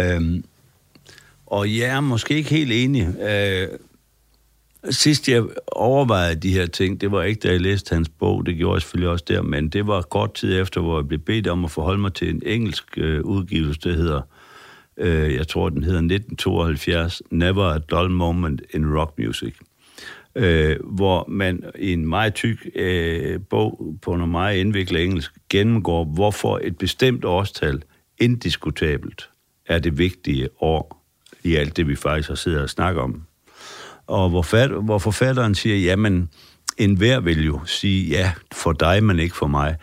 Øhm, 0.00 0.44
og 1.46 1.76
jeg 1.76 1.88
er 1.88 2.00
måske 2.00 2.34
ikke 2.34 2.50
helt 2.50 2.72
enig. 2.72 3.14
Øh, 3.20 3.68
sidst 4.90 5.28
jeg 5.28 5.44
overvejede 5.66 6.40
de 6.40 6.52
her 6.52 6.66
ting, 6.66 7.00
det 7.00 7.12
var 7.12 7.22
ikke, 7.22 7.40
da 7.40 7.48
jeg 7.48 7.60
læste 7.60 7.94
hans 7.94 8.08
bog, 8.08 8.46
det 8.46 8.56
gjorde 8.56 8.74
jeg 8.74 8.82
selvfølgelig 8.82 9.10
også 9.10 9.24
der, 9.28 9.42
men 9.42 9.68
det 9.68 9.86
var 9.86 10.02
kort 10.02 10.34
tid 10.34 10.60
efter, 10.60 10.80
hvor 10.80 10.98
jeg 10.98 11.08
blev 11.08 11.20
bedt 11.20 11.46
om 11.46 11.64
at 11.64 11.70
forholde 11.70 12.00
mig 12.00 12.14
til 12.14 12.30
en 12.30 12.42
engelsk 12.46 12.84
øh, 12.96 13.24
udgivelse, 13.24 13.80
der 13.80 13.92
hedder, 13.92 14.20
øh, 14.96 15.34
jeg 15.34 15.48
tror, 15.48 15.68
den 15.68 15.84
hedder 15.84 15.98
1972, 15.98 17.22
Never 17.30 17.64
a 17.64 17.78
Dull 17.78 18.10
Moment 18.10 18.62
in 18.74 18.96
Rock 18.96 19.18
Music 19.18 19.54
øh, 20.34 20.76
hvor 20.84 21.24
man 21.28 21.64
i 21.78 21.92
en 21.92 22.06
meget 22.06 22.34
tyk 22.34 22.66
øh, 22.74 23.40
bog 23.50 23.96
på 24.02 24.16
noget 24.16 24.30
meget 24.30 24.58
indviklet 24.58 25.02
engelsk 25.02 25.32
gennemgår, 25.50 26.04
hvorfor 26.04 26.60
et 26.62 26.78
bestemt 26.78 27.24
årstal 27.24 27.82
indiskutabelt 28.18 29.30
er 29.66 29.78
det 29.78 29.98
vigtige 29.98 30.48
år 30.60 31.04
i 31.44 31.54
alt 31.54 31.76
det, 31.76 31.88
vi 31.88 31.96
faktisk 31.96 32.28
har 32.28 32.34
siddet 32.34 32.62
og 32.62 32.70
snakket 32.70 33.02
om. 33.02 33.22
Og 34.06 34.30
hvor, 34.30 34.42
fat, 34.42 34.70
hvor 34.70 34.98
forfatteren 34.98 35.54
siger, 35.54 35.76
jamen, 35.76 36.28
enhver 36.78 37.20
vil 37.20 37.44
jo 37.44 37.60
sige, 37.64 38.08
ja, 38.08 38.32
for 38.52 38.72
dig, 38.72 39.04
men 39.04 39.18
ikke 39.18 39.36
for 39.36 39.46
mig. 39.46 39.76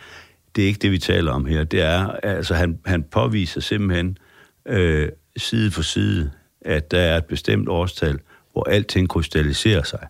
Det 0.56 0.64
er 0.64 0.68
ikke 0.68 0.78
det, 0.78 0.90
vi 0.90 0.98
taler 0.98 1.32
om 1.32 1.46
her. 1.46 1.64
Det 1.64 1.80
er, 1.80 2.06
altså, 2.06 2.54
han, 2.54 2.78
han 2.86 3.02
påviser 3.02 3.60
simpelthen 3.60 4.18
øh, 4.66 5.08
side 5.36 5.70
for 5.70 5.82
side, 5.82 6.30
at 6.60 6.90
der 6.90 6.98
er 6.98 7.16
et 7.16 7.24
bestemt 7.24 7.68
årstal, 7.68 8.18
hvor 8.52 8.68
alting 8.68 9.08
krystalliserer 9.08 9.82
sig. 9.82 10.06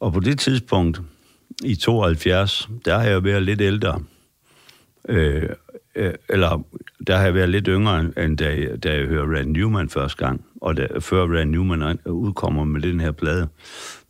Og 0.00 0.12
på 0.12 0.20
det 0.20 0.38
tidspunkt, 0.38 1.00
i 1.64 1.74
72, 1.74 2.68
der 2.84 2.98
har 2.98 3.04
jeg 3.04 3.24
været 3.24 3.42
lidt 3.42 3.60
ældre. 3.60 4.02
Øh, 5.08 5.48
øh, 5.94 6.14
eller 6.28 6.64
der 7.06 7.16
har 7.16 7.24
jeg 7.24 7.34
været 7.34 7.48
lidt 7.48 7.66
yngre, 7.68 8.00
end 8.24 8.38
da 8.38 8.48
jeg, 8.48 8.82
da 8.82 8.94
jeg 8.94 9.06
hører 9.06 9.36
Rand 9.36 9.50
Newman 9.50 9.88
første 9.88 10.26
gang. 10.26 10.44
Og 10.60 10.76
da, 10.76 10.88
før 11.00 11.26
Rand 11.26 11.50
Newman 11.50 11.98
udkommer 12.06 12.64
med 12.64 12.80
den 12.80 13.00
her 13.00 13.12
plade. 13.12 13.48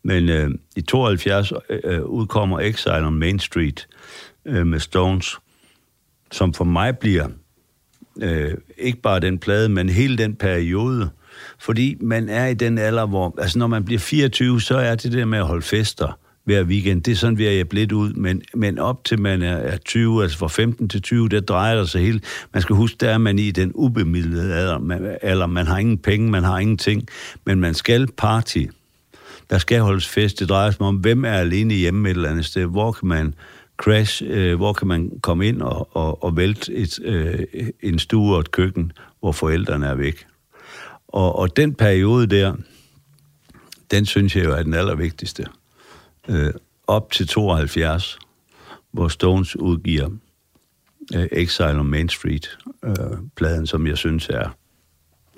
Men 0.03 0.29
øh, 0.29 0.51
i 0.77 0.83
72 0.83 1.53
øh, 1.53 1.79
øh, 1.85 2.03
udkommer 2.03 2.61
Exile 2.61 3.07
on 3.07 3.18
Main 3.18 3.39
Street 3.39 3.89
øh, 4.45 4.66
med 4.66 4.81
Stones, 4.81 5.39
som 6.33 6.55
for 6.55 6.64
mig 6.64 6.99
bliver 6.99 7.29
øh, 8.22 8.55
ikke 8.79 9.01
bare 9.01 9.20
den 9.20 9.39
plade, 9.39 9.68
men 9.68 9.89
hele 9.89 10.18
den 10.18 10.35
periode, 10.35 11.11
fordi 11.59 11.97
man 12.01 12.28
er 12.28 12.47
i 12.47 12.55
den 12.55 12.78
alder, 12.78 13.07
hvor, 13.07 13.34
altså 13.38 13.59
når 13.59 13.66
man 13.66 13.84
bliver 13.84 13.99
24, 13.99 14.61
så 14.61 14.76
er 14.76 14.94
det 14.94 15.12
der 15.12 15.24
med 15.24 15.38
at 15.38 15.47
holde 15.47 15.62
fester 15.62 16.18
hver 16.44 16.64
weekend, 16.64 17.03
det 17.03 17.12
er 17.12 17.16
sådan, 17.16 17.38
vi 17.38 17.47
er 17.47 17.64
blevet 17.64 17.92
ud, 17.92 18.12
men, 18.12 18.42
men 18.55 18.78
op 18.78 19.05
til 19.05 19.20
man 19.20 19.42
er, 19.42 19.57
er 19.57 19.76
20, 19.76 20.22
altså 20.22 20.38
fra 20.38 20.49
15 20.49 20.88
til 20.88 21.03
20, 21.03 21.28
der 21.28 21.40
drejer 21.40 21.78
det 21.78 21.90
sig 21.90 22.01
helt. 22.01 22.24
Man 22.53 22.62
skal 22.62 22.76
huske, 22.76 22.97
der 23.01 23.11
er 23.11 23.18
man 23.18 23.38
i 23.38 23.51
den 23.51 23.72
ubemidlede 23.74 24.55
alder, 24.55 24.78
man, 24.78 25.16
alder. 25.22 25.47
man 25.47 25.66
har 25.66 25.78
ingen 25.78 25.99
penge, 25.99 26.30
man 26.30 26.44
har 26.44 26.59
ingenting, 26.59 27.09
men 27.44 27.61
man 27.61 27.74
skal 27.74 28.09
party. 28.16 28.64
Der 29.51 29.59
skal 29.59 29.80
holdes 29.80 30.09
fest. 30.09 30.40
Det 30.40 30.49
drejer 30.49 30.70
sig 30.70 30.80
om, 30.80 30.97
hvem 30.97 31.24
er 31.24 31.32
alene 31.32 31.74
hjemme 31.74 32.11
et 32.11 32.16
eller 32.16 32.30
andet 32.30 32.44
sted. 32.44 32.64
Hvor 32.64 32.92
kan 32.92 33.09
man 33.09 33.34
crash, 33.76 34.22
øh, 34.26 34.57
hvor 34.57 34.72
kan 34.72 34.88
man 34.88 35.11
komme 35.22 35.47
ind 35.47 35.62
og, 35.62 35.97
og, 35.97 36.24
og 36.24 36.36
vælte 36.36 36.74
et, 36.74 36.99
øh, 37.05 37.38
en 37.82 37.99
stue 37.99 38.34
og 38.34 38.40
et 38.40 38.51
køkken, 38.51 38.92
hvor 39.20 39.32
forældrene 39.32 39.86
er 39.86 39.94
væk. 39.94 40.26
Og, 41.09 41.36
og 41.36 41.57
den 41.57 41.74
periode 41.74 42.26
der, 42.26 42.54
den 43.90 44.07
synes 44.07 44.36
jeg 44.36 44.44
jo 44.44 44.52
er 44.52 44.62
den 44.62 44.74
allervigtigste. 44.74 45.46
Øh, 46.28 46.52
op 46.86 47.11
til 47.11 47.28
72, 47.28 48.18
hvor 48.92 49.09
Stones 49.09 49.57
udgiver 49.57 50.11
øh, 51.14 51.28
Exile 51.32 51.80
on 51.80 51.86
Main 51.86 52.09
Street, 52.09 52.59
øh, 52.84 52.94
pladen, 53.36 53.66
som 53.66 53.86
jeg 53.86 53.98
synes 53.98 54.28
er 54.28 54.57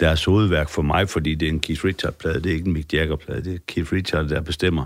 deres 0.00 0.24
hovedværk 0.24 0.68
for 0.68 0.82
mig, 0.82 1.08
fordi 1.08 1.34
det 1.34 1.48
er 1.48 1.52
en 1.52 1.60
Keith 1.60 1.84
Richard-plade, 1.84 2.42
det 2.42 2.46
er 2.46 2.54
ikke 2.54 2.66
en 2.66 2.72
Mick 2.72 2.94
Jagger-plade, 2.94 3.44
det 3.44 3.54
er 3.54 3.58
Keith 3.66 3.92
Richard, 3.92 4.28
der 4.28 4.40
bestemmer. 4.40 4.84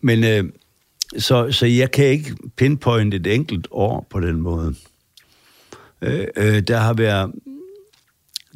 Men 0.00 0.24
øh, 0.24 0.44
så, 1.18 1.52
så 1.52 1.66
jeg 1.66 1.90
kan 1.90 2.04
ikke 2.04 2.36
pinpointe 2.56 3.16
et 3.16 3.26
enkelt 3.26 3.68
år 3.70 4.06
på 4.10 4.20
den 4.20 4.40
måde. 4.40 4.74
Øh, 6.02 6.26
øh, 6.36 6.60
der 6.60 6.78
har 6.78 6.94
været 6.94 7.32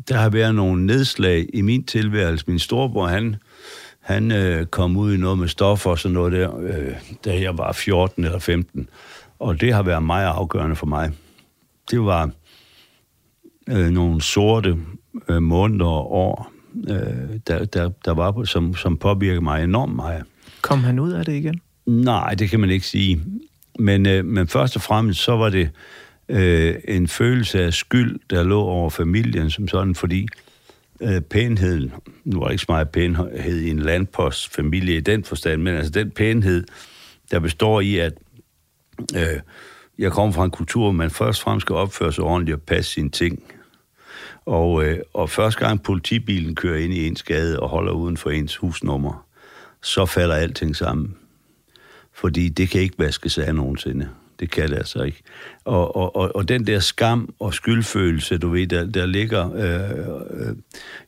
der 0.09 0.17
har 0.17 0.29
været 0.29 0.55
nogle 0.55 0.87
nedslag 0.87 1.47
i 1.55 1.61
min 1.61 1.85
tilværelse. 1.85 2.45
Min 2.49 2.59
storebror, 2.59 3.07
han, 3.07 3.37
han 4.01 4.33
øh, 4.33 4.67
kom 4.67 4.97
ud 4.97 5.15
i 5.15 5.17
noget 5.17 5.39
med 5.39 5.49
stoffer 5.49 5.91
og 5.91 5.99
sådan 5.99 6.15
noget 6.15 6.33
der, 6.33 6.59
øh, 6.59 6.95
da 7.25 7.41
jeg 7.41 7.59
var 7.59 7.73
14 7.73 8.25
eller 8.25 8.39
15. 8.39 8.89
Og 9.39 9.61
det 9.61 9.75
har 9.75 9.83
været 9.83 10.03
meget 10.03 10.27
afgørende 10.27 10.77
for 10.77 10.87
mig. 10.87 11.13
Det 11.91 12.01
var 12.01 12.31
øh, 13.69 13.91
nogle 13.91 14.23
sorte 14.23 14.77
øh, 15.29 15.43
måneder 15.43 15.87
og 15.87 16.13
år, 16.13 16.53
øh, 16.89 17.39
der, 17.47 17.65
der, 17.65 17.89
der 18.05 18.15
var, 18.15 18.45
som, 18.45 18.75
som 18.75 18.97
påvirkede 18.97 19.41
mig 19.41 19.65
enormt 19.65 19.97
meget. 19.97 20.25
Kom 20.63 20.85
han 20.85 20.99
ud 20.99 21.13
af 21.13 21.25
det 21.25 21.33
igen? 21.33 21.61
Nej, 21.87 22.35
det 22.35 22.51
kan 22.51 22.61
man 22.61 22.71
ikke 22.71 22.87
sige. 22.87 23.21
Men, 23.79 24.07
øh, 24.07 24.25
men 24.25 24.49
først 24.49 24.77
og 24.77 24.83
fremmest, 24.83 25.21
så 25.21 25.37
var 25.37 25.49
det 25.49 25.71
øh, 26.31 26.75
en 26.89 27.09
følelse 27.09 27.63
af 27.63 27.75
skyld, 27.75 28.21
der 28.31 28.43
lå 28.43 28.61
over 28.61 28.91
familien 28.91 29.51
som 29.51 29.69
sådan, 29.69 29.95
fordi 29.95 30.29
øh, 31.01 31.21
pænheden, 31.21 31.93
nu 32.25 32.41
var 32.41 32.51
ikke 32.51 32.63
så 32.63 32.67
meget 32.69 32.89
pænhed 32.89 33.61
i 33.61 33.71
en 33.71 33.79
landpostfamilie 33.79 34.97
i 34.97 35.01
den 35.01 35.25
forstand, 35.25 35.63
men 35.63 35.75
altså 35.75 35.91
den 35.91 36.11
pænhed, 36.11 36.65
der 37.31 37.41
består 37.41 37.81
i, 37.81 37.99
at 37.99 38.13
øh, 39.17 39.41
jeg 39.99 40.13
kommer 40.13 40.33
fra 40.33 40.45
en 40.45 40.51
kultur, 40.51 40.83
hvor 40.83 40.93
man 40.93 41.11
først 41.11 41.41
og 41.41 41.45
fremmest 41.45 41.65
skal 41.65 41.77
opføre 41.77 42.13
sig 42.13 42.25
ordentligt 42.25 42.55
og 42.55 42.63
passe 42.63 42.93
sine 42.93 43.11
ting. 43.11 43.43
Og, 44.47 44.85
øh, 44.85 44.99
og 45.15 45.31
første 45.31 45.67
gang 45.67 45.83
politibilen 45.83 46.55
kører 46.55 46.79
ind 46.79 46.95
i 46.95 47.07
ens 47.07 47.23
gade 47.23 47.61
og 47.61 47.69
holder 47.69 47.93
uden 47.93 48.17
for 48.17 48.31
ens 48.31 48.57
husnummer, 48.57 49.27
så 49.83 50.07
falder 50.07 50.35
alting 50.35 50.77
sammen. 50.77 51.17
Fordi 52.13 52.49
det 52.49 52.71
kan 52.71 52.81
ikke 52.81 52.99
vaskes 52.99 53.39
af 53.39 53.55
nogensinde. 53.55 54.09
Det 54.41 54.51
kan 54.51 54.71
det 54.71 54.77
altså 54.77 55.03
ikke. 55.03 55.23
Og, 55.65 55.97
og, 55.97 56.17
og, 56.17 56.37
og 56.37 56.49
den 56.49 56.67
der 56.67 56.79
skam 56.79 57.35
og 57.39 57.55
skyldfølelse, 57.55 58.39
du 58.39 58.49
ved, 58.49 58.67
der, 58.67 58.85
der 58.87 59.07
ligger 59.07 59.55
øh, 59.55 60.49
øh, 60.49 60.57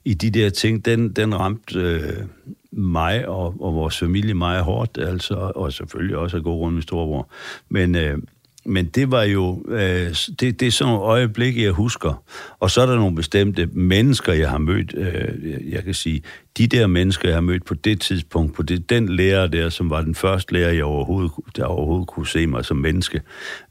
i 0.04 0.14
de 0.14 0.30
der 0.30 0.50
ting, 0.50 0.84
den, 0.84 1.12
den 1.12 1.34
ramte 1.40 1.80
øh, 1.80 2.24
mig 2.72 3.28
og, 3.28 3.54
og 3.60 3.74
vores 3.74 3.98
familie 3.98 4.34
meget 4.34 4.64
hårdt, 4.64 4.98
altså, 4.98 5.52
og 5.54 5.72
selvfølgelig 5.72 6.16
også 6.16 6.36
at 6.36 6.42
gå 6.42 6.54
rundt 6.54 6.74
med 6.74 6.82
storebror. 6.82 7.30
Men, 7.68 7.94
øh, 7.94 8.18
men 8.64 8.86
det 8.86 9.10
var 9.10 9.22
jo, 9.22 9.64
øh, 9.68 10.14
det, 10.40 10.60
det 10.60 10.62
er 10.62 10.70
sådan 10.70 10.92
nogle 10.92 11.04
øjeblikke, 11.04 11.62
jeg 11.64 11.72
husker. 11.72 12.22
Og 12.60 12.70
så 12.70 12.82
er 12.82 12.86
der 12.86 12.96
nogle 12.96 13.16
bestemte 13.16 13.66
mennesker, 13.66 14.32
jeg 14.32 14.50
har 14.50 14.58
mødt. 14.58 14.94
Øh, 14.96 15.72
jeg 15.72 15.84
kan 15.84 15.94
sige, 15.94 16.22
de 16.58 16.66
der 16.66 16.86
mennesker, 16.86 17.28
jeg 17.28 17.36
har 17.36 17.40
mødt 17.40 17.64
på 17.64 17.74
det 17.74 18.00
tidspunkt, 18.00 18.54
på 18.54 18.62
det, 18.62 18.90
den 18.90 19.08
lærer 19.08 19.46
der, 19.46 19.68
som 19.68 19.90
var 19.90 20.02
den 20.02 20.14
første 20.14 20.52
lærer, 20.52 20.72
jeg 20.72 20.84
overhovedet, 20.84 21.32
der 21.56 21.64
overhovedet 21.64 22.08
kunne 22.08 22.26
se 22.26 22.46
mig 22.46 22.64
som 22.64 22.76
menneske, 22.76 23.20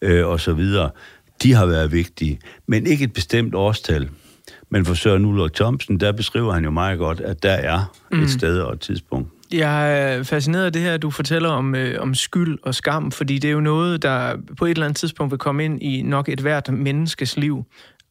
øh, 0.02 0.28
og 0.28 0.40
så 0.40 0.54
videre, 0.54 0.90
de 1.44 1.54
har 1.54 1.66
været 1.66 1.92
vigtige. 1.92 2.40
Men 2.68 2.88
ikke 2.88 3.04
et 3.04 3.14
bestemt 3.14 3.56
årstal. 3.56 4.10
Men 4.70 4.86
for 4.86 4.94
Søren 4.94 5.26
Ulrik 5.26 5.54
Thomsen, 5.54 6.00
der 6.00 6.12
beskriver 6.12 6.54
han 6.54 6.64
jo 6.64 6.72
meget 6.72 6.98
godt, 7.00 7.20
at 7.20 7.44
der 7.44 7.52
er 7.52 7.98
et 8.24 8.30
sted 8.30 8.60
og 8.60 8.74
et 8.74 8.80
tidspunkt. 8.80 9.30
Jeg 9.54 10.02
er 10.02 10.24
fascineret 10.24 10.66
af 10.66 10.74
det 10.74 10.82
her, 10.82 10.98
du 10.98 11.10
fortæller 11.10 11.50
om, 11.50 11.76
øh, 11.76 12.02
om 12.02 12.14
skyld 12.14 12.60
og 12.64 12.76
skam, 12.76 13.12
fordi 13.12 13.38
det 13.38 13.48
er 13.48 13.52
jo 13.52 13.60
noget, 13.60 14.02
der 14.02 14.38
på 14.58 14.66
et 14.66 14.70
eller 14.70 14.86
andet 14.86 14.98
tidspunkt 14.98 15.32
vil 15.32 15.40
komme 15.40 15.66
ind 15.66 15.84
i 15.84 16.02
nok 16.02 16.30
et 16.30 16.40
hvert 16.40 16.74
menneskes 16.74 17.38
liv. 17.38 17.66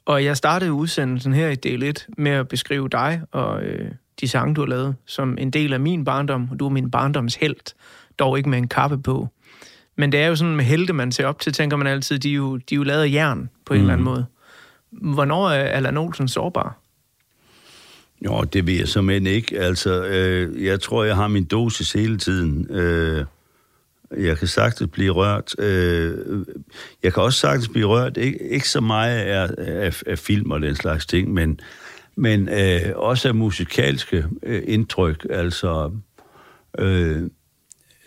Og 0.04 0.24
jeg 0.24 0.36
startede 0.36 0.72
udsendelsen 0.72 1.32
her 1.32 1.48
i 1.48 1.54
del 1.54 1.82
1 1.82 2.06
med 2.18 2.32
at 2.32 2.48
beskrive 2.48 2.88
dig 2.88 3.22
og 3.32 3.62
øh, 3.62 3.90
de 4.20 4.28
sange, 4.28 4.54
du 4.54 4.60
har 4.60 4.68
lavet, 4.68 4.96
som 5.06 5.38
en 5.38 5.50
del 5.50 5.72
af 5.72 5.80
min 5.80 6.04
barndom, 6.04 6.48
og 6.50 6.58
du 6.58 6.66
er 6.66 6.70
min 6.70 6.90
barndoms 6.90 7.34
held, 7.34 7.74
dog 8.18 8.38
ikke 8.38 8.48
med 8.48 8.58
en 8.58 8.68
kappe 8.68 8.98
på. 8.98 9.28
Men 9.96 10.12
det 10.12 10.20
er 10.20 10.26
jo 10.26 10.36
sådan 10.36 10.56
med 10.56 10.64
helte, 10.64 10.92
man 10.92 11.12
ser 11.12 11.26
op 11.26 11.40
til, 11.40 11.52
tænker 11.52 11.76
man 11.76 11.86
altid, 11.86 12.18
de 12.18 12.30
er 12.30 12.34
jo, 12.34 12.56
de 12.56 12.74
er 12.74 12.76
jo 12.76 12.82
lavet 12.82 13.02
af 13.02 13.12
jern 13.12 13.50
på 13.66 13.74
en 13.74 13.80
mm. 13.80 13.82
eller 13.82 13.92
anden 13.92 14.04
måde. 14.04 14.26
Hvornår 14.90 15.50
er 15.50 15.64
Allan 15.64 15.96
Olsen 15.96 16.28
sårbar? 16.28 16.78
Jo, 18.24 18.42
det 18.52 18.66
ved 18.66 18.74
jeg 18.74 18.88
simpelthen 18.88 19.26
ikke. 19.26 19.58
Altså, 19.60 20.04
øh, 20.04 20.64
jeg 20.64 20.80
tror, 20.80 21.04
jeg 21.04 21.16
har 21.16 21.28
min 21.28 21.44
dosis 21.44 21.92
hele 21.92 22.18
tiden. 22.18 22.66
Øh, 22.70 23.24
jeg 24.18 24.38
kan 24.38 24.48
sagtens 24.48 24.90
blive 24.92 25.12
rørt. 25.12 25.54
Øh, 25.58 26.44
jeg 27.02 27.12
kan 27.14 27.22
også 27.22 27.38
sagtens 27.38 27.68
blive 27.68 27.86
rørt. 27.86 28.18
Ik- 28.18 28.52
ikke 28.52 28.68
så 28.68 28.80
meget 28.80 29.18
af, 29.18 29.50
af, 29.58 30.02
af 30.06 30.18
film 30.18 30.50
og 30.50 30.60
den 30.62 30.74
slags 30.74 31.06
ting, 31.06 31.32
men, 31.34 31.60
men 32.16 32.48
øh, 32.48 32.80
også 32.96 33.28
af 33.28 33.34
musikalske 33.34 34.24
øh, 34.42 34.62
indtryk. 34.66 35.26
Altså, 35.30 35.90
øh, 36.78 37.22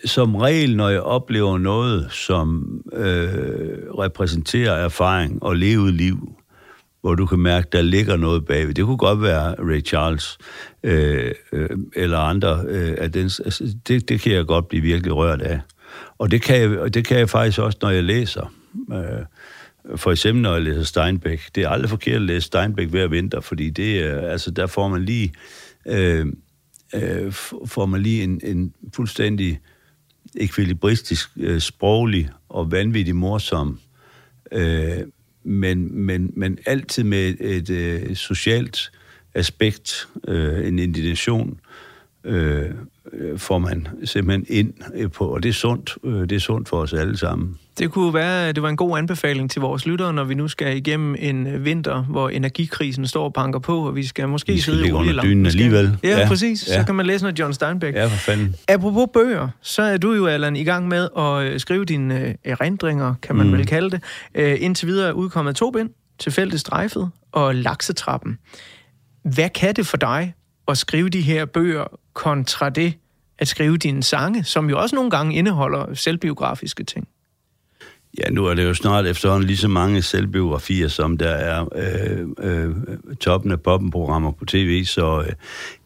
som 0.05 0.35
regel, 0.35 0.75
når 0.75 0.89
jeg 0.89 1.01
oplever 1.01 1.57
noget, 1.57 2.11
som 2.11 2.65
øh, 2.93 3.29
repræsenterer 3.99 4.73
erfaring 4.73 5.43
og 5.43 5.55
levet 5.55 5.93
liv, 5.93 6.35
hvor 7.03 7.15
du 7.15 7.25
kan 7.25 7.39
mærke, 7.39 7.67
der 7.71 7.81
ligger 7.81 8.17
noget 8.17 8.45
bagved. 8.45 8.73
Det 8.73 8.85
kunne 8.85 8.97
godt 8.97 9.21
være 9.21 9.55
Ray 9.59 9.85
Charles 9.85 10.37
øh, 10.83 11.31
øh, 11.51 11.69
eller 11.95 12.17
andre. 12.17 12.65
Øh, 12.67 12.95
at 12.97 13.13
den, 13.13 13.23
altså, 13.23 13.75
det, 13.87 14.09
det 14.09 14.21
kan 14.21 14.31
jeg 14.31 14.45
godt 14.45 14.67
blive 14.67 14.81
virkelig 14.81 15.15
rørt 15.15 15.41
af. 15.41 15.59
Og 16.17 16.31
det 16.31 16.41
kan 16.41 16.61
jeg, 16.61 16.79
og 16.79 16.93
det 16.93 17.07
kan 17.07 17.17
jeg 17.17 17.29
faktisk 17.29 17.59
også, 17.59 17.77
når 17.81 17.89
jeg 17.89 18.03
læser. 18.03 18.53
Øh, 18.93 19.25
for 19.95 20.11
eksempel, 20.11 20.41
når 20.41 20.53
jeg 20.53 20.61
læser 20.61 20.83
Steinbeck. 20.83 21.55
Det 21.55 21.63
er 21.63 21.69
aldrig 21.69 21.89
forkert 21.89 22.15
at 22.15 22.21
læse 22.21 22.47
Steinbeck 22.47 22.89
hver 22.89 23.07
vinter, 23.07 23.41
fordi 23.41 23.69
det, 23.69 24.03
øh, 24.03 24.23
altså, 24.31 24.51
der 24.51 24.67
får 24.67 24.87
man 24.87 25.05
lige, 25.05 25.33
øh, 25.87 26.25
øh, 26.95 27.33
får 27.65 27.85
man 27.85 28.01
lige 28.01 28.23
en, 28.23 28.41
en 28.43 28.73
fuldstændig 28.95 29.59
ekvilibristisk, 30.35 31.29
øh, 31.37 31.59
sproglig 31.59 32.29
og 32.49 32.71
vanvittig 32.71 33.15
morsom 33.15 33.79
øh, 34.51 34.97
men, 35.43 35.95
men, 36.05 36.33
men 36.35 36.57
altid 36.65 37.03
med 37.03 37.29
et, 37.29 37.69
et, 37.69 37.69
et 38.11 38.17
socialt 38.17 38.91
aspekt, 39.33 40.07
øh, 40.27 40.67
en 40.67 40.79
indignation, 40.79 41.59
øh, 41.59 41.73
øh, 42.25 42.71
får 43.37 43.57
man 43.57 43.87
simpelthen 44.03 44.45
ind 44.49 44.73
øh, 44.95 45.11
på, 45.11 45.27
og 45.27 45.43
det 45.43 45.49
er 45.49 45.53
sundt, 45.53 45.97
øh, 46.03 46.21
det 46.21 46.31
er 46.31 46.39
sundt 46.39 46.69
for 46.69 46.77
os 46.77 46.93
alle 46.93 47.17
sammen. 47.17 47.57
Det 47.79 47.91
kunne 47.91 48.13
være, 48.13 48.49
at 48.49 48.55
det 48.55 48.63
var 48.63 48.69
en 48.69 48.77
god 48.77 48.97
anbefaling 48.97 49.51
til 49.51 49.61
vores 49.61 49.85
lyttere, 49.85 50.13
når 50.13 50.23
vi 50.23 50.33
nu 50.33 50.47
skal 50.47 50.77
igennem 50.77 51.15
en 51.19 51.47
øh, 51.47 51.65
vinter, 51.65 52.03
hvor 52.03 52.29
energikrisen 52.29 53.07
står 53.07 53.23
og 53.23 53.33
banker 53.33 53.59
på, 53.59 53.87
og 53.87 53.95
vi 53.95 54.05
skal 54.05 54.29
måske 54.29 54.51
Vi 54.51 54.59
skal 54.59 54.73
sidde 54.73 54.87
i 54.87 54.91
olielampen. 54.91 55.31
dynen 55.31 55.45
alligevel. 55.45 55.97
Ja, 56.03 56.19
ja, 56.19 56.27
præcis. 56.27 56.67
Ja. 56.69 56.79
Så 56.79 56.85
kan 56.85 56.95
man 56.95 57.05
læse 57.05 57.23
noget 57.23 57.39
John 57.39 57.53
Steinbeck. 57.53 57.95
Ja, 57.95 58.05
for 58.05 58.09
fanden. 58.09 58.55
Apropos 58.67 59.07
bøger, 59.13 59.49
så 59.61 59.81
er 59.81 59.97
du 59.97 60.13
jo, 60.13 60.25
Allan, 60.25 60.55
i 60.55 60.63
gang 60.63 60.87
med 60.87 61.09
at 61.17 61.43
øh, 61.43 61.59
skrive 61.59 61.85
dine 61.85 62.27
øh, 62.27 62.35
erindringer, 62.43 63.15
kan 63.21 63.35
man 63.35 63.47
mm. 63.47 63.53
vel 63.53 63.65
kalde 63.65 63.89
det. 63.89 64.03
Øh, 64.35 64.57
indtil 64.59 64.87
videre 64.87 65.07
er 65.09 65.13
udkommet 65.13 65.55
to 65.55 65.71
bind, 65.71 65.89
Tilfældigt 66.19 66.59
strejfet 66.59 67.09
og 67.31 67.55
Laksetrappen. 67.55 68.37
Hvad 69.35 69.49
kan 69.49 69.75
det 69.75 69.87
for 69.87 69.97
dig 69.97 70.33
at 70.67 70.77
skrive 70.77 71.09
de 71.09 71.21
her 71.21 71.45
bøger 71.45 71.99
kontra 72.13 72.69
det 72.69 72.93
at 73.37 73.47
skrive 73.47 73.77
dine 73.77 74.03
sange, 74.03 74.43
som 74.43 74.69
jo 74.69 74.79
også 74.79 74.95
nogle 74.95 75.11
gange 75.11 75.35
indeholder 75.35 75.93
selvbiografiske 75.93 76.83
ting? 76.83 77.07
Ja, 78.17 78.29
nu 78.29 78.45
er 78.45 78.53
det 78.53 78.63
jo 78.63 78.73
snart 78.73 79.05
efterhånden 79.05 79.47
lige 79.47 79.57
så 79.57 79.67
mange 79.67 80.01
selvbiografier, 80.01 80.87
som 80.87 81.17
der 81.17 81.29
er 81.29 81.65
øh, 81.75 82.27
øh, 82.39 82.69
toppen 83.19 83.51
af 83.51 83.61
poppenprogrammer 83.61 84.31
på 84.31 84.45
tv, 84.45 84.85
så 84.85 85.21
øh, 85.27 85.33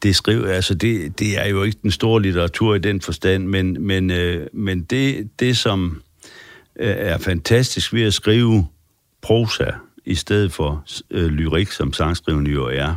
det, 0.04 0.16
skriv, 0.16 0.44
altså 0.46 0.74
det, 0.74 1.20
det 1.20 1.40
er 1.40 1.48
jo 1.48 1.64
ikke 1.64 1.78
den 1.82 1.92
store 1.92 2.22
litteratur 2.22 2.76
i 2.76 2.80
den 2.80 3.02
forstand, 3.02 3.48
men, 3.48 3.88
men, 3.88 4.12
øh, 4.12 4.48
men 4.54 4.84
det, 4.84 5.30
det, 5.40 5.58
som 5.58 6.02
øh, 6.80 6.96
er 6.98 7.18
fantastisk 7.18 7.94
ved 7.94 8.04
at 8.04 8.14
skrive 8.14 8.68
prosa 9.22 9.70
i 10.06 10.16
stedet 10.16 10.54
for 10.54 10.84
øh, 11.12 11.28
lyrik, 11.28 11.72
som 11.72 11.94
sangskrivende 11.94 12.52
jo 12.52 12.66
er, 12.66 12.96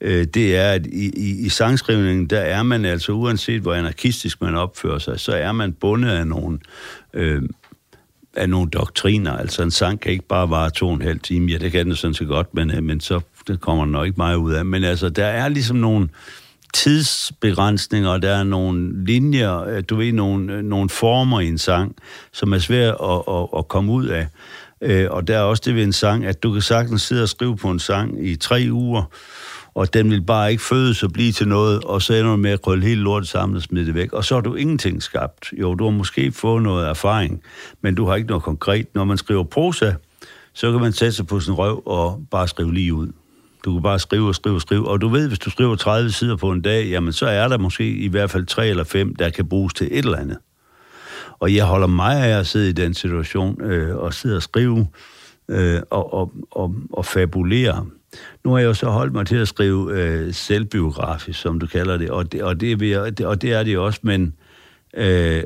øh, 0.00 0.26
det 0.26 0.56
er, 0.56 0.72
at 0.72 0.86
i, 0.86 1.10
i, 1.16 1.46
i 1.46 1.48
sangskrivningen, 1.48 2.26
der 2.26 2.40
er 2.40 2.62
man 2.62 2.84
altså, 2.84 3.12
uanset 3.12 3.60
hvor 3.60 3.74
anarkistisk 3.74 4.40
man 4.40 4.54
opfører 4.54 4.98
sig, 4.98 5.20
så 5.20 5.32
er 5.32 5.52
man 5.52 5.72
bundet 5.72 6.10
af 6.10 6.26
nogle, 6.26 6.58
øh, 7.14 7.42
af 8.36 8.50
nogle 8.50 8.70
doktriner. 8.70 9.32
Altså 9.36 9.62
en 9.62 9.70
sang 9.70 10.00
kan 10.00 10.12
ikke 10.12 10.28
bare 10.28 10.50
vare 10.50 10.70
to 10.70 10.88
og 10.88 10.94
en 10.94 11.02
halv 11.02 11.20
time. 11.20 11.52
Ja, 11.52 11.58
det 11.58 11.72
kan 11.72 11.86
den 11.86 11.96
sådan 11.96 12.14
set 12.14 12.28
godt, 12.28 12.54
men, 12.54 12.70
øh, 12.70 12.82
men 12.82 13.00
så 13.00 13.20
det 13.46 13.60
kommer 13.60 13.84
der 13.84 13.92
nok 13.92 14.06
ikke 14.06 14.16
meget 14.16 14.36
ud 14.36 14.52
af. 14.52 14.64
Men 14.64 14.84
altså, 14.84 15.08
der 15.08 15.26
er 15.26 15.48
ligesom 15.48 15.76
nogle 15.76 16.08
tidsbegrænsninger, 16.74 18.18
der 18.18 18.30
er 18.30 18.44
nogle 18.44 19.04
linjer, 19.04 19.60
øh, 19.60 19.82
du 19.88 19.96
ved, 19.96 20.12
nogle, 20.12 20.52
øh, 20.52 20.62
nogle 20.62 20.88
former 20.88 21.40
i 21.40 21.46
en 21.46 21.58
sang, 21.58 21.96
som 22.32 22.52
er 22.52 22.58
svært 22.58 22.94
at, 23.02 23.22
at, 23.28 23.48
at 23.58 23.68
komme 23.68 23.92
ud 23.92 24.06
af. 24.06 24.26
Øh, 24.82 25.06
og 25.10 25.28
der 25.28 25.38
er 25.38 25.42
også 25.42 25.62
det 25.66 25.74
ved 25.74 25.84
en 25.84 25.92
sang, 25.92 26.26
at 26.26 26.42
du 26.42 26.52
kan 26.52 26.62
sagtens 26.62 27.02
sidde 27.02 27.22
og 27.22 27.28
skrive 27.28 27.56
på 27.56 27.70
en 27.70 27.78
sang 27.78 28.26
i 28.26 28.36
tre 28.36 28.68
uger, 28.70 29.02
og 29.74 29.94
den 29.94 30.10
vil 30.10 30.22
bare 30.22 30.50
ikke 30.50 30.62
fødes 30.62 31.02
og 31.02 31.12
blive 31.12 31.32
til 31.32 31.48
noget, 31.48 31.84
og 31.84 32.02
så 32.02 32.14
ender 32.14 32.30
du 32.30 32.36
med 32.36 32.50
at 32.50 32.62
krølle 32.62 32.84
hele 32.84 33.00
lortet 33.00 33.28
sammen 33.28 33.56
og 33.56 33.62
smide 33.62 33.86
det 33.86 33.94
væk. 33.94 34.12
Og 34.12 34.24
så 34.24 34.34
har 34.34 34.40
du 34.40 34.54
ingenting 34.54 35.02
skabt. 35.02 35.52
Jo, 35.52 35.74
du 35.74 35.84
har 35.84 35.90
måske 35.90 36.32
fået 36.32 36.62
noget 36.62 36.88
erfaring, 36.88 37.42
men 37.82 37.94
du 37.94 38.06
har 38.06 38.16
ikke 38.16 38.28
noget 38.28 38.42
konkret. 38.42 38.86
Når 38.94 39.04
man 39.04 39.18
skriver 39.18 39.44
prosa, 39.44 39.92
så 40.52 40.72
kan 40.72 40.80
man 40.80 40.92
sætte 40.92 41.12
sig 41.12 41.26
på 41.26 41.40
sin 41.40 41.54
røv 41.54 41.82
og 41.86 42.22
bare 42.30 42.48
skrive 42.48 42.74
lige 42.74 42.94
ud. 42.94 43.08
Du 43.64 43.72
kan 43.72 43.82
bare 43.82 43.98
skrive 43.98 44.28
og 44.28 44.34
skrive 44.34 44.54
og 44.54 44.60
skrive. 44.60 44.88
Og 44.88 45.00
du 45.00 45.08
ved, 45.08 45.28
hvis 45.28 45.38
du 45.38 45.50
skriver 45.50 45.76
30 45.76 46.10
sider 46.10 46.36
på 46.36 46.50
en 46.50 46.62
dag, 46.62 46.86
jamen 46.86 47.12
så 47.12 47.26
er 47.26 47.48
der 47.48 47.58
måske 47.58 47.90
i 47.90 48.08
hvert 48.08 48.30
fald 48.30 48.46
tre 48.46 48.68
eller 48.68 48.84
fem, 48.84 49.14
der 49.14 49.30
kan 49.30 49.48
bruges 49.48 49.74
til 49.74 49.88
et 49.90 50.04
eller 50.04 50.18
andet. 50.18 50.38
Og 51.38 51.54
jeg 51.54 51.64
holder 51.64 51.86
mig 51.86 52.24
af 52.24 52.38
at 52.38 52.46
sidde 52.46 52.68
i 52.68 52.72
den 52.72 52.94
situation 52.94 53.62
øh, 53.62 53.96
og 53.96 54.14
sidde 54.14 54.36
og 54.36 54.42
skrive 54.42 54.86
øh, 55.48 55.80
og, 55.90 56.14
og, 56.14 56.32
og, 56.50 56.74
og 56.92 57.06
fabulere. 57.06 57.86
Nu 58.44 58.50
har 58.50 58.58
jeg 58.58 58.66
jo 58.66 58.74
så 58.74 58.86
holdt 58.86 59.12
mig 59.12 59.26
til 59.26 59.36
at 59.36 59.48
skrive 59.48 60.02
øh, 60.02 60.34
selvbiografisk, 60.34 61.40
som 61.40 61.60
du 61.60 61.66
kalder 61.66 61.96
det, 61.96 62.10
og 62.10 62.32
det, 62.32 62.42
og 62.42 62.60
det, 62.60 62.80
vil 62.80 62.88
jeg, 62.88 63.18
det, 63.18 63.26
og 63.26 63.42
det 63.42 63.52
er 63.52 63.62
det 63.62 63.78
også, 63.78 64.00
men 64.02 64.34
øh, 64.94 65.42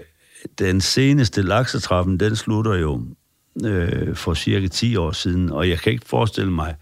den 0.58 0.80
seneste 0.80 1.42
laksetrappen, 1.42 2.20
den 2.20 2.36
slutter 2.36 2.74
jo 2.74 3.02
øh, 3.64 4.16
for 4.16 4.34
cirka 4.34 4.66
10 4.66 4.96
år 4.96 5.12
siden, 5.12 5.50
og 5.50 5.68
jeg 5.68 5.78
kan 5.78 5.92
ikke 5.92 6.06
forestille 6.06 6.52
mig, 6.52 6.74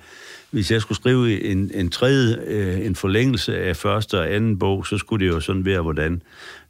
hvis 0.51 0.71
jeg 0.71 0.81
skulle 0.81 0.99
skrive 0.99 1.43
en, 1.45 1.71
en 1.75 1.91
tredje, 1.91 2.37
øh, 2.47 2.87
en 2.87 2.95
forlængelse 2.95 3.59
af 3.59 3.77
første 3.77 4.19
og 4.19 4.35
anden 4.35 4.59
bog, 4.59 4.87
så 4.87 4.99
skulle 4.99 5.27
det 5.27 5.33
jo 5.33 5.41
sådan 5.41 5.65
være, 5.65 5.83
hvordan, 5.83 6.23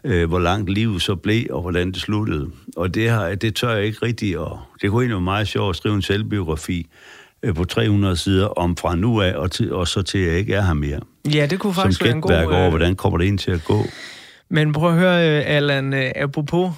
øh, 0.05 0.29
hvor 0.29 0.39
langt 0.39 0.71
livet 0.71 1.03
så 1.03 1.15
blev, 1.15 1.47
og 1.51 1.63
hvordan 1.63 1.93
det 1.93 2.01
sluttede. 2.01 2.51
Og 2.77 2.95
det, 2.95 3.11
har, 3.11 3.35
det 3.35 3.55
tør 3.55 3.71
jeg 3.71 3.85
ikke 3.85 4.07
rigtigt, 4.07 4.37
og 4.37 4.61
det 4.83 4.91
kunne 4.91 5.03
egentlig 5.03 5.15
være 5.15 5.21
meget 5.21 5.49
sjovt 5.49 5.71
at 5.71 5.77
skrive 5.77 5.95
en 5.95 6.03
selvbiografi 6.03 6.87
øh, 7.43 7.55
på 7.55 7.65
300 7.65 8.17
sider 8.17 8.47
om 8.47 8.77
fra 8.77 8.95
nu 8.97 9.21
af, 9.21 9.35
og, 9.35 9.51
til, 9.51 9.73
og 9.73 9.89
så 9.89 10.03
til 10.03 10.21
jeg 10.21 10.39
ikke 10.39 10.55
er 10.55 10.63
her 10.63 10.73
mere. 10.73 11.01
Ja, 11.35 11.47
det 11.47 11.59
kunne 11.59 11.75
Som 11.75 11.83
faktisk 11.83 12.05
være 12.05 12.13
en 12.13 12.21
god... 12.21 12.31
over, 12.33 12.65
øh, 12.65 12.69
hvordan 12.69 12.97
kommer 12.97 13.19
det 13.19 13.25
ind 13.25 13.39
til 13.39 13.51
at 13.51 13.65
gå. 13.65 13.83
Men 14.49 14.73
prøv 14.73 14.91
at 14.91 14.99
høre, 14.99 15.39
øh, 15.39 15.43
Allan, 15.47 15.93
øh, 15.93 16.11
apropos, 16.17 16.73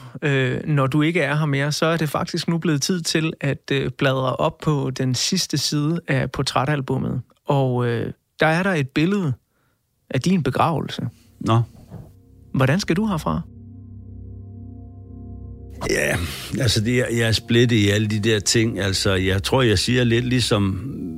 når 0.64 0.86
du 0.86 1.02
ikke 1.02 1.20
er 1.20 1.36
her 1.36 1.46
mere, 1.46 1.72
så 1.72 1.86
er 1.86 1.96
det 1.96 2.08
faktisk 2.08 2.48
nu 2.48 2.58
blevet 2.58 2.82
tid 2.82 3.00
til 3.00 3.32
at 3.40 3.72
bladre 3.98 4.36
op 4.36 4.58
på 4.62 4.90
den 4.90 5.14
sidste 5.14 5.58
side 5.58 6.00
af 6.08 6.30
portrætalbummet. 6.30 7.22
og 7.46 7.86
der 8.40 8.46
er 8.46 8.62
der 8.62 8.72
et 8.72 8.88
billede 8.88 9.32
af 10.10 10.20
din 10.20 10.42
begravelse. 10.42 11.08
Nå, 11.40 11.60
Hvordan 12.54 12.80
skal 12.80 12.96
du 12.96 13.06
herfra? 13.06 13.40
Ja, 15.90 16.16
altså 16.60 16.80
det, 16.80 16.96
jeg 16.96 17.28
er 17.28 17.32
splittet 17.32 17.76
i 17.76 17.88
alle 17.88 18.06
de 18.06 18.20
der 18.20 18.38
ting. 18.38 18.80
Altså, 18.80 19.14
jeg 19.14 19.42
tror, 19.42 19.62
jeg 19.62 19.78
siger 19.78 20.04
lidt 20.04 20.24
ligesom, 20.24 20.70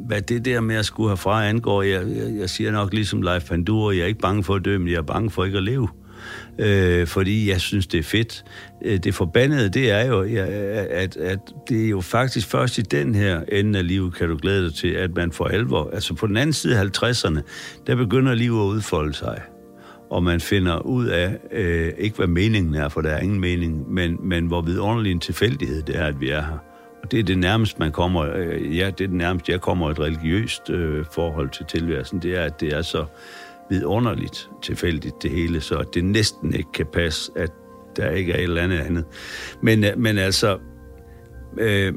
hvad 0.06 0.22
det 0.22 0.44
der 0.44 0.60
med 0.60 0.76
at 0.76 0.86
skulle 0.86 1.10
herfra 1.10 1.48
angår. 1.48 1.82
Jeg, 1.82 2.02
jeg, 2.16 2.36
jeg 2.38 2.50
siger 2.50 2.72
nok 2.72 2.94
ligesom 2.94 3.22
Leif 3.22 3.44
Pandur, 3.44 3.92
jeg 3.92 4.02
er 4.02 4.06
ikke 4.06 4.20
bange 4.20 4.44
for 4.44 4.54
at 4.54 4.64
dø, 4.64 4.78
men 4.78 4.88
jeg 4.88 4.96
er 4.96 5.02
bange 5.02 5.30
for 5.30 5.44
ikke 5.44 5.58
at 5.58 5.64
leve. 5.64 5.88
Øh, 6.58 7.06
fordi 7.06 7.50
jeg 7.50 7.60
synes, 7.60 7.86
det 7.86 7.98
er 7.98 8.02
fedt. 8.02 8.44
Øh, 8.84 8.98
det 8.98 9.14
forbandede, 9.14 9.68
det 9.68 9.90
er 9.90 10.06
jo, 10.06 10.20
at, 10.90 11.16
at 11.16 11.38
det 11.68 11.84
er 11.84 11.88
jo 11.88 12.00
faktisk 12.00 12.48
først 12.48 12.78
i 12.78 12.82
den 12.82 13.14
her 13.14 13.40
ende 13.52 13.78
af 13.78 13.88
livet, 13.88 14.14
kan 14.14 14.28
du 14.28 14.38
glæde 14.42 14.64
dig 14.64 14.74
til, 14.74 14.88
at 14.88 15.10
man 15.16 15.32
for 15.32 15.44
alvor, 15.44 15.90
altså 15.92 16.14
på 16.14 16.26
den 16.26 16.36
anden 16.36 16.52
side 16.52 16.78
af 16.78 16.84
50'erne, 16.84 17.40
der 17.86 17.96
begynder 17.96 18.34
livet 18.34 18.60
at 18.60 18.66
udfolde 18.66 19.14
sig 19.14 19.40
og 20.10 20.22
man 20.22 20.40
finder 20.40 20.78
ud 20.78 21.06
af, 21.06 21.38
øh, 21.52 21.92
ikke 21.98 22.16
hvad 22.16 22.26
meningen 22.26 22.74
er, 22.74 22.88
for 22.88 23.00
der 23.00 23.10
er 23.10 23.20
ingen 23.20 23.40
mening, 23.40 23.92
men, 23.92 24.16
men 24.20 24.46
hvor 24.46 24.60
vidunderlig 24.60 25.12
en 25.12 25.20
tilfældighed 25.20 25.82
det 25.82 25.96
er, 25.96 26.06
at 26.06 26.20
vi 26.20 26.30
er 26.30 26.42
her. 26.42 26.58
Og 27.02 27.10
det 27.10 27.20
er 27.20 27.24
det 27.24 27.38
nærmest, 27.38 27.78
man 27.78 27.92
kommer, 27.92 28.22
øh, 28.22 28.76
ja, 28.78 28.86
det 28.86 29.04
er 29.04 29.08
det 29.08 29.12
nærmest, 29.12 29.48
jeg 29.48 29.60
kommer 29.60 29.90
et 29.90 30.00
religiøst 30.00 30.70
øh, 30.70 31.04
forhold 31.12 31.50
til 31.50 31.64
tilværelsen, 31.68 32.18
det 32.18 32.36
er, 32.38 32.42
at 32.42 32.60
det 32.60 32.72
er 32.72 32.82
så 32.82 33.04
vidunderligt 33.70 34.50
tilfældigt 34.62 35.22
det 35.22 35.30
hele, 35.30 35.60
så 35.60 35.84
det 35.94 36.04
næsten 36.04 36.54
ikke 36.54 36.72
kan 36.74 36.86
passe, 36.86 37.32
at 37.36 37.50
der 37.96 38.10
ikke 38.10 38.32
er 38.32 38.36
et 38.36 38.42
eller 38.42 38.62
andet 38.62 38.78
andet. 38.78 39.04
Men, 39.62 39.84
øh, 39.84 39.98
men 39.98 40.18
altså, 40.18 40.58
øh, 41.58 41.92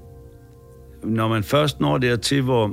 når 1.04 1.28
man 1.28 1.44
først 1.44 1.80
når 1.80 1.98
dertil, 1.98 2.42
hvor, 2.42 2.72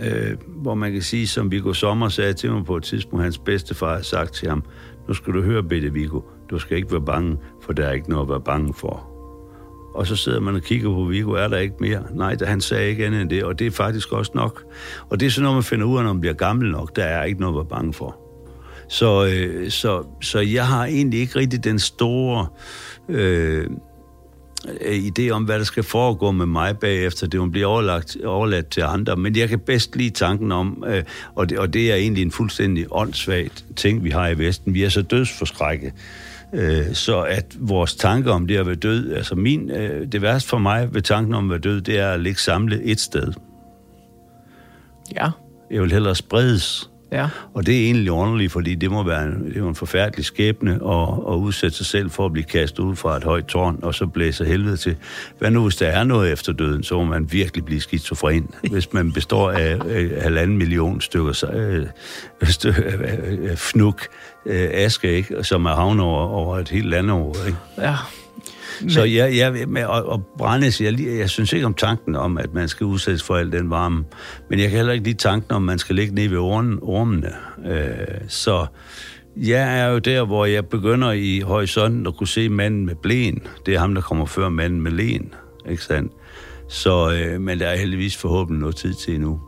øh, 0.00 0.36
hvor 0.46 0.74
man 0.74 0.92
kan 0.92 1.02
sige, 1.02 1.26
som 1.26 1.50
Viggo 1.50 1.72
Sommer 1.72 2.08
sagde 2.08 2.32
til 2.32 2.52
mig 2.52 2.64
på 2.64 2.76
et 2.76 2.82
tidspunkt, 2.82 3.22
hans 3.22 3.38
bedstefar 3.38 3.90
havde 3.90 4.04
sagt 4.04 4.34
til 4.34 4.48
ham, 4.48 4.64
nu 5.08 5.14
skal 5.14 5.32
du 5.32 5.42
høre, 5.42 5.62
Bette 5.62 5.92
Viggo, 5.92 6.20
du 6.50 6.58
skal 6.58 6.76
ikke 6.76 6.92
være 6.92 7.04
bange, 7.04 7.36
for 7.62 7.72
der 7.72 7.86
er 7.86 7.92
ikke 7.92 8.10
noget 8.10 8.24
at 8.24 8.28
være 8.28 8.40
bange 8.40 8.74
for. 8.74 9.06
Og 9.94 10.06
så 10.06 10.16
sidder 10.16 10.40
man 10.40 10.54
og 10.54 10.62
kigger 10.62 10.94
på 10.94 11.04
Viggo, 11.04 11.32
er 11.32 11.48
der 11.48 11.58
ikke 11.58 11.74
mere? 11.80 12.02
Nej, 12.14 12.34
der, 12.34 12.46
han 12.46 12.60
sagde 12.60 12.88
ikke 12.90 13.06
andet 13.06 13.20
end 13.20 13.30
det, 13.30 13.44
og 13.44 13.58
det 13.58 13.66
er 13.66 13.70
faktisk 13.70 14.12
også 14.12 14.32
nok. 14.34 14.62
Og 15.10 15.20
det 15.20 15.26
er 15.26 15.30
sådan 15.30 15.42
noget, 15.42 15.56
man 15.56 15.62
finder 15.62 15.86
ud 15.86 15.98
af, 15.98 16.04
når 16.04 16.12
man 16.12 16.20
bliver 16.20 16.34
gammel 16.34 16.70
nok, 16.70 16.96
der 16.96 17.04
er 17.04 17.24
ikke 17.24 17.40
noget 17.40 17.54
at 17.54 17.56
være 17.56 17.78
bange 17.78 17.92
for. 17.92 18.16
Så, 18.88 19.26
øh, 19.26 19.70
så, 19.70 20.04
så 20.22 20.40
jeg 20.40 20.66
har 20.66 20.84
egentlig 20.84 21.20
ikke 21.20 21.38
rigtig 21.38 21.64
den 21.64 21.78
store 21.78 22.46
øh, 23.08 23.66
idé 24.68 25.30
om, 25.30 25.44
hvad 25.44 25.58
der 25.58 25.64
skal 25.64 25.82
foregå 25.82 26.30
med 26.30 26.46
mig 26.46 26.78
bagefter. 26.78 27.26
Det 27.26 27.40
må 27.40 27.46
blive 27.46 27.66
overlagt, 27.66 28.16
overladt 28.24 28.68
til 28.68 28.80
andre. 28.80 29.16
Men 29.16 29.36
jeg 29.36 29.48
kan 29.48 29.58
bedst 29.58 29.96
lide 29.96 30.10
tanken 30.10 30.52
om, 30.52 30.84
øh, 30.86 31.02
og, 31.34 31.48
det, 31.48 31.58
og 31.58 31.72
det 31.74 31.92
er 31.92 31.94
egentlig 31.94 32.22
en 32.22 32.30
fuldstændig 32.30 32.86
åndssvagt 32.90 33.64
ting, 33.76 34.04
vi 34.04 34.10
har 34.10 34.28
i 34.28 34.38
Vesten. 34.38 34.74
Vi 34.74 34.82
er 34.82 34.88
så 34.88 35.02
dødsforskrækket. 35.02 35.92
Øh, 36.54 36.94
så 36.94 37.20
at 37.20 37.56
vores 37.58 37.94
tanke 37.94 38.32
om 38.32 38.46
det 38.46 38.56
at 38.56 38.66
være 38.66 38.74
død, 38.74 39.12
altså 39.12 39.34
min, 39.34 39.70
øh, 39.70 40.12
det 40.12 40.22
værste 40.22 40.48
for 40.48 40.58
mig 40.58 40.94
ved 40.94 41.02
tanken 41.02 41.34
om 41.34 41.44
at 41.44 41.50
være 41.50 41.72
død, 41.72 41.80
det 41.80 41.98
er 41.98 42.12
at 42.12 42.20
ligge 42.20 42.40
samlet 42.40 42.80
et 42.90 43.00
sted. 43.00 43.32
Ja. 45.14 45.30
Jeg 45.70 45.82
vil 45.82 45.92
hellere 45.92 46.14
spredes. 46.14 46.90
Ja. 47.12 47.28
Og 47.54 47.66
det 47.66 47.76
er 47.80 47.84
egentlig 47.84 48.12
underligt, 48.12 48.52
fordi 48.52 48.74
det 48.74 48.90
må 48.90 49.02
være 49.02 49.24
en, 49.24 49.44
det 49.54 49.56
er 49.56 49.68
en 49.68 49.74
forfærdelig 49.74 50.24
skæbne 50.24 50.70
at, 50.70 51.08
at 51.28 51.34
udsætte 51.34 51.76
sig 51.76 51.86
selv 51.86 52.10
for 52.10 52.26
at 52.26 52.32
blive 52.32 52.44
kastet 52.44 52.78
ud 52.78 52.96
fra 52.96 53.16
et 53.16 53.24
højt 53.24 53.46
tårn, 53.46 53.78
og 53.82 53.94
så 53.94 54.06
blæser 54.06 54.44
helvede 54.44 54.76
til. 54.76 54.96
Hvad 55.38 55.50
nu, 55.50 55.62
hvis 55.62 55.76
der 55.76 55.86
er 55.86 56.04
noget 56.04 56.32
efter 56.32 56.52
døden, 56.52 56.82
så 56.82 56.94
må 56.94 57.04
man 57.04 57.32
virkelig 57.32 57.64
blive 57.64 57.80
skizofren. 57.80 58.50
Hvis 58.72 58.92
man 58.92 59.12
består 59.12 59.50
af 59.50 59.78
øh, 59.86 60.22
halvanden 60.22 60.58
million 60.58 61.00
stykker 61.00 61.50
øh, 61.52 61.86
styr, 62.42 62.72
øh, 62.76 63.56
fnuk 63.56 64.06
øh, 64.46 64.68
aske, 64.72 65.12
ikke? 65.12 65.44
som 65.44 65.66
er 65.66 65.74
havnet 65.74 66.04
over, 66.04 66.26
over 66.26 66.58
et 66.58 66.68
helt 66.68 66.86
landområde. 66.86 67.46
Ikke? 67.46 67.58
Ja. 67.78 67.96
Så 68.88 69.04
jeg, 69.04 69.36
jeg, 69.36 69.68
med, 69.68 69.84
og, 69.84 70.06
og 70.06 70.26
brændes, 70.38 70.80
jeg, 70.80 71.00
jeg 71.00 71.30
synes 71.30 71.52
ikke 71.52 71.66
om 71.66 71.74
tanken 71.74 72.16
om, 72.16 72.38
at 72.38 72.54
man 72.54 72.68
skal 72.68 72.86
udsættes 72.86 73.22
for 73.22 73.36
al 73.36 73.52
den 73.52 73.70
varme. 73.70 74.04
Men 74.50 74.58
jeg 74.58 74.68
kan 74.68 74.76
heller 74.76 74.92
ikke 74.92 75.04
lide 75.04 75.18
tanken 75.18 75.52
om, 75.52 75.62
at 75.62 75.66
man 75.66 75.78
skal 75.78 75.96
ligge 75.96 76.14
nede 76.14 76.30
ved 76.30 76.38
ormen, 76.38 76.78
ormene. 76.82 77.32
Øh, 77.66 78.06
så 78.28 78.66
jeg 79.36 79.80
er 79.80 79.86
jo 79.86 79.98
der, 79.98 80.24
hvor 80.24 80.44
jeg 80.44 80.66
begynder 80.66 81.12
i 81.12 81.40
horisonten 81.40 82.06
at 82.06 82.16
kunne 82.16 82.28
se 82.28 82.48
manden 82.48 82.86
med 82.86 82.94
blæen. 82.94 83.42
Det 83.66 83.74
er 83.74 83.78
ham, 83.78 83.94
der 83.94 84.02
kommer 84.02 84.26
før 84.26 84.48
manden 84.48 84.80
med 84.80 84.90
læen. 84.92 85.34
Ikke 85.70 85.84
sandt? 85.84 86.12
Så, 86.68 87.12
øh, 87.12 87.40
men 87.40 87.58
der 87.58 87.66
er 87.66 87.76
heldigvis 87.76 88.16
forhåbentlig 88.16 88.60
noget 88.60 88.76
tid 88.76 88.94
til 88.94 89.14
endnu. 89.14 89.40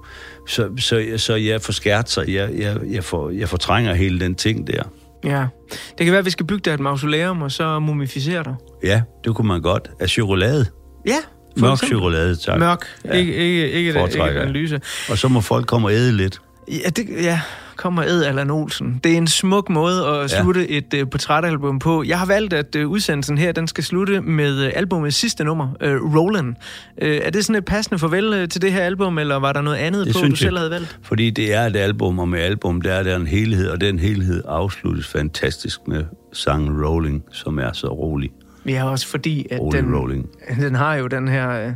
Så, 0.49 0.71
så, 0.79 1.15
så 1.17 1.35
jeg 1.35 1.63
får 1.63 1.73
skært 1.73 2.11
sig. 2.11 2.29
Jeg, 2.29 2.51
jeg, 2.59 2.81
jeg, 2.91 3.05
får, 3.05 3.31
jeg 3.31 3.49
fortrænger 3.49 3.95
hele 3.95 4.21
den 4.21 4.35
ting 4.35 4.67
der. 4.67 4.83
Ja. 5.25 5.47
Det 5.71 6.05
kan 6.07 6.07
være, 6.07 6.19
at 6.19 6.25
vi 6.25 6.31
skal 6.31 6.47
bygge 6.47 6.63
dig 6.65 6.75
et 6.75 6.81
mausoleum, 6.81 7.43
og 7.43 7.53
så 7.53 7.79
mumificere 7.79 8.43
dig. 8.45 8.55
Ja, 8.85 9.03
det 9.25 9.35
kunne 9.35 9.49
man 9.49 9.63
godt. 9.63 9.91
Af 10.01 10.09
chokolade. 10.09 10.67
Ja. 11.07 11.17
Mørk 11.57 11.73
eksempel. 11.73 11.89
chokolade, 11.97 12.37
tak. 12.37 12.59
Mørk. 12.59 12.87
Ja. 13.05 13.13
Ikke, 13.13 13.35
ikke, 13.35 13.71
ikke, 13.71 13.93
Foretrækker 13.93 14.27
ikke 14.27 14.39
jeg. 14.41 14.43
analyse. 14.49 14.81
Og 15.11 15.19
så 15.19 15.29
må 15.29 15.41
folk 15.41 15.67
komme 15.67 15.89
og 15.89 15.93
æde 15.93 16.13
lidt. 16.13 16.41
Ja, 16.69 16.89
det, 16.89 17.07
ja, 17.23 17.41
kommer 17.83 18.03
Ed 18.03 18.25
Allan 18.25 18.51
Olsen. 18.51 19.01
Det 19.05 19.13
er 19.13 19.17
en 19.17 19.27
smuk 19.27 19.69
måde 19.69 20.07
at 20.07 20.31
slutte 20.31 20.67
ja. 20.71 20.77
et 20.79 21.03
uh, 21.03 21.11
portrætalbum 21.11 21.79
på. 21.79 22.03
Jeg 22.07 22.19
har 22.19 22.27
valgt, 22.27 22.53
at 22.53 22.77
uh, 22.77 22.91
udsendelsen 22.91 23.39
her, 23.39 23.53
den 23.53 23.69
skal 23.69 23.85
slutte 23.85 24.21
med 24.21 24.67
uh, 24.67 24.73
albumets 24.75 25.17
sidste 25.17 25.45
nummer, 25.45 25.69
uh, 25.85 26.17
Roland. 26.17 26.49
Uh, 26.49 27.09
er 27.09 27.31
det 27.31 27.45
sådan 27.45 27.59
et 27.59 27.65
passende 27.65 27.99
farvel 27.99 28.43
uh, 28.43 28.49
til 28.49 28.63
det 28.63 28.73
her 28.73 28.83
album, 28.83 29.19
eller 29.19 29.37
var 29.37 29.53
der 29.53 29.61
noget 29.61 29.77
andet 29.77 30.07
Det 30.07 30.15
på, 30.15 30.21
du 30.21 30.27
jeg. 30.27 30.39
selv 30.39 30.57
havde 30.57 30.71
valgt? 30.71 30.99
Fordi 31.03 31.31
det 31.31 31.55
er 31.55 31.67
et 31.67 31.77
album, 31.77 32.19
og 32.19 32.29
med 32.29 32.41
album, 32.41 32.81
der 32.81 32.93
er 32.93 33.03
der 33.03 33.17
en 33.17 33.27
helhed, 33.27 33.69
og 33.69 33.81
den 33.81 33.99
helhed 33.99 34.43
afsluttes 34.49 35.07
fantastisk 35.07 35.79
med 35.87 36.05
sangen 36.33 36.87
Rolling, 36.87 37.25
som 37.31 37.59
er 37.59 37.73
så 37.73 37.87
rolig. 37.87 38.31
Ja, 38.67 38.91
også 38.91 39.07
fordi, 39.07 39.47
at 39.51 39.61
Rolig 39.61 39.83
den, 39.83 39.97
Rolling. 39.97 40.29
den 40.61 40.75
har 40.75 40.95
jo 40.95 41.07
den 41.07 41.29
her... 41.29 41.67
Uh, 41.67 41.73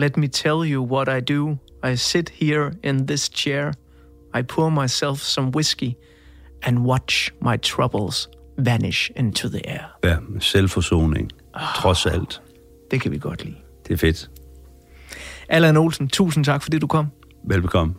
Let 0.00 0.16
me 0.16 0.26
tell 0.28 0.72
you 0.72 0.86
what 0.86 1.08
I 1.08 1.32
do. 1.34 1.56
I 1.92 1.96
sit 1.96 2.32
here 2.40 2.70
in 2.84 3.06
this 3.06 3.30
chair. 3.34 3.72
I 4.38 4.42
pour 4.42 4.70
myself 4.70 5.18
some 5.18 5.50
whiskey 5.56 5.94
and 6.62 6.78
watch 6.78 7.30
my 7.42 7.56
troubles 7.56 8.28
vanish 8.58 9.10
into 9.16 9.48
the 9.48 9.60
air. 9.68 9.84
Ja, 10.04 10.16
selvforsoning. 10.40 11.30
Trods 11.76 12.06
alt. 12.06 12.42
Det 12.90 13.00
kan 13.00 13.12
vi 13.12 13.18
godt 13.18 13.44
lide. 13.44 13.56
Det 13.88 13.94
er 13.94 13.98
fedt. 13.98 14.30
Allan 15.48 15.76
Olsen, 15.76 16.08
tusind 16.08 16.44
tak, 16.44 16.62
fordi 16.62 16.78
du 16.78 16.86
kom. 16.86 17.06
Velbekomme. 17.44 17.94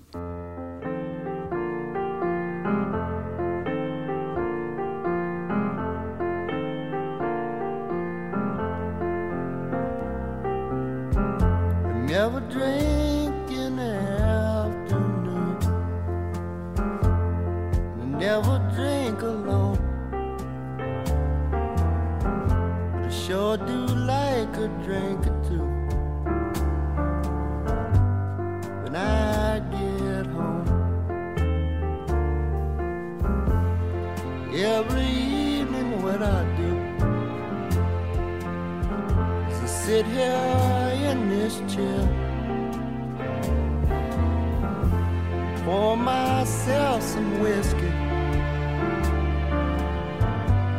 Myself 46.49 47.03
some 47.03 47.39
whiskey. 47.39 47.93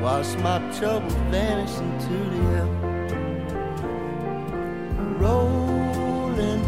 Watch 0.03 0.37
my 0.39 0.59
troubles 0.77 1.15
vanish 1.31 1.77
into 1.79 2.17
the 2.33 2.43
air. 2.57 2.69
Rolling, 5.19 6.63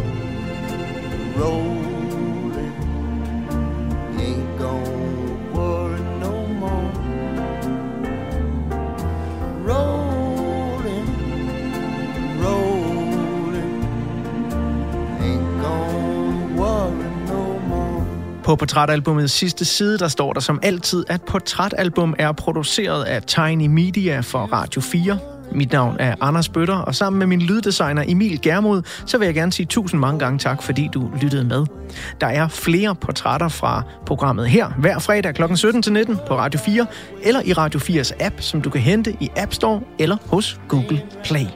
rolling. 1.36 1.82
På 18.53 18.57
portrætalbumets 18.57 19.32
sidste 19.32 19.64
side, 19.64 19.98
der 19.98 20.09
står 20.09 20.32
der 20.32 20.40
som 20.40 20.61
altid, 20.62 21.05
at 21.09 21.22
portrætalbum 21.22 22.14
er 22.18 22.32
produceret 22.32 23.05
af 23.05 23.22
Tiny 23.22 23.66
Media 23.66 24.20
for 24.20 24.38
Radio 24.38 24.80
4. 24.80 25.18
Mit 25.53 25.72
navn 25.72 25.96
er 25.98 26.14
Anders 26.20 26.48
Bøtter, 26.48 26.76
og 26.76 26.94
sammen 26.94 27.18
med 27.18 27.26
min 27.26 27.42
lyddesigner 27.42 28.05
Emil 28.07 28.40
Germod, 28.42 28.82
så 29.07 29.18
vil 29.18 29.26
jeg 29.26 29.34
gerne 29.34 29.53
sige 29.53 29.66
tusind 29.66 30.00
mange 30.00 30.18
gange 30.18 30.38
tak, 30.38 30.62
fordi 30.62 30.88
du 30.94 31.11
lyttede 31.20 31.44
med. 31.44 31.66
Der 32.20 32.26
er 32.26 32.48
flere 32.48 32.94
portrætter 32.94 33.48
fra 33.48 33.82
programmet 34.07 34.48
her, 34.48 34.68
hver 34.78 34.98
fredag 34.98 35.34
kl. 35.34 35.42
17-19 35.42 36.26
på 36.28 36.36
Radio 36.36 36.61
4, 36.61 36.86
eller 37.22 37.40
i 37.44 37.53
Radio 37.53 37.80
4's 37.80 38.24
app, 38.24 38.40
som 38.40 38.61
du 38.62 38.70
kan 38.70 38.80
hente 38.80 39.16
i 39.20 39.28
App 39.36 39.53
Store 39.53 39.80
eller 39.98 40.16
hos 40.26 40.61
Google 40.68 41.03
Play. 41.24 41.46